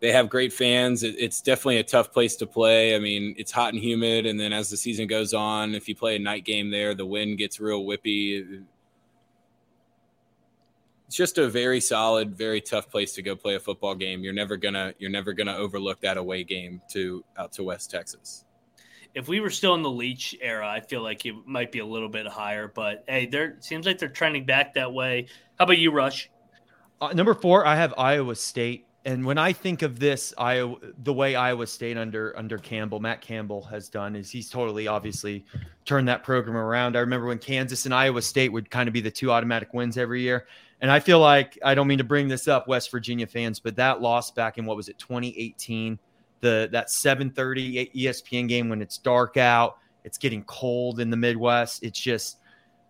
they 0.00 0.12
have 0.12 0.28
great 0.28 0.52
fans. 0.52 1.02
it's 1.02 1.40
definitely 1.40 1.78
a 1.78 1.84
tough 1.84 2.12
place 2.12 2.36
to 2.36 2.46
play. 2.46 2.94
I 2.94 2.98
mean, 2.98 3.34
it's 3.36 3.50
hot 3.50 3.74
and 3.74 3.82
humid, 3.82 4.26
and 4.26 4.38
then 4.38 4.52
as 4.52 4.70
the 4.70 4.76
season 4.76 5.06
goes 5.06 5.34
on, 5.34 5.74
if 5.74 5.88
you 5.88 5.96
play 5.96 6.16
a 6.16 6.18
night 6.18 6.44
game 6.44 6.70
there, 6.70 6.94
the 6.94 7.06
wind 7.06 7.38
gets 7.38 7.58
real 7.60 7.82
whippy. 7.84 8.62
It's 11.06 11.16
just 11.16 11.38
a 11.38 11.48
very 11.48 11.80
solid, 11.80 12.36
very 12.36 12.60
tough 12.60 12.90
place 12.90 13.14
to 13.14 13.22
go 13.22 13.34
play 13.34 13.54
a 13.54 13.60
football 13.60 13.94
game. 13.94 14.22
You're 14.22 14.34
never 14.34 14.56
gonna 14.56 14.94
you're 14.98 15.10
never 15.10 15.32
gonna 15.32 15.56
overlook 15.56 16.00
that 16.02 16.16
away 16.16 16.44
game 16.44 16.82
to 16.92 17.24
out 17.36 17.52
to 17.52 17.64
West 17.64 17.90
Texas 17.90 18.44
if 19.14 19.28
we 19.28 19.40
were 19.40 19.50
still 19.50 19.74
in 19.74 19.82
the 19.82 19.90
Leach 19.90 20.36
era, 20.40 20.68
I 20.68 20.80
feel 20.80 21.02
like 21.02 21.26
it 21.26 21.34
might 21.46 21.72
be 21.72 21.80
a 21.80 21.86
little 21.86 22.08
bit 22.08 22.26
higher. 22.26 22.68
But 22.68 23.04
hey, 23.08 23.26
there 23.26 23.56
seems 23.60 23.86
like 23.86 23.98
they're 23.98 24.08
trending 24.08 24.44
back 24.44 24.74
that 24.74 24.92
way. 24.92 25.26
How 25.58 25.64
about 25.64 25.78
you, 25.78 25.90
Rush? 25.90 26.30
Uh, 27.00 27.12
number 27.12 27.34
four, 27.34 27.66
I 27.66 27.76
have 27.76 27.94
Iowa 27.96 28.34
State. 28.34 28.86
And 29.04 29.24
when 29.24 29.38
I 29.38 29.52
think 29.52 29.82
of 29.82 29.98
this, 29.98 30.34
Iowa, 30.36 30.76
the 31.02 31.12
way 31.12 31.34
Iowa 31.34 31.66
State 31.66 31.96
under 31.96 32.36
under 32.36 32.58
Campbell, 32.58 33.00
Matt 33.00 33.20
Campbell 33.20 33.62
has 33.62 33.88
done 33.88 34.16
is 34.16 34.30
he's 34.30 34.50
totally 34.50 34.88
obviously 34.88 35.44
turned 35.84 36.08
that 36.08 36.24
program 36.24 36.56
around. 36.56 36.96
I 36.96 37.00
remember 37.00 37.26
when 37.26 37.38
Kansas 37.38 37.84
and 37.84 37.94
Iowa 37.94 38.20
State 38.22 38.50
would 38.50 38.70
kind 38.70 38.88
of 38.88 38.92
be 38.92 39.00
the 39.00 39.10
two 39.10 39.30
automatic 39.30 39.72
wins 39.72 39.96
every 39.96 40.20
year. 40.22 40.46
And 40.80 40.90
I 40.90 41.00
feel 41.00 41.20
like 41.20 41.58
I 41.64 41.74
don't 41.74 41.86
mean 41.86 41.98
to 41.98 42.04
bring 42.04 42.28
this 42.28 42.48
up, 42.48 42.68
West 42.68 42.90
Virginia 42.90 43.26
fans, 43.26 43.60
but 43.60 43.76
that 43.76 44.00
loss 44.00 44.30
back 44.30 44.58
in 44.58 44.66
what 44.66 44.76
was 44.76 44.88
it, 44.88 44.98
2018 44.98 45.98
the 46.40 46.68
that 46.72 46.88
7:30 46.88 47.90
ESPN 47.94 48.48
game 48.48 48.68
when 48.68 48.82
it's 48.82 48.98
dark 48.98 49.36
out, 49.36 49.78
it's 50.04 50.18
getting 50.18 50.44
cold 50.44 51.00
in 51.00 51.10
the 51.10 51.16
Midwest. 51.16 51.82
It's 51.82 52.00
just 52.00 52.38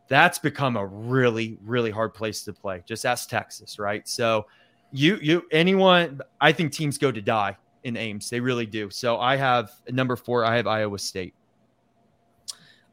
that's 0.09 0.39
become 0.39 0.77
a 0.77 0.87
really 0.87 1.59
really 1.63 1.91
hard 1.91 2.15
place 2.15 2.45
to 2.45 2.53
play. 2.53 2.83
Just 2.87 3.07
ask 3.07 3.29
Texas, 3.29 3.79
right? 3.79 4.07
So 4.09 4.47
you 4.93 5.19
you 5.21 5.45
anyone 5.51 6.21
I 6.41 6.53
think 6.53 6.73
teams 6.73 6.99
go 6.99 7.13
to 7.13 7.21
die 7.21 7.57
in 7.85 7.97
Ames. 7.97 8.31
They 8.31 8.41
really 8.41 8.67
do. 8.67 8.91
So 8.91 9.19
I 9.19 9.37
have 9.37 9.71
number 9.91 10.17
4, 10.17 10.45
I 10.45 10.57
have 10.57 10.67
Iowa 10.67 10.99
State. 10.99 11.35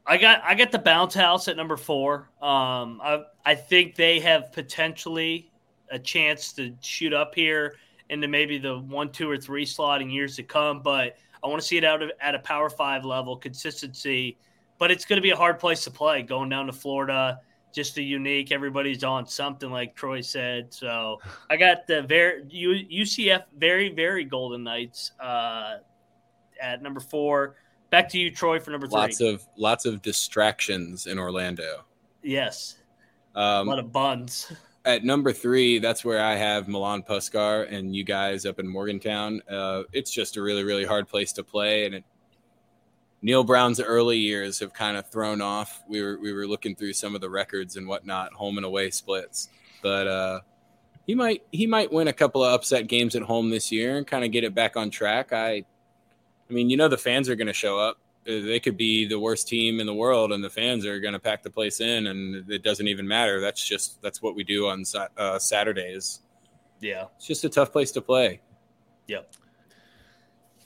I 0.06 0.16
got 0.16 0.42
I 0.44 0.54
got 0.54 0.70
the 0.70 0.78
bounce 0.78 1.14
house 1.14 1.48
at 1.48 1.56
number 1.56 1.76
4. 1.76 2.28
Um 2.40 3.00
I 3.02 3.24
I 3.44 3.54
think 3.54 3.94
they 3.94 4.20
have 4.20 4.52
potentially 4.52 5.50
a 5.90 5.98
chance 5.98 6.52
to 6.54 6.74
shoot 6.80 7.12
up 7.12 7.34
here 7.34 7.76
into 8.08 8.28
maybe 8.28 8.58
the 8.58 8.78
one, 8.78 9.10
two, 9.10 9.28
or 9.28 9.36
three 9.36 9.64
slot 9.64 10.00
in 10.00 10.10
years 10.10 10.36
to 10.36 10.42
come. 10.42 10.80
But 10.82 11.16
I 11.42 11.48
want 11.48 11.60
to 11.60 11.66
see 11.66 11.76
it 11.76 11.84
out 11.84 12.02
of, 12.02 12.10
at 12.20 12.34
a 12.34 12.38
Power 12.40 12.70
Five 12.70 13.04
level, 13.04 13.36
consistency. 13.36 14.36
But 14.78 14.90
it's 14.90 15.04
going 15.04 15.16
to 15.16 15.22
be 15.22 15.30
a 15.30 15.36
hard 15.36 15.58
place 15.58 15.84
to 15.84 15.90
play 15.90 16.22
going 16.22 16.48
down 16.48 16.66
to 16.66 16.72
Florida. 16.72 17.40
Just 17.76 17.98
a 17.98 18.02
unique. 18.02 18.52
Everybody's 18.52 19.04
on 19.04 19.26
something, 19.26 19.70
like 19.70 19.94
Troy 19.94 20.22
said. 20.22 20.72
So 20.72 21.20
I 21.50 21.58
got 21.58 21.86
the 21.86 22.00
very 22.00 22.42
UCF 22.42 23.44
very 23.54 23.90
very 23.90 24.24
Golden 24.24 24.64
Knights 24.64 25.12
uh, 25.20 25.76
at 26.58 26.82
number 26.82 27.00
four. 27.00 27.56
Back 27.90 28.08
to 28.08 28.18
you, 28.18 28.30
Troy, 28.30 28.60
for 28.60 28.70
number 28.70 28.86
three. 28.86 28.98
Lots 28.98 29.20
of 29.20 29.46
lots 29.58 29.84
of 29.84 30.00
distractions 30.00 31.06
in 31.06 31.18
Orlando. 31.18 31.84
Yes, 32.22 32.78
um, 33.34 33.68
a 33.68 33.70
lot 33.72 33.78
of 33.78 33.92
buns. 33.92 34.50
at 34.86 35.04
number 35.04 35.30
three, 35.30 35.78
that's 35.78 36.02
where 36.02 36.24
I 36.24 36.34
have 36.36 36.68
Milan 36.68 37.02
Puskar 37.02 37.70
and 37.70 37.94
you 37.94 38.04
guys 38.04 38.46
up 38.46 38.58
in 38.58 38.66
Morgantown. 38.66 39.42
Uh, 39.50 39.82
it's 39.92 40.10
just 40.10 40.38
a 40.38 40.42
really, 40.42 40.64
really 40.64 40.86
hard 40.86 41.08
place 41.08 41.32
to 41.34 41.44
play, 41.44 41.84
and 41.84 41.96
it, 41.96 42.04
Neal 43.22 43.44
Brown's 43.44 43.80
early 43.80 44.18
years 44.18 44.58
have 44.60 44.72
kind 44.72 44.96
of 44.96 45.08
thrown 45.10 45.40
off. 45.40 45.82
We 45.88 46.02
were 46.02 46.18
we 46.18 46.32
were 46.32 46.46
looking 46.46 46.74
through 46.74 46.92
some 46.92 47.14
of 47.14 47.20
the 47.20 47.30
records 47.30 47.76
and 47.76 47.88
whatnot, 47.88 48.32
home 48.32 48.58
and 48.58 48.66
away 48.66 48.90
splits, 48.90 49.48
but 49.82 50.06
uh, 50.06 50.40
he 51.06 51.14
might 51.14 51.42
he 51.50 51.66
might 51.66 51.92
win 51.92 52.08
a 52.08 52.12
couple 52.12 52.44
of 52.44 52.52
upset 52.52 52.88
games 52.88 53.16
at 53.16 53.22
home 53.22 53.50
this 53.50 53.72
year 53.72 53.96
and 53.96 54.06
kind 54.06 54.24
of 54.24 54.32
get 54.32 54.44
it 54.44 54.54
back 54.54 54.76
on 54.76 54.90
track. 54.90 55.32
I, 55.32 55.64
I 56.48 56.52
mean, 56.52 56.68
you 56.68 56.76
know, 56.76 56.88
the 56.88 56.98
fans 56.98 57.28
are 57.28 57.36
going 57.36 57.46
to 57.46 57.52
show 57.52 57.78
up. 57.78 57.98
They 58.24 58.58
could 58.58 58.76
be 58.76 59.06
the 59.06 59.20
worst 59.20 59.46
team 59.46 59.78
in 59.78 59.86
the 59.86 59.94
world 59.94 60.32
and 60.32 60.42
the 60.42 60.50
fans 60.50 60.84
are 60.84 60.98
going 60.98 61.12
to 61.12 61.20
pack 61.20 61.44
the 61.44 61.50
place 61.50 61.80
in 61.80 62.08
and 62.08 62.50
it 62.50 62.64
doesn't 62.64 62.88
even 62.88 63.06
matter. 63.06 63.40
That's 63.40 63.66
just 63.66 64.02
that's 64.02 64.20
what 64.20 64.34
we 64.34 64.42
do 64.42 64.66
on 64.66 64.82
uh, 65.16 65.38
saturdays. 65.38 66.22
Yeah. 66.80 67.04
It's 67.16 67.26
just 67.26 67.44
a 67.44 67.48
tough 67.48 67.70
place 67.70 67.92
to 67.92 68.00
play. 68.00 68.40
Yep 69.06 69.32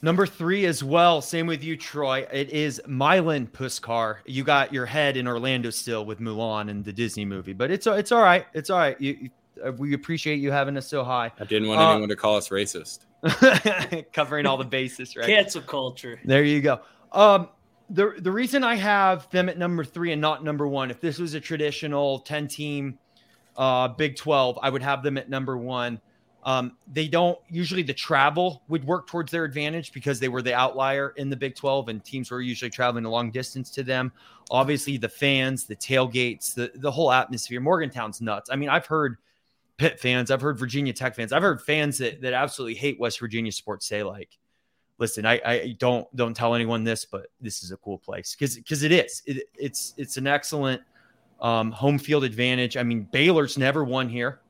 Number 0.02 0.26
three 0.26 0.64
as 0.64 0.82
well. 0.82 1.20
Same 1.20 1.46
with 1.46 1.62
you, 1.62 1.76
Troy. 1.76 2.26
It 2.32 2.50
is 2.50 2.80
Milan 2.86 3.46
Puskar. 3.46 4.18
You 4.24 4.44
got 4.44 4.72
your 4.72 4.86
head 4.86 5.18
in 5.18 5.28
Orlando 5.28 5.68
still 5.68 6.06
with 6.06 6.20
Mulan 6.20 6.70
and 6.70 6.82
the 6.82 6.92
Disney 6.92 7.26
movie, 7.26 7.52
but 7.52 7.70
it's 7.70 7.86
it's 7.86 8.10
all 8.10 8.22
right. 8.22 8.46
It's 8.54 8.70
all 8.70 8.78
right. 8.78 8.98
You, 8.98 9.18
you, 9.20 9.30
uh, 9.62 9.72
we 9.72 9.92
appreciate 9.92 10.36
you 10.36 10.50
having 10.50 10.76
us 10.78 10.86
so 10.86 11.04
high. 11.04 11.30
I 11.38 11.44
didn't 11.44 11.68
want 11.68 11.80
uh, 11.80 11.90
anyone 11.90 12.08
to 12.08 12.16
call 12.16 12.36
us 12.36 12.48
racist. 12.48 13.00
Covering 14.12 14.46
all 14.46 14.56
the 14.56 14.64
bases, 14.64 15.14
right? 15.16 15.26
Cancel 15.26 15.60
culture. 15.60 16.18
There 16.24 16.44
you 16.44 16.62
go. 16.62 16.80
Um, 17.12 17.50
the 17.90 18.14
the 18.20 18.32
reason 18.32 18.64
I 18.64 18.76
have 18.76 19.28
them 19.30 19.50
at 19.50 19.58
number 19.58 19.84
three 19.84 20.12
and 20.12 20.20
not 20.20 20.42
number 20.42 20.66
one, 20.66 20.90
if 20.90 21.00
this 21.00 21.18
was 21.18 21.34
a 21.34 21.40
traditional 21.40 22.20
ten 22.20 22.48
team 22.48 22.98
uh, 23.58 23.88
Big 23.88 24.16
Twelve, 24.16 24.58
I 24.62 24.70
would 24.70 24.82
have 24.82 25.02
them 25.02 25.18
at 25.18 25.28
number 25.28 25.58
one. 25.58 26.00
Um, 26.44 26.76
they 26.90 27.06
don't 27.06 27.38
usually 27.50 27.82
the 27.82 27.92
travel 27.92 28.62
would 28.68 28.84
work 28.84 29.06
towards 29.06 29.30
their 29.30 29.44
advantage 29.44 29.92
because 29.92 30.18
they 30.18 30.28
were 30.28 30.40
the 30.40 30.54
outlier 30.54 31.10
in 31.16 31.28
the 31.28 31.36
Big 31.36 31.54
12 31.54 31.90
and 31.90 32.02
teams 32.02 32.30
were 32.30 32.40
usually 32.40 32.70
traveling 32.70 33.04
a 33.04 33.10
long 33.10 33.30
distance 33.30 33.70
to 33.70 33.82
them. 33.82 34.10
Obviously, 34.50 34.96
the 34.96 35.08
fans, 35.08 35.66
the 35.66 35.76
tailgates, 35.76 36.54
the, 36.54 36.72
the 36.76 36.90
whole 36.90 37.12
atmosphere. 37.12 37.60
Morgantown's 37.60 38.20
nuts. 38.20 38.48
I 38.50 38.56
mean, 38.56 38.70
I've 38.70 38.86
heard 38.86 39.18
Pitt 39.76 40.00
fans, 40.00 40.30
I've 40.30 40.40
heard 40.40 40.58
Virginia 40.58 40.92
Tech 40.92 41.14
fans, 41.14 41.32
I've 41.32 41.42
heard 41.42 41.62
fans 41.62 41.98
that, 41.98 42.20
that 42.22 42.32
absolutely 42.32 42.74
hate 42.74 42.98
West 42.98 43.20
Virginia 43.20 43.52
sports 43.52 43.86
say, 43.86 44.02
like, 44.02 44.36
listen, 45.00 45.26
I, 45.26 45.40
I 45.44 45.76
don't 45.78 46.06
don't 46.14 46.34
tell 46.34 46.54
anyone 46.54 46.84
this, 46.84 47.04
but 47.04 47.28
this 47.40 47.64
is 47.64 47.72
a 47.72 47.76
cool 47.78 47.98
place 47.98 48.36
because 48.38 48.56
because 48.56 48.82
it 48.82 48.92
is. 48.92 49.22
It, 49.26 49.48
it's 49.58 49.94
it's 49.96 50.16
an 50.16 50.26
excellent 50.26 50.82
um, 51.40 51.72
home 51.72 51.98
field 51.98 52.22
advantage. 52.22 52.76
I 52.76 52.84
mean, 52.84 53.08
Baylor's 53.10 53.58
never 53.58 53.82
won 53.82 54.08
here. 54.08 54.40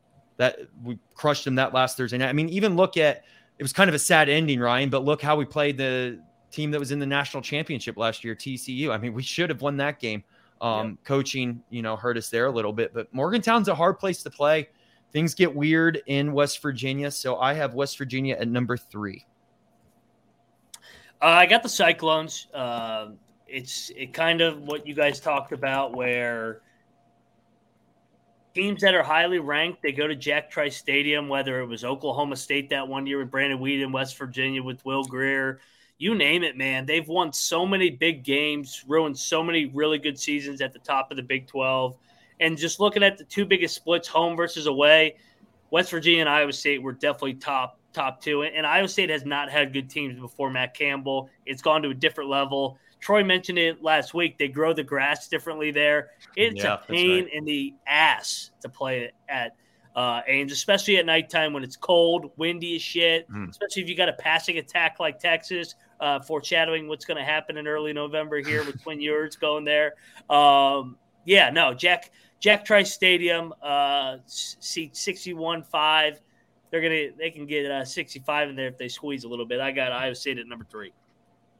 That 0.40 0.58
we 0.82 0.98
crushed 1.14 1.44
them 1.44 1.56
that 1.56 1.74
last 1.74 1.98
Thursday 1.98 2.16
night. 2.16 2.30
I 2.30 2.32
mean, 2.32 2.48
even 2.48 2.74
look 2.74 2.96
at 2.96 3.24
it 3.58 3.62
was 3.62 3.74
kind 3.74 3.90
of 3.90 3.94
a 3.94 3.98
sad 3.98 4.30
ending, 4.30 4.58
Ryan, 4.58 4.88
but 4.88 5.04
look 5.04 5.20
how 5.20 5.36
we 5.36 5.44
played 5.44 5.76
the 5.76 6.18
team 6.50 6.70
that 6.70 6.80
was 6.80 6.92
in 6.92 6.98
the 6.98 7.04
national 7.04 7.42
championship 7.42 7.98
last 7.98 8.24
year, 8.24 8.34
TCU. 8.34 8.88
I 8.88 8.96
mean, 8.96 9.12
we 9.12 9.22
should 9.22 9.50
have 9.50 9.60
won 9.60 9.76
that 9.76 10.00
game. 10.00 10.24
Um, 10.62 10.96
Coaching, 11.04 11.62
you 11.68 11.82
know, 11.82 11.94
hurt 11.94 12.16
us 12.16 12.30
there 12.30 12.46
a 12.46 12.50
little 12.50 12.72
bit, 12.72 12.94
but 12.94 13.12
Morgantown's 13.12 13.68
a 13.68 13.74
hard 13.74 13.98
place 13.98 14.22
to 14.22 14.30
play. 14.30 14.70
Things 15.12 15.34
get 15.34 15.54
weird 15.54 16.00
in 16.06 16.32
West 16.32 16.62
Virginia, 16.62 17.10
so 17.10 17.36
I 17.36 17.52
have 17.52 17.74
West 17.74 17.98
Virginia 17.98 18.34
at 18.40 18.48
number 18.48 18.78
three. 18.78 19.26
Uh, 21.20 21.26
I 21.26 21.44
got 21.44 21.62
the 21.62 21.68
Cyclones. 21.68 22.46
Uh, 22.54 23.08
it's 23.46 23.90
it 23.94 24.14
kind 24.14 24.40
of 24.40 24.62
what 24.62 24.86
you 24.86 24.94
guys 24.94 25.20
talked 25.20 25.52
about, 25.52 25.94
where 25.94 26.62
teams 28.54 28.80
that 28.82 28.94
are 28.94 29.02
highly 29.02 29.38
ranked 29.38 29.82
they 29.82 29.92
go 29.92 30.06
to 30.06 30.16
Jack 30.16 30.50
Trice 30.50 30.76
Stadium. 30.76 31.28
Whether 31.28 31.60
it 31.60 31.66
was 31.66 31.84
Oklahoma 31.84 32.36
State 32.36 32.70
that 32.70 32.86
one 32.86 33.06
year 33.06 33.18
with 33.18 33.30
Brandon 33.30 33.58
Weeden, 33.58 33.92
West 33.92 34.16
Virginia 34.18 34.62
with 34.62 34.84
Will 34.84 35.04
Grier, 35.04 35.60
you 35.98 36.14
name 36.14 36.42
it, 36.42 36.56
man. 36.56 36.86
They've 36.86 37.06
won 37.06 37.32
so 37.32 37.66
many 37.66 37.90
big 37.90 38.24
games, 38.24 38.84
ruined 38.88 39.18
so 39.18 39.42
many 39.42 39.66
really 39.66 39.98
good 39.98 40.18
seasons 40.18 40.60
at 40.60 40.72
the 40.72 40.78
top 40.78 41.10
of 41.10 41.16
the 41.16 41.22
Big 41.22 41.46
Twelve, 41.46 41.96
and 42.40 42.56
just 42.56 42.80
looking 42.80 43.02
at 43.02 43.18
the 43.18 43.24
two 43.24 43.44
biggest 43.44 43.74
splits, 43.74 44.08
home 44.08 44.36
versus 44.36 44.66
away. 44.66 45.16
West 45.70 45.90
Virginia 45.90 46.20
and 46.20 46.28
Iowa 46.28 46.52
State 46.52 46.82
were 46.82 46.92
definitely 46.92 47.34
top 47.34 47.78
top 47.92 48.20
two. 48.20 48.42
And 48.42 48.66
Iowa 48.66 48.88
State 48.88 49.10
has 49.10 49.24
not 49.24 49.50
had 49.50 49.72
good 49.72 49.90
teams 49.90 50.18
before 50.18 50.50
Matt 50.50 50.74
Campbell. 50.74 51.28
It's 51.46 51.62
gone 51.62 51.82
to 51.82 51.90
a 51.90 51.94
different 51.94 52.30
level. 52.30 52.78
Troy 53.00 53.24
mentioned 53.24 53.58
it 53.58 53.82
last 53.82 54.14
week. 54.14 54.38
They 54.38 54.48
grow 54.48 54.72
the 54.72 54.84
grass 54.84 55.28
differently 55.28 55.70
there. 55.70 56.10
It's 56.36 56.62
yeah, 56.62 56.74
a 56.74 56.78
pain 56.78 57.24
right. 57.24 57.32
in 57.32 57.44
the 57.44 57.74
ass 57.86 58.50
to 58.60 58.68
play 58.68 59.10
at 59.28 59.56
uh, 59.96 60.20
Ames, 60.28 60.52
especially 60.52 60.98
at 60.98 61.06
nighttime 61.06 61.52
when 61.52 61.64
it's 61.64 61.76
cold, 61.76 62.30
windy 62.36 62.76
as 62.76 62.82
shit. 62.82 63.30
Mm. 63.30 63.50
Especially 63.50 63.82
if 63.82 63.88
you 63.88 63.96
got 63.96 64.08
a 64.08 64.14
passing 64.14 64.58
attack 64.58 64.96
like 65.00 65.18
Texas, 65.18 65.74
uh, 66.00 66.20
foreshadowing 66.20 66.88
what's 66.88 67.04
going 67.04 67.18
to 67.18 67.24
happen 67.24 67.56
in 67.56 67.66
early 67.66 67.92
November 67.92 68.40
here 68.40 68.64
with 68.64 68.82
Quinn 68.84 69.00
Ewers 69.00 69.36
going 69.36 69.64
there. 69.64 69.94
Um, 70.28 70.96
yeah, 71.24 71.50
no, 71.50 71.74
Jack 71.74 72.10
Jack 72.38 72.64
Trice 72.64 72.92
Stadium, 72.92 73.52
uh, 73.62 74.18
seat 74.26 74.96
sixty 74.96 75.34
one 75.34 75.62
five 75.62 76.20
they're 76.70 76.80
gonna 76.80 77.16
they 77.18 77.30
can 77.30 77.46
get 77.46 77.70
uh, 77.70 77.84
65 77.84 78.50
in 78.50 78.56
there 78.56 78.68
if 78.68 78.78
they 78.78 78.88
squeeze 78.88 79.24
a 79.24 79.28
little 79.28 79.46
bit. 79.46 79.60
I 79.60 79.72
got 79.72 79.92
Iowa 79.92 80.14
State 80.14 80.38
at 80.38 80.46
number 80.46 80.64
three. 80.70 80.92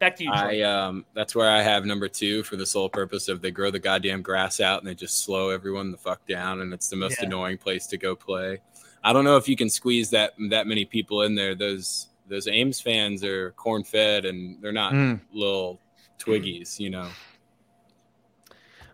Back 0.00 0.16
to 0.16 0.24
you. 0.24 0.32
Troy. 0.32 0.60
I 0.60 0.60
um 0.62 1.04
that's 1.14 1.34
where 1.34 1.50
I 1.50 1.60
have 1.60 1.84
number 1.84 2.08
two 2.08 2.42
for 2.42 2.56
the 2.56 2.64
sole 2.64 2.88
purpose 2.88 3.28
of 3.28 3.42
they 3.42 3.50
grow 3.50 3.70
the 3.70 3.78
goddamn 3.78 4.22
grass 4.22 4.58
out 4.58 4.80
and 4.80 4.88
they 4.88 4.94
just 4.94 5.22
slow 5.22 5.50
everyone 5.50 5.90
the 5.90 5.98
fuck 5.98 6.26
down 6.26 6.62
and 6.62 6.72
it's 6.72 6.88
the 6.88 6.96
most 6.96 7.18
yeah. 7.20 7.26
annoying 7.26 7.58
place 7.58 7.86
to 7.88 7.98
go 7.98 8.16
play. 8.16 8.60
I 9.04 9.12
don't 9.12 9.24
know 9.24 9.36
if 9.36 9.46
you 9.46 9.56
can 9.56 9.68
squeeze 9.68 10.08
that 10.10 10.32
that 10.48 10.66
many 10.66 10.86
people 10.86 11.22
in 11.22 11.34
there. 11.34 11.54
Those 11.54 12.08
those 12.28 12.48
Ames 12.48 12.80
fans 12.80 13.22
are 13.22 13.50
corn 13.52 13.84
fed 13.84 14.24
and 14.24 14.56
they're 14.62 14.72
not 14.72 14.94
mm. 14.94 15.20
little 15.34 15.78
twiggies, 16.18 16.80
you 16.80 16.88
know. 16.88 17.08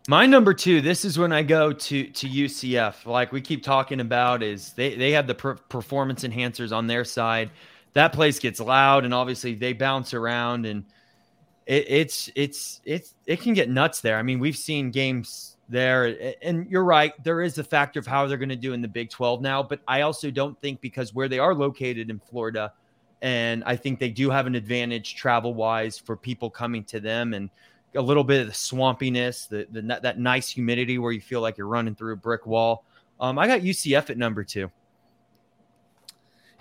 My 0.08 0.26
number 0.26 0.54
two, 0.54 0.80
this 0.80 1.04
is 1.04 1.18
when 1.18 1.32
I 1.32 1.42
go 1.42 1.72
to 1.72 2.04
to 2.04 2.28
UCF. 2.28 3.06
Like 3.06 3.30
we 3.30 3.40
keep 3.40 3.62
talking 3.62 4.00
about, 4.00 4.42
is 4.42 4.72
they 4.72 4.96
they 4.96 5.12
have 5.12 5.28
the 5.28 5.34
per- 5.34 5.54
performance 5.54 6.24
enhancers 6.24 6.74
on 6.74 6.88
their 6.88 7.04
side. 7.04 7.50
That 7.92 8.12
place 8.12 8.38
gets 8.40 8.58
loud, 8.58 9.04
and 9.04 9.14
obviously 9.14 9.54
they 9.54 9.72
bounce 9.72 10.14
around, 10.14 10.66
and 10.66 10.84
it, 11.66 11.84
it's 11.88 12.30
it's 12.34 12.80
it's 12.84 13.14
it 13.26 13.40
can 13.40 13.52
get 13.52 13.68
nuts 13.68 14.00
there. 14.00 14.18
I 14.18 14.22
mean, 14.22 14.38
we've 14.38 14.56
seen 14.56 14.90
games 14.90 15.56
there, 15.68 16.34
and 16.42 16.68
you're 16.70 16.84
right. 16.84 17.12
There 17.24 17.42
is 17.42 17.54
the 17.54 17.64
factor 17.64 17.98
of 17.98 18.06
how 18.06 18.26
they're 18.26 18.38
going 18.38 18.48
to 18.48 18.56
do 18.56 18.72
in 18.72 18.80
the 18.80 18.88
Big 18.88 19.10
Twelve 19.10 19.42
now, 19.42 19.62
but 19.62 19.80
I 19.88 20.02
also 20.02 20.30
don't 20.30 20.58
think 20.60 20.80
because 20.80 21.14
where 21.14 21.28
they 21.28 21.38
are 21.38 21.54
located 21.54 22.08
in 22.08 22.20
Florida, 22.20 22.72
and 23.22 23.64
I 23.64 23.76
think 23.76 23.98
they 23.98 24.10
do 24.10 24.30
have 24.30 24.46
an 24.46 24.54
advantage 24.54 25.16
travel 25.16 25.54
wise 25.54 25.98
for 25.98 26.16
people 26.16 26.50
coming 26.50 26.84
to 26.84 27.00
them 27.00 27.34
and 27.34 27.50
a 27.94 28.02
little 28.02 28.24
bit 28.24 28.42
of 28.42 28.46
the 28.46 28.52
swampiness, 28.52 29.48
the, 29.48 29.66
the 29.70 29.82
that 30.02 30.18
nice 30.18 30.48
humidity 30.48 30.98
where 30.98 31.12
you 31.12 31.20
feel 31.20 31.40
like 31.40 31.56
you're 31.58 31.66
running 31.66 31.94
through 31.94 32.12
a 32.12 32.16
brick 32.16 32.46
wall. 32.46 32.84
Um, 33.18 33.38
I 33.38 33.46
got 33.46 33.62
UCF 33.62 34.10
at 34.10 34.18
number 34.18 34.44
two. 34.44 34.70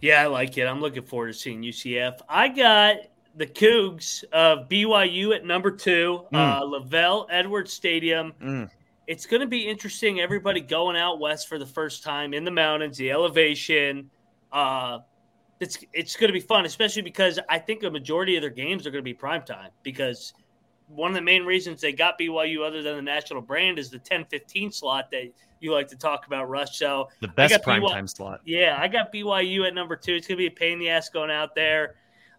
Yeah, 0.01 0.21
I 0.21 0.27
like 0.27 0.57
it. 0.57 0.65
I'm 0.65 0.81
looking 0.81 1.03
forward 1.03 1.27
to 1.27 1.33
seeing 1.33 1.61
UCF. 1.61 2.19
I 2.29 2.47
got 2.47 2.97
the 3.35 3.45
Cougs 3.45 4.23
of 4.31 4.69
BYU 4.69 5.35
at 5.35 5.45
number 5.45 5.71
two, 5.71 6.25
mm. 6.31 6.37
uh, 6.37 6.61
LaVell 6.61 7.27
Edwards 7.29 7.73
Stadium. 7.73 8.33
Mm. 8.41 8.69
It's 9.07 9.25
going 9.25 9.41
to 9.41 9.47
be 9.47 9.67
interesting. 9.67 10.19
Everybody 10.19 10.61
going 10.61 10.95
out 10.95 11.19
west 11.19 11.47
for 11.47 11.59
the 11.59 11.65
first 11.65 12.03
time 12.03 12.33
in 12.33 12.43
the 12.43 12.51
mountains, 12.51 12.97
the 12.97 13.11
elevation. 13.11 14.09
Uh, 14.51 14.99
it's 15.59 15.77
it's 15.93 16.15
going 16.15 16.29
to 16.29 16.33
be 16.33 16.39
fun, 16.39 16.65
especially 16.65 17.01
because 17.01 17.39
I 17.49 17.59
think 17.59 17.83
a 17.83 17.89
majority 17.89 18.35
of 18.35 18.41
their 18.41 18.49
games 18.49 18.87
are 18.87 18.91
going 18.91 19.03
to 19.03 19.05
be 19.05 19.13
prime 19.13 19.43
time 19.43 19.71
because– 19.83 20.33
one 20.87 21.11
of 21.11 21.15
the 21.15 21.21
main 21.21 21.43
reasons 21.43 21.81
they 21.81 21.91
got 21.91 22.19
BYU 22.19 22.65
other 22.65 22.81
than 22.81 22.95
the 22.95 23.01
national 23.01 23.41
brand 23.41 23.79
is 23.79 23.89
the 23.89 23.99
10-15 23.99 24.73
slot 24.73 25.09
that 25.11 25.31
you 25.59 25.73
like 25.73 25.87
to 25.87 25.95
talk 25.95 26.27
about, 26.27 26.49
Rush. 26.49 26.77
So 26.77 27.09
the 27.21 27.27
best 27.27 27.63
prime 27.63 27.81
BYU, 27.81 27.91
time 27.91 28.07
slot. 28.07 28.41
Yeah, 28.45 28.77
I 28.79 28.87
got 28.87 29.11
BYU 29.11 29.67
at 29.67 29.73
number 29.73 29.95
two. 29.95 30.13
It's 30.13 30.27
gonna 30.27 30.37
be 30.37 30.47
a 30.47 30.51
pain 30.51 30.73
in 30.73 30.79
the 30.79 30.89
ass 30.89 31.09
going 31.09 31.31
out 31.31 31.55
there. 31.55 31.95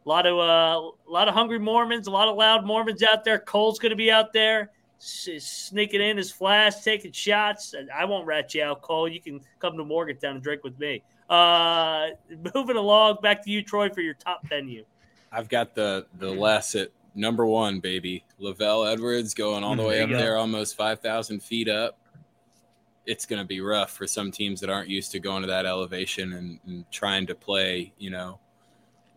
A 0.07 0.09
lot 0.09 0.27
of 0.27 0.39
uh, 0.39 1.09
a 1.09 1.11
lot 1.11 1.29
of 1.29 1.35
hungry 1.35 1.59
Mormons, 1.59 2.07
a 2.07 2.11
lot 2.11 2.29
of 2.29 2.37
loud 2.37 2.65
Mormons 2.65 3.03
out 3.03 3.25
there. 3.25 3.39
Cole's 3.41 3.79
gonna 3.79 3.97
be 3.97 4.11
out 4.11 4.33
there 4.33 4.71
sneaking 4.99 6.01
in 6.01 6.17
his 6.17 6.31
flash, 6.31 6.83
taking 6.83 7.13
shots. 7.13 7.75
I 7.95 8.05
won't 8.05 8.27
rat 8.27 8.55
you 8.55 8.63
out, 8.63 8.83
Cole. 8.83 9.09
You 9.09 9.21
can 9.21 9.41
come 9.59 9.77
to 9.77 9.85
Morgantown 9.85 10.37
and 10.37 10.43
drink 10.43 10.65
with 10.65 10.79
me. 10.79 11.03
Uh, 11.29 12.09
moving 12.55 12.77
along, 12.77 13.19
back 13.23 13.45
to 13.45 13.51
you, 13.51 13.63
Troy, 13.63 13.91
for 13.91 14.01
your 14.01 14.15
top 14.15 14.47
venue. 14.47 14.85
I've 15.33 15.49
got 15.49 15.75
the 15.75 16.07
the 16.19 16.31
less 16.31 16.75
at 16.75 16.91
number 17.17 17.45
one, 17.47 17.81
baby. 17.81 18.25
LaVell 18.41 18.93
Edwards 18.93 19.35
going 19.35 19.65
all 19.65 19.75
the 19.75 19.83
way 19.83 20.03
up 20.03 20.11
go. 20.11 20.19
there, 20.19 20.37
almost 20.37 20.77
5,000 20.77 21.43
feet 21.43 21.69
up. 21.69 21.99
It's 23.07 23.25
going 23.25 23.41
to 23.41 23.47
be 23.47 23.61
rough 23.61 23.93
for 23.93 24.07
some 24.07 24.31
teams 24.31 24.61
that 24.61 24.71
aren't 24.71 24.89
used 24.89 25.13
to 25.13 25.21
going 25.21 25.43
to 25.43 25.49
that 25.49 25.65
elevation 25.65 26.33
and, 26.35 26.61
and, 26.67 26.91
trying 26.91 27.27
to 27.27 27.35
play. 27.35 27.93
You 27.99 28.11
know, 28.11 28.39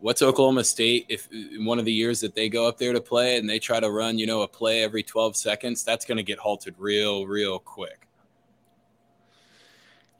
what's 0.00 0.22
Oklahoma 0.22 0.64
State? 0.64 1.06
If 1.08 1.28
one 1.58 1.78
of 1.78 1.84
the 1.84 1.92
years 1.92 2.20
that 2.20 2.34
they 2.34 2.48
go 2.48 2.66
up 2.66 2.78
there 2.78 2.92
to 2.92 3.00
play 3.00 3.36
and 3.36 3.48
they 3.48 3.58
try 3.58 3.80
to 3.80 3.90
run, 3.90 4.18
you 4.18 4.26
know, 4.26 4.42
a 4.42 4.48
play 4.48 4.82
every 4.82 5.02
12 5.02 5.36
seconds, 5.36 5.84
that's 5.84 6.04
going 6.04 6.16
to 6.16 6.22
get 6.22 6.38
halted 6.38 6.74
real, 6.78 7.26
real 7.26 7.58
quick. 7.58 8.06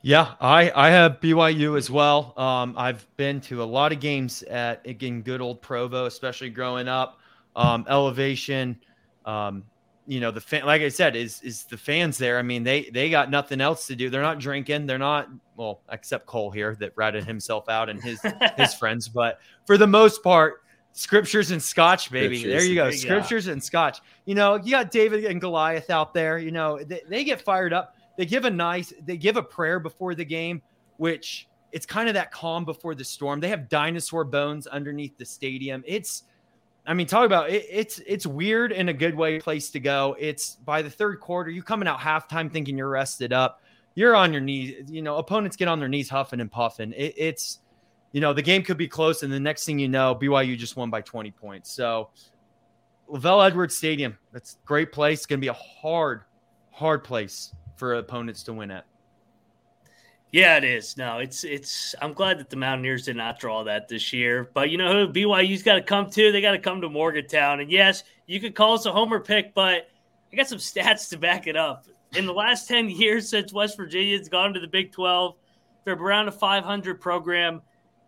Yeah, 0.03 0.33
I 0.39 0.71
I 0.73 0.89
have 0.89 1.19
BYU 1.19 1.77
as 1.77 1.91
well. 1.91 2.33
Um, 2.35 2.73
I've 2.75 3.05
been 3.17 3.39
to 3.41 3.61
a 3.61 3.65
lot 3.65 3.91
of 3.91 3.99
games 3.99 4.41
at 4.43 4.85
again 4.87 5.21
good 5.21 5.41
old 5.41 5.61
Provo, 5.61 6.05
especially 6.05 6.49
growing 6.49 6.87
up. 6.87 7.19
Um, 7.55 7.85
elevation, 7.87 8.79
um, 9.25 9.63
you 10.07 10.19
know 10.19 10.31
the 10.31 10.41
fan. 10.41 10.65
Like 10.65 10.81
I 10.81 10.89
said, 10.89 11.15
is 11.15 11.41
is 11.41 11.63
the 11.63 11.77
fans 11.77 12.17
there? 12.17 12.37
I 12.37 12.41
mean, 12.41 12.63
they 12.63 12.89
they 12.91 13.09
got 13.09 13.29
nothing 13.29 13.61
else 13.61 13.87
to 13.87 13.95
do. 13.95 14.09
They're 14.09 14.21
not 14.21 14.39
drinking. 14.39 14.85
They're 14.85 14.97
not 14.97 15.29
well, 15.55 15.81
except 15.91 16.25
Cole 16.25 16.51
here 16.51 16.75
that 16.79 16.93
ratted 16.95 17.25
himself 17.25 17.69
out 17.69 17.89
and 17.89 18.01
his 18.01 18.19
his 18.57 18.73
friends. 18.79 19.07
But 19.07 19.39
for 19.65 19.77
the 19.77 19.87
most 19.87 20.23
part, 20.23 20.63
scriptures 20.91 21.51
and 21.51 21.61
scotch, 21.61 22.11
baby. 22.11 22.39
Scriptures. 22.39 22.61
There 22.61 22.69
you 22.69 22.75
go, 22.75 22.91
scriptures 22.91 23.47
and 23.47 23.63
scotch. 23.63 23.99
You 24.25 24.35
know, 24.35 24.55
you 24.55 24.71
got 24.71 24.91
David 24.91 25.25
and 25.25 25.39
Goliath 25.39 25.89
out 25.89 26.13
there. 26.13 26.37
You 26.37 26.51
know, 26.51 26.83
they, 26.83 27.01
they 27.07 27.23
get 27.23 27.41
fired 27.41 27.73
up 27.73 27.95
they 28.17 28.25
give 28.25 28.45
a 28.45 28.49
nice 28.49 28.93
they 29.03 29.17
give 29.17 29.37
a 29.37 29.43
prayer 29.43 29.79
before 29.79 30.15
the 30.15 30.25
game 30.25 30.61
which 30.97 31.47
it's 31.71 31.85
kind 31.85 32.07
of 32.07 32.13
that 32.13 32.31
calm 32.31 32.65
before 32.65 32.95
the 32.95 33.03
storm 33.03 33.39
they 33.39 33.47
have 33.47 33.69
dinosaur 33.69 34.23
bones 34.23 34.67
underneath 34.67 35.17
the 35.17 35.25
stadium 35.25 35.83
it's 35.87 36.23
i 36.85 36.93
mean 36.93 37.07
talk 37.07 37.25
about 37.25 37.49
it, 37.49 37.65
it's 37.69 37.99
it's 38.05 38.25
weird 38.25 38.71
in 38.71 38.89
a 38.89 38.93
good 38.93 39.15
way 39.15 39.39
place 39.39 39.69
to 39.69 39.79
go 39.79 40.15
it's 40.19 40.55
by 40.55 40.81
the 40.81 40.89
third 40.89 41.19
quarter 41.19 41.49
you 41.49 41.61
coming 41.61 41.87
out 41.87 41.99
halftime 41.99 42.51
thinking 42.51 42.77
you're 42.77 42.89
rested 42.89 43.33
up 43.33 43.61
you're 43.95 44.15
on 44.15 44.31
your 44.31 44.41
knees 44.41 44.89
you 44.89 45.01
know 45.01 45.17
opponents 45.17 45.55
get 45.55 45.67
on 45.67 45.79
their 45.79 45.89
knees 45.89 46.09
huffing 46.09 46.39
and 46.39 46.51
puffing 46.51 46.93
it, 46.93 47.13
it's 47.17 47.59
you 48.11 48.21
know 48.21 48.33
the 48.33 48.41
game 48.41 48.63
could 48.63 48.77
be 48.77 48.87
close 48.87 49.23
and 49.23 49.31
the 49.31 49.39
next 49.39 49.65
thing 49.65 49.79
you 49.79 49.87
know 49.87 50.15
byu 50.15 50.57
just 50.57 50.75
won 50.75 50.89
by 50.89 51.01
20 51.01 51.31
points 51.31 51.71
so 51.71 52.09
LaVell 53.11 53.45
Edwards 53.45 53.75
Stadium. 53.75 54.17
That's 54.31 54.57
great 54.65 54.91
place. 54.91 55.19
It's 55.19 55.25
going 55.25 55.39
to 55.39 55.41
be 55.41 55.49
a 55.49 55.53
hard, 55.53 56.21
hard 56.71 57.03
place 57.03 57.53
for 57.75 57.95
opponents 57.95 58.43
to 58.43 58.53
win 58.53 58.71
at. 58.71 58.85
Yeah, 60.31 60.57
it 60.57 60.63
is. 60.63 60.95
No, 60.95 61.19
it's 61.19 61.43
it's. 61.43 61.93
I'm 62.01 62.13
glad 62.13 62.39
that 62.39 62.49
the 62.49 62.55
Mountaineers 62.55 63.03
did 63.03 63.17
not 63.17 63.37
draw 63.37 63.65
that 63.65 63.89
this 63.89 64.13
year. 64.13 64.49
But 64.53 64.69
you 64.69 64.77
know 64.77 65.05
who 65.05 65.13
BYU's 65.13 65.61
got 65.61 65.75
to 65.75 65.81
come 65.81 66.09
to? 66.11 66.31
They 66.31 66.41
got 66.41 66.51
to 66.51 66.59
come 66.59 66.79
to 66.81 66.89
Morgantown. 66.89 67.59
And 67.59 67.69
yes, 67.69 68.03
you 68.27 68.39
could 68.39 68.55
call 68.55 68.73
us 68.73 68.85
a 68.85 68.93
homer 68.93 69.19
pick, 69.19 69.53
but 69.53 69.89
I 70.31 70.35
got 70.35 70.47
some 70.47 70.57
stats 70.59 71.09
to 71.09 71.17
back 71.17 71.47
it 71.47 71.57
up. 71.57 71.85
In 72.15 72.25
the 72.25 72.33
last 72.33 72.67
ten 72.67 72.89
years 72.89 73.29
since 73.29 73.51
West 73.51 73.75
Virginia's 73.75 74.29
gone 74.29 74.53
to 74.53 74.59
the 74.61 74.67
Big 74.67 74.93
12, 74.93 75.35
they're 75.83 75.95
around 75.95 76.29
a 76.29 76.31
500 76.31 77.01
program. 77.01 77.61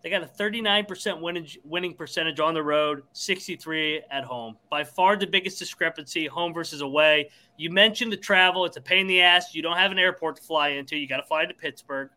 They 0.03 0.09
got 0.09 0.21
a 0.21 0.25
39% 0.25 1.21
winning, 1.21 1.47
winning 1.63 1.93
percentage 1.93 2.41
on 2.41 2.53
the 2.53 2.61
road, 2.61 3.03
63 3.13 4.01
at 4.11 4.25
home. 4.25 4.57
By 4.69 4.83
far 4.83 5.15
the 5.15 5.25
biggest 5.25 5.57
discrepancy, 5.57 6.27
home 6.27 6.53
versus 6.53 6.81
away. 6.81 7.29
You 7.55 7.69
mentioned 7.69 8.11
the 8.11 8.17
travel; 8.17 8.65
it's 8.65 8.75
a 8.75 8.81
pain 8.81 9.01
in 9.01 9.07
the 9.07 9.21
ass. 9.21 9.55
You 9.55 9.61
don't 9.61 9.77
have 9.77 9.93
an 9.93 9.99
airport 9.99 10.35
to 10.35 10.41
fly 10.41 10.69
into. 10.69 10.97
You 10.97 11.07
got 11.07 11.17
to 11.17 11.23
fly 11.23 11.45
to 11.45 11.53
Pittsburgh, 11.53 12.09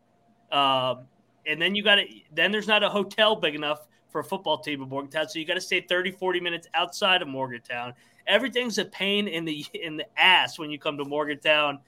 um, 0.51 1.05
and 1.45 1.61
then 1.61 1.75
you 1.75 1.83
got 1.83 1.95
to. 1.95 2.05
Then 2.33 2.51
there's 2.51 2.67
not 2.67 2.83
a 2.83 2.89
hotel 2.89 3.37
big 3.37 3.55
enough 3.55 3.87
for 4.09 4.19
a 4.19 4.23
football 4.23 4.57
team 4.57 4.83
in 4.83 4.89
Morgantown, 4.89 5.29
so 5.29 5.39
you 5.39 5.45
got 5.45 5.53
to 5.53 5.61
stay 5.61 5.79
30, 5.79 6.11
40 6.11 6.41
minutes 6.41 6.67
outside 6.73 7.21
of 7.21 7.29
Morgantown. 7.29 7.93
Everything's 8.25 8.77
a 8.79 8.85
pain 8.85 9.29
in 9.29 9.45
the 9.45 9.65
in 9.73 9.95
the 9.95 10.05
ass 10.19 10.59
when 10.59 10.69
you 10.69 10.77
come 10.77 10.97
to 10.97 11.05
Morgantown 11.05 11.79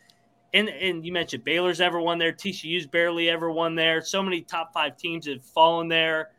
and 0.53 0.69
and 0.69 1.05
you 1.05 1.11
mentioned 1.11 1.43
Baylor's 1.43 1.81
ever 1.81 1.99
won 1.99 2.17
there. 2.17 2.33
TCU's 2.33 2.87
barely 2.87 3.29
ever 3.29 3.51
won 3.51 3.75
there. 3.75 4.01
So 4.01 4.23
many 4.23 4.41
top 4.41 4.73
five 4.73 4.97
teams 4.97 5.27
have 5.27 5.43
fallen 5.43 5.87
there. 5.87 6.31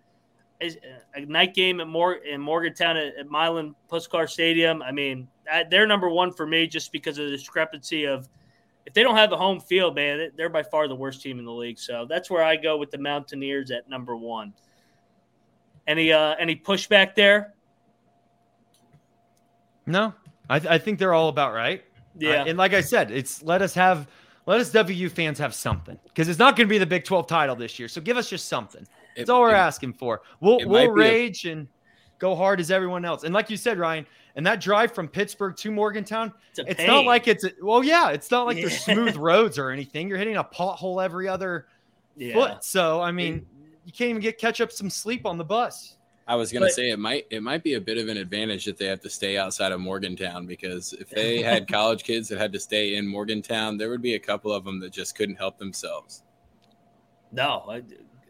A 0.60 1.24
night 1.24 1.54
game 1.54 1.80
at 1.80 1.88
Mor- 1.88 2.16
in 2.16 2.38
Morgantown 2.40 2.96
at, 2.96 3.16
at 3.16 3.30
Milan 3.30 3.74
Puskar 3.90 4.28
Stadium. 4.28 4.82
I 4.82 4.92
mean, 4.92 5.26
they're 5.70 5.86
number 5.86 6.10
one 6.10 6.32
for 6.32 6.46
me 6.46 6.66
just 6.66 6.92
because 6.92 7.18
of 7.18 7.24
the 7.26 7.30
discrepancy 7.30 8.04
of 8.04 8.28
if 8.84 8.92
they 8.92 9.02
don't 9.02 9.16
have 9.16 9.30
the 9.30 9.36
home 9.36 9.60
field, 9.60 9.94
man, 9.94 10.30
they're 10.36 10.48
by 10.48 10.62
far 10.62 10.88
the 10.88 10.94
worst 10.94 11.22
team 11.22 11.38
in 11.38 11.44
the 11.44 11.52
league. 11.52 11.78
So 11.78 12.06
that's 12.08 12.30
where 12.30 12.42
I 12.42 12.56
go 12.56 12.76
with 12.76 12.90
the 12.90 12.98
Mountaineers 12.98 13.70
at 13.70 13.88
number 13.88 14.16
one. 14.16 14.52
Any 15.86 16.12
uh, 16.12 16.34
any 16.38 16.56
pushback 16.56 17.14
there? 17.14 17.54
No, 19.86 20.12
I, 20.48 20.58
th- 20.58 20.70
I 20.70 20.78
think 20.78 20.98
they're 20.98 21.14
all 21.14 21.28
about 21.28 21.54
right. 21.54 21.82
Yeah. 22.18 22.42
Uh, 22.42 22.44
and 22.46 22.58
like 22.58 22.74
I 22.74 22.80
said, 22.80 23.10
it's 23.10 23.42
let 23.42 23.62
us 23.62 23.74
have 23.74 24.08
let 24.46 24.60
us 24.60 24.72
WU 24.72 25.08
fans 25.08 25.38
have 25.38 25.54
something 25.54 25.98
because 26.04 26.28
it's 26.28 26.38
not 26.38 26.56
going 26.56 26.66
to 26.66 26.70
be 26.70 26.78
the 26.78 26.86
Big 26.86 27.04
12 27.04 27.26
title 27.26 27.56
this 27.56 27.78
year. 27.78 27.88
So 27.88 28.00
give 28.00 28.16
us 28.16 28.28
just 28.28 28.48
something. 28.48 28.86
That's 29.16 29.28
it, 29.28 29.32
all 29.32 29.42
we're 29.42 29.50
it, 29.50 29.58
asking 29.58 29.94
for. 29.94 30.22
We'll 30.40 30.66
we'll 30.66 30.90
rage 30.90 31.44
a- 31.44 31.52
and 31.52 31.68
go 32.18 32.34
hard 32.34 32.60
as 32.60 32.70
everyone 32.70 33.04
else. 33.04 33.24
And 33.24 33.34
like 33.34 33.50
you 33.50 33.56
said, 33.56 33.78
Ryan, 33.78 34.06
and 34.36 34.46
that 34.46 34.60
drive 34.60 34.92
from 34.92 35.08
Pittsburgh 35.08 35.56
to 35.56 35.70
Morgantown, 35.70 36.32
it's, 36.56 36.60
it's 36.68 36.86
not 36.86 37.04
like 37.04 37.28
it's 37.28 37.44
a, 37.44 37.52
well, 37.62 37.82
yeah, 37.82 38.10
it's 38.10 38.30
not 38.30 38.46
like 38.46 38.56
yeah. 38.56 38.68
there's 38.68 38.80
smooth 38.80 39.16
roads 39.16 39.58
or 39.58 39.70
anything. 39.70 40.08
You're 40.08 40.18
hitting 40.18 40.36
a 40.36 40.44
pothole 40.44 41.02
every 41.02 41.28
other 41.28 41.66
yeah. 42.16 42.34
foot. 42.34 42.64
So 42.64 43.00
I 43.00 43.10
mean, 43.10 43.46
you 43.84 43.92
can't 43.92 44.10
even 44.10 44.22
get 44.22 44.38
catch 44.38 44.60
up 44.60 44.70
some 44.70 44.90
sleep 44.90 45.26
on 45.26 45.38
the 45.38 45.44
bus. 45.44 45.96
I 46.30 46.36
was 46.36 46.52
gonna 46.52 46.66
but, 46.66 46.74
say 46.74 46.90
it 46.90 46.98
might 47.00 47.26
it 47.30 47.42
might 47.42 47.64
be 47.64 47.74
a 47.74 47.80
bit 47.80 47.98
of 47.98 48.06
an 48.06 48.16
advantage 48.16 48.64
that 48.66 48.78
they 48.78 48.84
have 48.84 49.00
to 49.00 49.10
stay 49.10 49.36
outside 49.36 49.72
of 49.72 49.80
Morgantown 49.80 50.46
because 50.46 50.92
if 50.92 51.10
they 51.10 51.42
had 51.42 51.66
college 51.72 52.04
kids 52.04 52.28
that 52.28 52.38
had 52.38 52.52
to 52.52 52.60
stay 52.60 52.94
in 52.94 53.04
Morgantown, 53.04 53.76
there 53.76 53.90
would 53.90 54.00
be 54.00 54.14
a 54.14 54.18
couple 54.20 54.52
of 54.52 54.64
them 54.64 54.78
that 54.78 54.92
just 54.92 55.16
couldn't 55.16 55.34
help 55.34 55.58
themselves. 55.58 56.22
No, 57.32 57.64
I 57.68 57.82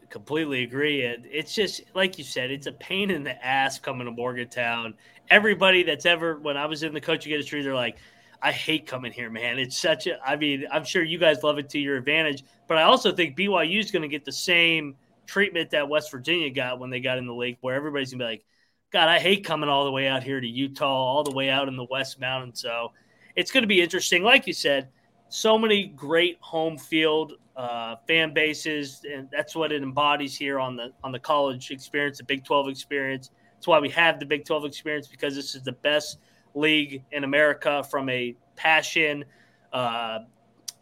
completely 0.09 0.63
agree. 0.63 1.01
It's 1.01 1.53
just 1.53 1.83
like 1.93 2.17
you 2.17 2.23
said, 2.23 2.49
it's 2.49 2.65
a 2.65 2.71
pain 2.71 3.11
in 3.11 3.23
the 3.23 3.45
ass 3.45 3.77
coming 3.77 4.05
to 4.05 4.11
Morgantown. 4.11 4.95
Everybody 5.29 5.83
that's 5.83 6.07
ever 6.07 6.39
when 6.39 6.57
I 6.57 6.65
was 6.65 6.81
in 6.81 6.95
the 6.95 7.01
coaching 7.01 7.33
industry, 7.33 7.61
they're 7.61 7.75
like, 7.75 7.97
I 8.41 8.51
hate 8.51 8.87
coming 8.87 9.11
here, 9.11 9.29
man. 9.29 9.59
It's 9.59 9.77
such 9.77 10.07
a 10.07 10.17
I 10.27 10.37
mean, 10.37 10.65
I'm 10.71 10.85
sure 10.85 11.03
you 11.03 11.19
guys 11.19 11.43
love 11.43 11.59
it 11.59 11.69
to 11.69 11.79
your 11.79 11.97
advantage, 11.97 12.45
but 12.67 12.79
I 12.79 12.81
also 12.81 13.11
think 13.11 13.37
BYU 13.37 13.79
is 13.79 13.91
going 13.91 14.01
to 14.01 14.07
get 14.07 14.25
the 14.25 14.31
same– 14.31 14.95
treatment 15.31 15.71
that 15.71 15.87
West 15.87 16.11
Virginia 16.11 16.49
got 16.49 16.79
when 16.79 16.89
they 16.89 16.99
got 16.99 17.17
in 17.17 17.25
the 17.25 17.33
league, 17.33 17.57
where 17.61 17.73
everybody's 17.73 18.11
gonna 18.11 18.25
be 18.25 18.29
like, 18.31 18.45
God, 18.91 19.07
I 19.07 19.19
hate 19.19 19.45
coming 19.45 19.69
all 19.69 19.85
the 19.85 19.91
way 19.91 20.07
out 20.07 20.23
here 20.23 20.41
to 20.41 20.47
Utah, 20.47 20.85
all 20.85 21.23
the 21.23 21.31
way 21.31 21.49
out 21.49 21.69
in 21.69 21.77
the 21.77 21.85
West 21.85 22.19
Mountain. 22.19 22.53
So 22.55 22.91
it's 23.37 23.49
to 23.51 23.65
be 23.65 23.81
interesting. 23.81 24.23
Like 24.23 24.45
you 24.45 24.53
said, 24.53 24.89
so 25.29 25.57
many 25.57 25.87
great 25.87 26.37
home 26.41 26.77
field 26.77 27.33
uh, 27.55 27.95
fan 28.05 28.33
bases, 28.33 29.05
and 29.09 29.29
that's 29.31 29.55
what 29.55 29.71
it 29.71 29.81
embodies 29.81 30.35
here 30.35 30.59
on 30.59 30.75
the 30.75 30.91
on 31.03 31.13
the 31.13 31.19
college 31.19 31.71
experience, 31.71 32.17
the 32.17 32.25
Big 32.25 32.43
Twelve 32.43 32.67
experience. 32.67 33.31
That's 33.55 33.67
why 33.67 33.79
we 33.79 33.89
have 33.91 34.19
the 34.19 34.25
Big 34.25 34.43
Twelve 34.43 34.65
experience 34.65 35.07
because 35.07 35.33
this 35.33 35.55
is 35.55 35.63
the 35.63 35.71
best 35.71 36.17
league 36.53 37.03
in 37.13 37.23
America 37.23 37.83
from 37.89 38.09
a 38.09 38.35
passion, 38.57 39.23
uh, 39.71 40.19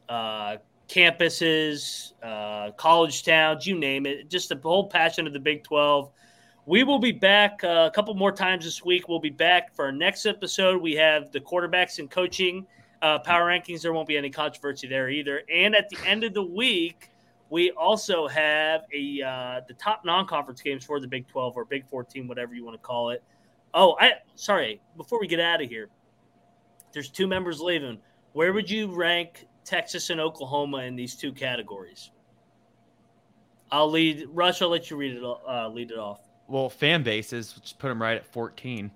uh, 0.08 0.58
campuses, 0.90 2.14
uh, 2.24 2.72
college 2.72 3.24
towns, 3.24 3.66
you 3.66 3.78
name 3.78 4.06
it. 4.06 4.30
Just 4.30 4.50
the 4.50 4.60
whole 4.62 4.90
passion 4.90 5.28
of 5.28 5.34
the 5.34 5.40
Big 5.40 5.64
12. 5.64 6.10
We 6.66 6.84
will 6.84 7.00
be 7.00 7.12
back 7.12 7.64
uh, 7.64 7.90
a 7.90 7.92
couple 7.92 8.14
more 8.16 8.32
times 8.32 8.66
this 8.66 8.84
week. 8.84 9.08
We'll 9.08 9.20
be 9.20 9.30
back 9.30 9.74
for 9.74 9.86
our 9.86 9.92
next 9.92 10.26
episode. 10.26 10.82
We 10.82 10.94
have 10.96 11.32
the 11.32 11.40
quarterbacks 11.40 12.00
and 12.00 12.10
coaching 12.10 12.66
uh, 13.02 13.20
power 13.20 13.48
rankings. 13.48 13.82
There 13.82 13.94
won't 13.94 14.08
be 14.08 14.18
any 14.18 14.30
controversy 14.30 14.88
there 14.88 15.10
either. 15.10 15.42
And 15.54 15.76
at 15.76 15.90
the 15.90 15.98
end 16.06 16.24
of 16.24 16.34
the 16.34 16.44
week, 16.44 17.10
we 17.50 17.72
also 17.72 18.28
have 18.28 18.82
a 18.94 19.22
uh, 19.22 19.62
the 19.68 19.74
top 19.76 20.06
non-conference 20.06 20.62
games 20.62 20.86
for 20.86 21.00
the 21.00 21.08
Big 21.08 21.28
12 21.28 21.56
or 21.56 21.66
Big 21.66 21.88
14, 21.88 22.28
whatever 22.28 22.54
you 22.54 22.64
want 22.64 22.76
to 22.76 22.82
call 22.82 23.10
it. 23.10 23.24
Oh, 23.74 23.96
I 24.00 24.14
sorry. 24.36 24.82
Before 24.98 25.20
we 25.20 25.28
get 25.28 25.40
out 25.40 25.62
of 25.62 25.70
here, 25.70 25.90
there's 26.94 27.10
two 27.10 27.28
members 27.28 27.60
leaving. 27.60 28.00
Where 28.34 28.54
would 28.54 28.70
you 28.70 28.94
rank 28.94 29.48
Texas 29.70 30.10
and 30.10 30.20
Oklahoma 30.20 30.80
in 30.80 30.96
these 30.96 31.16
two 31.16 31.32
categories. 31.32 32.10
I'll 33.72 33.90
lead. 33.90 34.28
Rush, 34.32 34.64
I'll 34.64 34.70
let 34.70 34.90
you 34.90 34.98
read 34.98 35.16
it. 35.16 35.24
Uh, 35.24 35.70
lead 35.70 35.92
it 35.92 36.00
off. 36.00 36.22
Well, 36.48 36.70
fan 36.70 37.04
bases, 37.04 37.54
just 37.54 37.78
put 37.78 37.90
them 37.90 38.02
right 38.02 38.18
at 38.18 38.26
fourteen, 38.26 38.90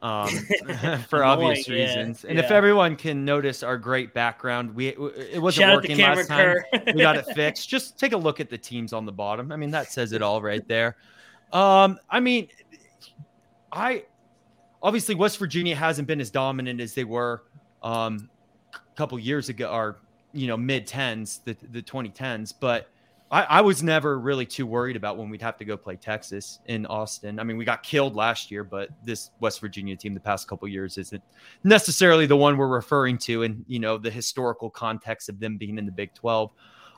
um, 0.00 0.28
for 1.08 1.24
obvious 1.24 1.66
yeah, 1.66 1.74
reasons. 1.74 2.24
And 2.26 2.36
yeah. 2.36 2.44
if 2.44 2.50
everyone 2.50 2.94
can 2.96 3.24
notice 3.24 3.62
our 3.62 3.78
great 3.78 4.12
background, 4.12 4.74
we 4.74 4.88
it 4.88 5.40
wasn't 5.40 5.64
Shout 5.64 5.76
working 5.76 5.96
last 5.96 6.28
time. 6.28 6.56
we 6.86 7.00
got 7.00 7.16
it 7.16 7.24
fixed. 7.34 7.66
Just 7.70 7.98
take 7.98 8.12
a 8.12 8.18
look 8.18 8.38
at 8.38 8.50
the 8.50 8.58
teams 8.58 8.92
on 8.92 9.06
the 9.06 9.12
bottom. 9.12 9.50
I 9.50 9.56
mean, 9.56 9.70
that 9.70 9.90
says 9.90 10.12
it 10.12 10.20
all 10.20 10.42
right 10.42 10.66
there. 10.68 10.96
Um, 11.54 11.98
I 12.10 12.20
mean, 12.20 12.48
I 13.72 14.04
obviously 14.82 15.14
West 15.14 15.38
Virginia 15.38 15.74
hasn't 15.74 16.06
been 16.06 16.20
as 16.20 16.30
dominant 16.30 16.82
as 16.82 16.92
they 16.92 17.04
were 17.04 17.44
um, 17.82 18.28
a 18.74 18.94
couple 18.94 19.18
years 19.18 19.48
ago, 19.48 19.70
or 19.72 20.00
you 20.32 20.46
know 20.46 20.56
mid 20.56 20.86
tens, 20.86 21.40
the 21.44 21.56
the 21.70 21.82
2010s, 21.82 22.54
but. 22.58 22.88
I, 23.30 23.42
I, 23.42 23.60
was 23.60 23.82
never 23.82 24.18
really 24.18 24.46
too 24.46 24.66
worried 24.66 24.96
about 24.96 25.18
when 25.18 25.28
we'd 25.28 25.42
have 25.42 25.58
to 25.58 25.64
go 25.66 25.76
play 25.76 25.96
Texas 25.96 26.60
in 26.64 26.86
Austin. 26.86 27.38
I 27.38 27.44
mean, 27.44 27.58
we 27.58 27.66
got 27.66 27.82
killed 27.82 28.16
last 28.16 28.50
year, 28.50 28.64
but 28.64 28.88
this 29.04 29.32
West 29.38 29.60
Virginia 29.60 29.94
team 29.96 30.14
the 30.14 30.20
past 30.20 30.48
couple 30.48 30.66
years 30.66 30.96
isn't 30.96 31.22
necessarily 31.62 32.24
the 32.24 32.38
one 32.38 32.56
we're 32.56 32.68
referring 32.68 33.18
to 33.18 33.42
and 33.42 33.66
you 33.68 33.80
know 33.80 33.98
the 33.98 34.10
historical 34.10 34.70
context 34.70 35.28
of 35.28 35.40
them 35.40 35.58
being 35.58 35.76
in 35.76 35.84
the 35.84 35.92
Big 35.92 36.14
12. 36.14 36.50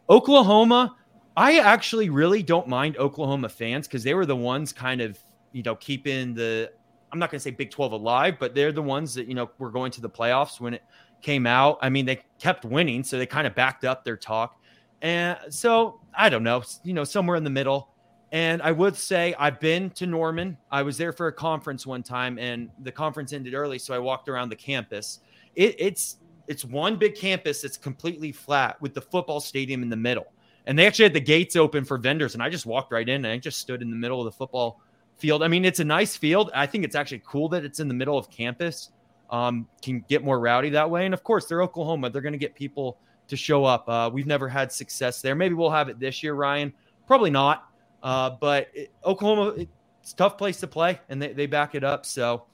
Oklahoma, 0.08 0.94
I 1.36 1.58
actually 1.58 2.10
really 2.10 2.44
don't 2.44 2.68
mind 2.68 2.96
Oklahoma 2.96 3.48
fans 3.48 3.88
because 3.88 4.04
they 4.04 4.14
were 4.14 4.26
the 4.26 4.36
ones 4.36 4.72
kind 4.72 5.00
of 5.00 5.18
you 5.50 5.64
know 5.64 5.74
keeping 5.74 6.34
the 6.34 6.70
I'm 7.12 7.18
not 7.18 7.30
going 7.30 7.38
to 7.38 7.42
say 7.42 7.50
Big 7.50 7.70
12 7.70 7.92
alive, 7.92 8.36
but 8.38 8.54
they're 8.54 8.72
the 8.72 8.82
ones 8.82 9.14
that 9.14 9.26
you 9.26 9.34
know 9.34 9.50
were 9.58 9.70
going 9.70 9.90
to 9.92 10.00
the 10.00 10.10
playoffs 10.10 10.60
when 10.60 10.74
it 10.74 10.82
came 11.22 11.46
out. 11.46 11.78
I 11.82 11.88
mean, 11.88 12.06
they 12.06 12.22
kept 12.38 12.64
winning, 12.64 13.04
so 13.04 13.18
they 13.18 13.26
kind 13.26 13.46
of 13.46 13.54
backed 13.54 13.84
up 13.84 14.04
their 14.04 14.16
talk. 14.16 14.60
And 15.02 15.38
so 15.48 16.00
I 16.14 16.28
don't 16.28 16.42
know, 16.42 16.62
you 16.84 16.92
know, 16.92 17.04
somewhere 17.04 17.36
in 17.36 17.44
the 17.44 17.50
middle. 17.50 17.88
And 18.32 18.62
I 18.62 18.70
would 18.70 18.96
say 18.96 19.34
I've 19.38 19.58
been 19.58 19.90
to 19.90 20.06
Norman. 20.06 20.56
I 20.70 20.82
was 20.82 20.96
there 20.96 21.12
for 21.12 21.26
a 21.26 21.32
conference 21.32 21.86
one 21.86 22.02
time, 22.02 22.38
and 22.38 22.70
the 22.82 22.92
conference 22.92 23.32
ended 23.32 23.54
early, 23.54 23.78
so 23.78 23.92
I 23.94 23.98
walked 23.98 24.28
around 24.28 24.50
the 24.50 24.56
campus. 24.56 25.20
It, 25.56 25.74
it's 25.78 26.18
it's 26.46 26.64
one 26.64 26.96
big 26.96 27.14
campus 27.14 27.62
that's 27.62 27.76
completely 27.76 28.32
flat 28.32 28.80
with 28.80 28.94
the 28.94 29.00
football 29.00 29.40
stadium 29.40 29.82
in 29.82 29.88
the 29.88 29.96
middle. 29.96 30.26
And 30.66 30.78
they 30.78 30.86
actually 30.86 31.04
had 31.04 31.14
the 31.14 31.20
gates 31.20 31.56
open 31.56 31.84
for 31.84 31.96
vendors, 31.96 32.34
and 32.34 32.42
I 32.42 32.50
just 32.50 32.66
walked 32.66 32.92
right 32.92 33.08
in 33.08 33.24
and 33.24 33.32
I 33.32 33.38
just 33.38 33.58
stood 33.58 33.82
in 33.82 33.90
the 33.90 33.96
middle 33.96 34.20
of 34.20 34.24
the 34.24 34.32
football 34.32 34.80
field. 35.16 35.42
I 35.42 35.48
mean, 35.48 35.64
it's 35.64 35.80
a 35.80 35.84
nice 35.84 36.16
field. 36.16 36.50
I 36.54 36.66
think 36.66 36.84
it's 36.84 36.96
actually 36.96 37.22
cool 37.24 37.48
that 37.50 37.64
it's 37.64 37.80
in 37.80 37.88
the 37.88 37.94
middle 37.94 38.18
of 38.18 38.30
campus. 38.30 38.90
Um, 39.30 39.68
can 39.80 40.04
get 40.08 40.24
more 40.24 40.40
rowdy 40.40 40.70
that 40.70 40.90
way. 40.90 41.04
And 41.04 41.14
of 41.14 41.22
course, 41.22 41.46
they're 41.46 41.62
Oklahoma. 41.62 42.10
They're 42.10 42.22
going 42.22 42.32
to 42.32 42.38
get 42.38 42.54
people 42.54 42.98
to 43.28 43.36
show 43.36 43.64
up. 43.64 43.88
Uh, 43.88 44.10
we've 44.12 44.26
never 44.26 44.48
had 44.48 44.72
success 44.72 45.22
there. 45.22 45.34
Maybe 45.34 45.54
we'll 45.54 45.70
have 45.70 45.88
it 45.88 46.00
this 46.00 46.22
year, 46.22 46.34
Ryan. 46.34 46.72
Probably 47.06 47.30
not. 47.30 47.68
Uh, 48.02 48.30
but 48.40 48.68
it, 48.74 48.92
Oklahoma, 49.04 49.54
it's 50.02 50.12
a 50.12 50.16
tough 50.16 50.36
place 50.36 50.58
to 50.60 50.66
play, 50.66 50.98
and 51.08 51.22
they, 51.22 51.32
they 51.32 51.46
back 51.46 51.74
it 51.74 51.84
up. 51.84 52.04
So 52.04 52.44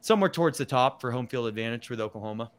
somewhere 0.00 0.30
towards 0.30 0.58
the 0.58 0.64
top 0.64 1.00
for 1.00 1.10
home 1.10 1.26
field 1.26 1.46
advantage 1.48 1.90
with 1.90 2.00
Oklahoma. 2.00 2.50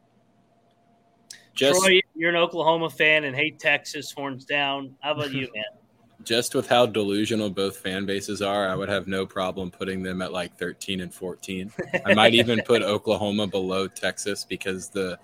Just, 1.54 1.80
Troy, 1.82 2.00
you're 2.14 2.30
an 2.30 2.36
Oklahoma 2.36 2.88
fan 2.88 3.24
and 3.24 3.36
hate 3.36 3.58
Texas, 3.58 4.10
horns 4.10 4.44
down. 4.44 4.94
How 5.00 5.12
about 5.12 5.32
you, 5.32 5.48
man? 5.54 5.64
Just 6.24 6.54
with 6.54 6.68
how 6.68 6.86
delusional 6.86 7.50
both 7.50 7.76
fan 7.78 8.06
bases 8.06 8.42
are, 8.42 8.68
I 8.68 8.74
would 8.74 8.88
have 8.88 9.06
no 9.06 9.26
problem 9.26 9.70
putting 9.70 10.02
them 10.02 10.22
at 10.22 10.32
like 10.32 10.56
13 10.56 11.00
and 11.00 11.12
14. 11.12 11.72
I 12.06 12.14
might 12.14 12.34
even 12.34 12.60
put 12.64 12.82
Oklahoma 12.82 13.46
below 13.46 13.88
Texas 13.88 14.44
because 14.44 14.88
the 14.88 15.18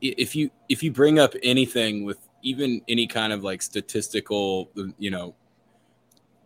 if 0.00 0.36
you 0.36 0.50
if 0.68 0.82
you 0.82 0.92
bring 0.92 1.18
up 1.18 1.34
anything 1.42 2.04
with 2.04 2.18
even 2.42 2.82
any 2.88 3.06
kind 3.06 3.32
of 3.32 3.42
like 3.42 3.62
statistical, 3.62 4.70
you 4.98 5.10
know, 5.10 5.34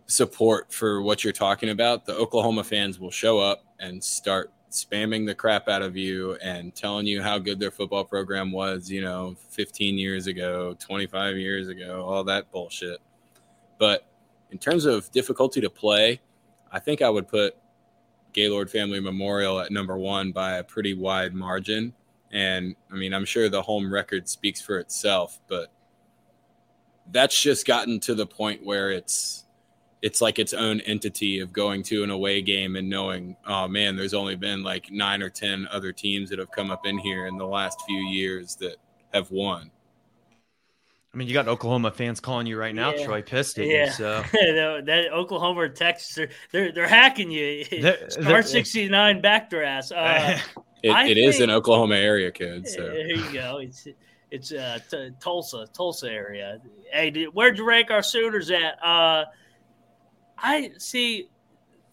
support 0.06 0.72
for 0.72 1.02
what 1.02 1.24
you're 1.24 1.32
talking 1.32 1.70
about, 1.70 2.06
the 2.06 2.14
Oklahoma 2.14 2.64
fans 2.64 2.98
will 2.98 3.10
show 3.10 3.38
up 3.38 3.64
and 3.80 4.02
start 4.02 4.52
spamming 4.70 5.26
the 5.26 5.34
crap 5.34 5.68
out 5.68 5.82
of 5.82 5.96
you 5.96 6.34
and 6.36 6.74
telling 6.74 7.06
you 7.06 7.22
how 7.22 7.38
good 7.38 7.58
their 7.58 7.70
football 7.70 8.04
program 8.04 8.52
was, 8.52 8.90
you 8.90 9.00
know, 9.00 9.36
15 9.50 9.98
years 9.98 10.26
ago, 10.26 10.76
25 10.78 11.36
years 11.36 11.68
ago, 11.68 12.04
all 12.06 12.24
that 12.24 12.50
bullshit. 12.52 12.98
But 13.78 14.06
in 14.50 14.58
terms 14.58 14.84
of 14.84 15.10
difficulty 15.12 15.60
to 15.60 15.70
play, 15.70 16.20
I 16.70 16.78
think 16.78 17.02
I 17.02 17.10
would 17.10 17.28
put 17.28 17.56
Gaylord 18.32 18.70
Family 18.70 19.00
Memorial 19.00 19.60
at 19.60 19.70
number 19.70 19.96
one 19.96 20.32
by 20.32 20.58
a 20.58 20.64
pretty 20.64 20.94
wide 20.94 21.34
margin. 21.34 21.94
And 22.30 22.76
I 22.92 22.96
mean, 22.96 23.14
I'm 23.14 23.24
sure 23.24 23.48
the 23.48 23.62
home 23.62 23.92
record 23.92 24.28
speaks 24.28 24.60
for 24.60 24.78
itself, 24.78 25.40
but 25.48 25.72
that's 27.10 27.40
just 27.40 27.66
gotten 27.66 28.00
to 28.00 28.14
the 28.14 28.26
point 28.26 28.64
where 28.64 28.90
it's 28.90 29.44
it's 30.00 30.20
like 30.20 30.38
its 30.38 30.52
own 30.52 30.80
entity 30.82 31.40
of 31.40 31.52
going 31.52 31.82
to 31.82 32.04
an 32.04 32.10
away 32.10 32.40
game 32.40 32.76
and 32.76 32.88
knowing, 32.88 33.36
oh 33.46 33.66
man, 33.66 33.96
there's 33.96 34.14
only 34.14 34.36
been 34.36 34.62
like 34.62 34.90
nine 34.92 35.22
or 35.22 35.28
10 35.28 35.66
other 35.72 35.92
teams 35.92 36.30
that 36.30 36.38
have 36.38 36.52
come 36.52 36.70
up 36.70 36.86
in 36.86 36.98
here 36.98 37.26
in 37.26 37.36
the 37.36 37.46
last 37.46 37.82
few 37.86 37.98
years 37.98 38.54
that 38.56 38.76
have 39.12 39.30
won. 39.32 39.70
I 41.12 41.16
mean, 41.16 41.26
you 41.26 41.34
got 41.34 41.48
Oklahoma 41.48 41.90
fans 41.90 42.20
calling 42.20 42.46
you 42.46 42.58
right 42.58 42.74
now, 42.74 42.94
yeah. 42.94 43.06
Troy, 43.06 43.22
pissed 43.22 43.58
at 43.58 43.66
yeah. 43.66 43.86
you. 43.86 43.90
So 43.92 44.22
that 44.32 45.08
Oklahoma 45.12 45.60
or 45.60 45.68
Texas, 45.68 46.14
they're 46.14 46.28
they're, 46.52 46.72
they're 46.72 46.88
hacking 46.88 47.30
you. 47.30 47.64
They're, 47.70 48.10
Star 48.10 48.42
sixty 48.42 48.88
nine 48.88 49.20
back 49.20 49.48
their 49.48 49.64
ass. 49.64 49.90
Uh, 49.90 50.38
it, 50.82 50.90
it 50.90 51.14
think, 51.14 51.18
is 51.18 51.40
an 51.40 51.50
Oklahoma 51.50 51.96
area 51.96 52.30
kid. 52.30 52.68
So 52.68 52.82
there 52.82 53.06
you 53.08 53.32
go. 53.32 53.58
It's 53.58 53.88
it's 54.30 54.52
uh, 54.52 54.78
t- 54.90 55.10
Tulsa, 55.18 55.66
Tulsa 55.72 56.10
area. 56.10 56.60
Hey, 56.92 57.10
did, 57.10 57.28
where'd 57.28 57.56
you 57.56 57.64
rank 57.64 57.90
our 57.90 58.02
Sooners 58.02 58.50
at? 58.50 58.84
Uh, 58.84 59.24
I 60.36 60.72
see 60.76 61.30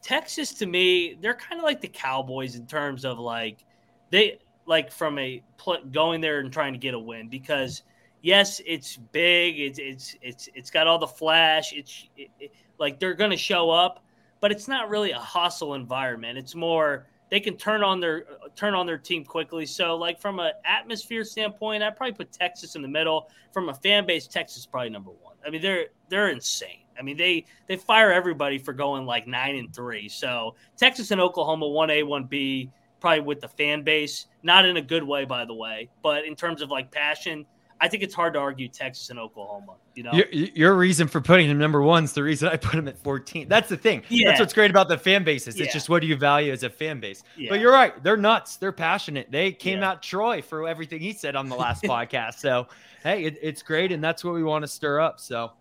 Texas 0.06 0.54
to 0.54 0.68
me, 0.68 1.18
they're 1.20 1.34
kind 1.34 1.60
of 1.60 1.64
like 1.64 1.82
the 1.82 1.88
Cowboys 1.88 2.56
in 2.56 2.68
terms 2.68 3.06
of 3.06 3.18
like 3.18 3.66
they 4.12 4.38
like 4.68 4.92
from 4.92 5.18
a 5.18 5.42
pl- 5.58 5.84
going 5.92 6.22
there 6.22 6.42
and 6.42 6.54
trying 6.54 6.74
to 6.74 6.80
get 6.80 6.94
a 6.94 7.00
win 7.00 7.28
because 7.28 7.82
yes, 8.26 8.60
it's 8.66 8.98
big, 8.98 9.60
it's 9.60 9.80
it's 9.80 10.16
it's 10.22 10.50
it's 10.56 10.72
got 10.72 10.88
all 10.88 10.98
the 10.98 11.08
flash, 11.08 11.72
it's 11.74 12.10
it, 12.18 12.30
it, 12.40 12.52
like 12.80 13.00
they're 13.00 13.16
to 13.16 13.38
show 13.38 13.70
up, 13.70 14.04
but 14.42 14.52
it's 14.52 14.68
not 14.68 14.90
really 14.90 15.12
a 15.12 15.20
hostile 15.20 15.76
environment. 15.76 16.38
It's 16.38 16.56
more 16.56 17.06
they 17.30 17.40
can 17.40 17.56
turn 17.56 17.84
on 17.84 18.00
their 18.00 18.26
turn 18.56 18.74
on 18.74 18.88
their 18.88 18.98
team 18.98 19.24
quickly. 19.24 19.66
So, 19.68 19.96
like 19.96 20.20
from 20.20 20.40
an 20.40 20.54
atmosphere 20.66 21.24
standpoint, 21.24 21.84
I 21.84 21.92
probably 21.92 22.14
put 22.14 22.32
Texas 22.32 22.76
in 22.76 22.82
the 22.82 22.88
middle. 22.88 23.30
From 23.54 23.70
a 23.70 23.74
fan 23.74 24.08
base, 24.08 24.28
Texas 24.28 24.60
is 24.60 24.66
probably 24.66 24.90
number 24.90 25.12
one. 25.12 25.36
I 25.46 25.52
mean, 25.52 25.62
they're 25.62 25.86
they're 26.10 26.30
insane. 26.30 26.86
I 26.98 27.04
mean, 27.04 27.18
they 27.18 27.46
they 27.68 27.78
fire 27.78 28.12
everybody 28.12 28.58
for 28.58 28.74
going 28.74 29.06
like 29.06 29.28
nine 29.28 29.56
and 29.56 29.74
three. 29.74 30.10
So 30.10 30.56
Texas 30.78 31.12
and 31.12 31.22
Oklahoma, 31.22 31.68
one 31.68 31.92
A, 31.92 32.02
one 32.02 32.24
B, 32.24 32.72
probably 33.00 33.22
with 33.22 33.40
the 33.40 33.50
fan 33.50 33.84
base, 33.84 34.26
not 34.42 34.66
in 34.66 34.78
a 34.78 34.82
good 34.82 35.04
way, 35.04 35.26
by 35.26 35.46
the 35.46 35.54
way, 35.54 35.90
but 36.02 36.26
in 36.26 36.36
terms 36.36 36.62
of 36.64 36.72
like 36.72 36.92
passion, 36.92 37.46
I 37.82 37.88
think 37.90 38.04
it's 38.04 38.16
hard 38.16 38.34
to 38.34 38.40
argue 38.40 38.68
Texas 38.70 39.10
and 39.10 39.20
Oklahoma. 39.20 39.74
You 39.96 40.04
know, 40.04 40.14
your, 40.14 40.28
your 40.32 40.76
reason 40.76 41.08
for 41.08 41.20
putting 41.20 41.50
him 41.50 41.58
number 41.58 41.82
one 41.82 42.06
is 42.06 42.14
the 42.14 42.24
reason 42.24 42.48
I 42.48 42.56
put 42.58 42.76
him 42.76 42.88
at 42.88 42.98
14. 43.00 43.48
That's 43.50 43.68
the 43.68 43.78
thing. 43.78 44.04
Yeah. 44.10 44.30
That's 44.30 44.40
what's 44.40 44.54
great 44.54 44.72
about 44.72 44.88
the 44.88 44.98
fan 44.98 45.24
bases. 45.24 45.60
It's 45.60 45.74
just 45.74 45.90
what 45.90 46.02
do 46.02 46.08
you 46.08 46.16
value 46.16 46.52
as 46.52 46.64
a 46.64 46.70
fan 46.70 47.00
base. 47.00 47.24
Yeah. 47.36 47.50
But 47.50 47.60
you're 47.60 47.74
right. 47.74 48.02
They're 48.02 48.18
nuts. 48.18 48.56
They're 48.58 48.72
passionate. 48.72 49.30
They 49.30 49.52
came 49.52 49.80
yeah. 49.80 49.90
out 49.90 50.02
Troy 50.02 50.42
for 50.42 50.68
everything 50.68 51.02
he 51.02 51.14
said 51.14 51.36
on 51.36 51.50
the 51.50 51.56
last 51.56 51.84
podcast. 51.86 52.36
So, 52.36 52.68
hey, 53.04 53.26
it, 53.26 53.38
it's 53.42 53.62
great. 53.62 53.92
And 53.92 54.04
that's 54.04 54.24
what 54.24 54.34
we 54.34 54.44
want 54.44 54.64
to 54.64 54.68
stir 54.68 55.02
up. 55.02 55.20
So, 55.20 55.52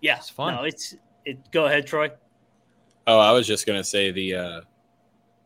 yeah, 0.00 0.16
it's 0.16 0.28
fun. 0.28 0.54
No, 0.54 0.64
it's 0.64 0.94
it. 1.24 1.50
Go 1.52 1.66
ahead, 1.66 1.86
Troy. 1.86 2.10
Oh, 3.06 3.18
I 3.18 3.30
was 3.32 3.46
just 3.46 3.66
gonna 3.66 3.84
say 3.84 4.10
the 4.10 4.34
uh, 4.34 4.60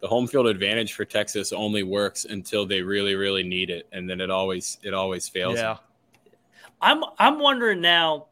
the 0.01 0.09
home 0.09 0.27
field 0.27 0.47
advantage 0.47 0.95
for 0.95 1.05
Texas 1.05 1.53
only 1.53 1.83
works 1.83 2.25
until 2.25 2.67
they 2.67 2.83
really, 2.83 3.15
really 3.15 3.43
need 3.43 3.71
it, 3.71 3.87
and 3.93 4.09
then 4.09 4.21
it 4.21 4.31
always 4.31 4.79
it 4.83 4.95
always 4.95 5.29
fails. 5.29 5.57
Yeah. 5.57 5.77
I'm 6.81 7.03
I'm 7.19 7.39
wondering 7.39 7.81
now, 7.81 8.27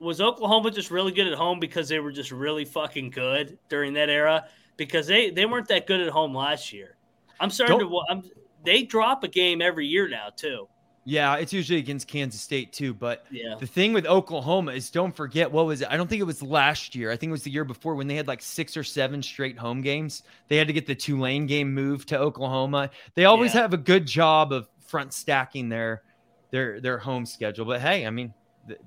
was 0.00 0.20
Oklahoma 0.20 0.70
just 0.70 0.90
really 0.90 1.12
good 1.12 1.28
at 1.28 1.34
home 1.34 1.60
because 1.60 1.88
they 1.88 2.00
were 2.00 2.12
just 2.12 2.32
really 2.32 2.64
fucking 2.64 3.10
good 3.10 3.58
during 3.68 3.92
that 3.94 4.08
era? 4.08 4.46
Because 4.76 5.06
they 5.06 5.30
they 5.30 5.46
weren't 5.46 5.68
that 5.68 5.86
good 5.86 6.00
at 6.00 6.08
home 6.08 6.34
last 6.34 6.72
year. 6.72 6.96
I'm 7.38 7.50
starting 7.50 7.78
Don't, 7.78 7.90
to. 7.90 8.00
I'm, 8.10 8.22
they 8.64 8.82
drop 8.82 9.22
a 9.22 9.28
game 9.28 9.62
every 9.62 9.86
year 9.86 10.08
now 10.08 10.30
too. 10.34 10.66
Yeah, 11.06 11.36
it's 11.36 11.52
usually 11.52 11.78
against 11.78 12.08
Kansas 12.08 12.40
State 12.40 12.72
too. 12.72 12.94
But 12.94 13.26
yeah. 13.30 13.56
the 13.60 13.66
thing 13.66 13.92
with 13.92 14.06
Oklahoma 14.06 14.72
is 14.72 14.90
don't 14.90 15.14
forget 15.14 15.50
what 15.50 15.66
was 15.66 15.82
it? 15.82 15.88
I 15.90 15.96
don't 15.96 16.08
think 16.08 16.20
it 16.20 16.24
was 16.24 16.42
last 16.42 16.94
year. 16.94 17.10
I 17.10 17.16
think 17.16 17.28
it 17.28 17.32
was 17.32 17.42
the 17.42 17.50
year 17.50 17.64
before 17.64 17.94
when 17.94 18.06
they 18.06 18.14
had 18.16 18.26
like 18.26 18.40
six 18.40 18.76
or 18.76 18.84
seven 18.84 19.22
straight 19.22 19.58
home 19.58 19.82
games. 19.82 20.22
They 20.48 20.56
had 20.56 20.66
to 20.66 20.72
get 20.72 20.86
the 20.86 20.94
Tulane 20.94 21.46
game 21.46 21.74
moved 21.74 22.08
to 22.08 22.18
Oklahoma. 22.18 22.90
They 23.14 23.26
always 23.26 23.54
yeah. 23.54 23.62
have 23.62 23.74
a 23.74 23.78
good 23.78 24.06
job 24.06 24.52
of 24.52 24.68
front 24.86 25.12
stacking 25.12 25.68
their 25.68 26.02
their 26.50 26.80
their 26.80 26.98
home 26.98 27.26
schedule. 27.26 27.66
But 27.66 27.80
hey, 27.80 28.06
I 28.06 28.10
mean, 28.10 28.32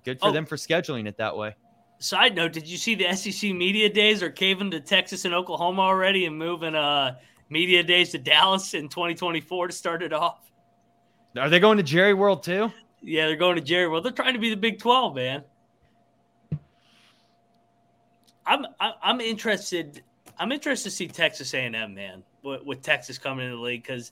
good 0.03 0.20
for 0.20 0.28
oh. 0.28 0.32
them 0.32 0.45
for 0.45 0.55
scheduling 0.55 1.07
it 1.07 1.18
that 1.18 1.38
way. 1.38 1.55
Side 1.99 2.36
note: 2.36 2.53
Did 2.53 2.68
you 2.68 2.78
see 2.78 2.95
the 2.95 3.13
SEC 3.15 3.51
media 3.51 3.89
days 3.89 4.24
are 4.24 4.32
caving 4.32 4.72
to 4.72 4.80
Texas 4.80 5.26
and 5.26 5.34
Oklahoma 5.34 5.82
already 5.82 6.26
and 6.26 6.38
moving 6.38 6.76
uh 6.76 7.18
media 7.49 7.84
days 7.84 8.09
to 8.09 8.18
Dallas 8.18 8.74
in 8.74 8.89
2024 8.89 9.68
to 9.68 9.74
start 9.74 10.01
it 10.01 10.13
off? 10.13 10.47
Are 11.36 11.50
they 11.50 11.60
going 11.60 11.78
to 11.78 11.84
Jerry 11.84 12.14
World 12.14 12.44
too? 12.44 12.72
Yeah, 13.02 13.28
they're 13.28 13.36
going 13.36 13.56
to 13.56 13.62
Jerry 13.62 13.88
World. 13.88 14.06
They're 14.06 14.12
trying 14.12 14.34
to 14.34 14.40
be 14.40 14.50
the 14.50 14.58
Big 14.58 14.80
12, 14.80 15.16
man. 15.16 15.44
I'm 18.46 18.66
I'm 18.80 19.20
interested. 19.20 20.04
I'm 20.40 20.52
interested 20.52 20.90
to 20.90 20.96
see 20.96 21.08
Texas 21.08 21.54
A&M, 21.54 21.94
man, 21.94 22.24
with, 22.44 22.64
with 22.64 22.82
Texas 22.82 23.18
coming 23.18 23.46
into 23.46 23.58
the 23.58 23.62
league 23.62 23.84
because 23.84 24.12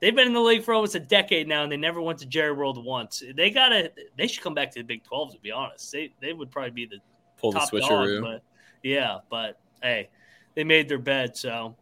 they've 0.00 0.14
been 0.14 0.28
in 0.28 0.32
the 0.32 0.40
league 0.40 0.64
for 0.64 0.72
almost 0.72 0.94
a 0.94 1.00
decade 1.00 1.46
now, 1.46 1.62
and 1.62 1.70
they 1.70 1.76
never 1.76 2.00
went 2.00 2.20
to 2.20 2.26
Jerry 2.26 2.52
World 2.52 2.82
once. 2.82 3.22
They 3.34 3.50
gotta. 3.50 3.92
They 4.16 4.26
should 4.28 4.42
come 4.42 4.54
back 4.54 4.70
to 4.72 4.80
the 4.80 4.84
Big 4.84 5.04
12. 5.04 5.34
To 5.34 5.40
be 5.40 5.50
honest, 5.50 5.92
they 5.92 6.12
they 6.20 6.32
would 6.32 6.50
probably 6.50 6.70
be 6.70 6.86
the 6.86 6.98
pull 7.36 7.52
the 7.52 7.60
switcheroo. 7.60 8.22
Dog, 8.22 8.22
but 8.22 8.42
yeah, 8.82 9.18
but 9.28 9.58
hey, 9.82 10.08
they 10.54 10.64
made 10.64 10.88
their 10.88 10.98
bed, 10.98 11.36
so 11.36 11.76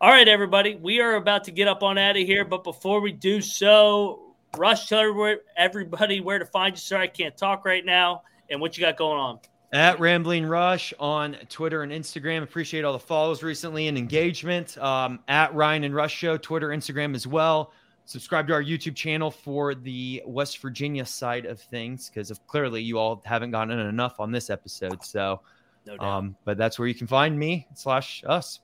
all 0.00 0.10
right, 0.10 0.28
everybody, 0.28 0.76
we 0.76 1.00
are 1.00 1.16
about 1.16 1.44
to 1.44 1.50
get 1.50 1.66
up 1.66 1.82
on 1.82 1.98
out 1.98 2.16
of 2.16 2.22
here, 2.22 2.44
but 2.44 2.62
before 2.62 3.00
we 3.00 3.10
do 3.10 3.40
so, 3.40 4.34
Rush, 4.56 4.88
tell 4.88 5.36
everybody 5.56 6.20
where 6.20 6.38
to 6.38 6.46
find 6.46 6.74
you. 6.74 6.80
Sorry, 6.80 7.04
I 7.04 7.08
can't 7.08 7.36
talk 7.36 7.64
right 7.64 7.84
now, 7.84 8.22
and 8.48 8.60
what 8.60 8.76
you 8.76 8.84
got 8.84 8.96
going 8.96 9.18
on. 9.18 9.40
At 9.72 9.98
Rambling 9.98 10.46
Rush 10.46 10.94
on 10.98 11.36
Twitter 11.48 11.82
and 11.82 11.92
Instagram. 11.92 12.42
Appreciate 12.42 12.84
all 12.84 12.92
the 12.92 12.98
follows 12.98 13.42
recently 13.42 13.88
and 13.88 13.98
engagement. 13.98 14.78
Um, 14.78 15.18
at 15.28 15.52
Ryan 15.54 15.84
and 15.84 15.94
Rush 15.94 16.14
Show, 16.14 16.38
Twitter, 16.38 16.68
Instagram 16.68 17.14
as 17.14 17.26
well. 17.26 17.72
Subscribe 18.06 18.46
to 18.46 18.54
our 18.54 18.62
YouTube 18.62 18.94
channel 18.94 19.30
for 19.30 19.74
the 19.74 20.22
West 20.24 20.58
Virginia 20.58 21.04
side 21.04 21.44
of 21.44 21.60
things 21.60 22.08
because 22.08 22.32
clearly 22.46 22.80
you 22.80 22.98
all 22.98 23.20
haven't 23.26 23.50
gotten 23.50 23.78
enough 23.78 24.20
on 24.20 24.32
this 24.32 24.48
episode. 24.48 25.04
So, 25.04 25.42
no 25.84 25.98
um, 25.98 26.36
but 26.44 26.56
that's 26.56 26.78
where 26.78 26.88
you 26.88 26.94
can 26.94 27.06
find 27.06 27.38
me 27.38 27.66
slash 27.74 28.24
us. 28.26 28.60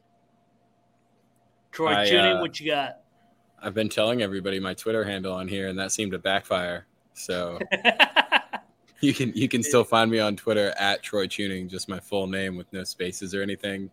Troy, 1.75 1.93
I, 1.93 2.09
tune 2.09 2.25
in. 2.25 2.37
Uh, 2.37 2.41
what 2.41 2.61
you 2.61 2.71
got? 2.71 3.01
I've 3.61 3.75
been 3.75 3.89
telling 3.89 4.23
everybody 4.23 4.61
my 4.61 4.75
Twitter 4.75 5.03
handle 5.03 5.33
on 5.33 5.49
here, 5.49 5.69
and 5.69 5.79
that 5.79 5.91
seemed 5.91 6.13
to 6.13 6.19
backfire. 6.19 6.87
So 7.15 7.59
you 9.01 9.13
can 9.13 9.33
you 9.35 9.49
can 9.49 9.63
still 9.63 9.83
find 9.83 10.11
me 10.11 10.21
on 10.21 10.37
Twitter 10.37 10.73
at 10.79 11.03
Troy 11.03 11.27
Chewning, 11.27 11.69
just 11.69 11.89
my 11.89 11.99
full 11.99 12.29
name 12.29 12.57
with 12.57 12.73
no 12.73 12.85
spaces 12.85 13.35
or 13.35 13.43
anything. 13.43 13.91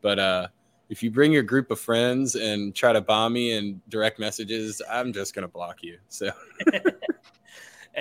But 0.00 0.18
uh, 0.18 0.48
if 0.88 1.02
you 1.02 1.10
bring 1.10 1.32
your 1.32 1.42
group 1.42 1.70
of 1.70 1.78
friends 1.78 2.34
and 2.34 2.74
try 2.74 2.94
to 2.94 3.00
bomb 3.02 3.34
me 3.34 3.52
in 3.52 3.82
direct 3.90 4.18
messages, 4.18 4.80
I'm 4.90 5.12
just 5.12 5.34
gonna 5.34 5.48
block 5.48 5.82
you. 5.82 5.98
So. 6.08 6.30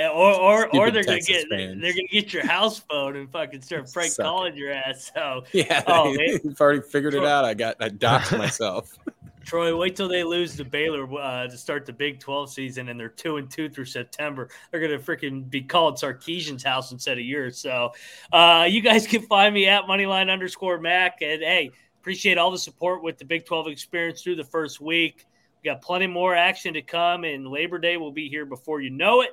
or 0.05 0.33
or, 0.33 0.75
or 0.75 0.91
they're 0.91 1.03
gonna 1.03 1.19
get 1.19 1.47
fans. 1.49 1.81
they're 1.81 1.91
gonna 1.93 2.07
get 2.11 2.31
your 2.33 2.45
house 2.45 2.79
phone 2.79 3.15
and 3.15 3.31
fucking 3.31 3.61
start 3.61 3.91
prank 3.93 4.11
Suck 4.11 4.25
calling 4.25 4.53
it. 4.53 4.59
your 4.59 4.71
ass. 4.71 5.11
So 5.13 5.43
yeah, 5.53 5.83
oh, 5.87 6.15
they, 6.15 6.39
have 6.43 6.61
already 6.61 6.81
figured 6.81 7.13
Troy, 7.13 7.23
it 7.23 7.27
out. 7.27 7.45
I 7.45 7.53
got 7.53 7.77
I 7.79 7.89
doxed 7.89 8.37
myself. 8.37 8.97
Troy, 9.47 9.73
wait 9.73 9.95
till 9.95 10.09
they 10.09 10.25
lose 10.25 10.57
to 10.57 10.65
Baylor 10.65 11.09
uh, 11.17 11.47
to 11.47 11.57
start 11.57 11.85
the 11.85 11.93
Big 11.93 12.19
Twelve 12.19 12.51
season, 12.51 12.89
and 12.89 12.99
they're 12.99 13.07
two 13.07 13.37
and 13.37 13.49
two 13.49 13.69
through 13.69 13.85
September. 13.85 14.49
They're 14.69 14.81
gonna 14.81 14.99
freaking 14.99 15.49
be 15.49 15.61
called 15.61 15.95
Sarkisian's 15.95 16.65
house 16.65 16.91
instead 16.91 17.17
of 17.17 17.23
yours. 17.23 17.57
So, 17.57 17.91
uh, 18.33 18.67
you 18.69 18.81
guys 18.81 19.07
can 19.07 19.21
find 19.21 19.55
me 19.55 19.67
at 19.67 19.83
Moneyline 19.83 20.29
underscore 20.29 20.81
Mac, 20.81 21.21
and 21.21 21.41
hey, 21.41 21.71
appreciate 22.01 22.37
all 22.37 22.51
the 22.51 22.57
support 22.57 23.01
with 23.01 23.19
the 23.19 23.23
Big 23.23 23.45
Twelve 23.45 23.67
experience 23.69 24.21
through 24.21 24.35
the 24.35 24.43
first 24.43 24.81
week. 24.81 25.25
We 25.63 25.69
got 25.69 25.81
plenty 25.81 26.07
more 26.07 26.35
action 26.35 26.73
to 26.73 26.81
come, 26.81 27.23
and 27.23 27.47
Labor 27.47 27.79
Day 27.79 27.95
will 27.95 28.11
be 28.11 28.27
here 28.27 28.45
before 28.45 28.81
you 28.81 28.89
know 28.89 29.21
it. 29.21 29.29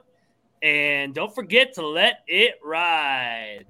And 0.62 1.12
don't 1.12 1.34
forget 1.34 1.74
to 1.74 1.84
let 1.84 2.20
it 2.28 2.54
ride. 2.62 3.64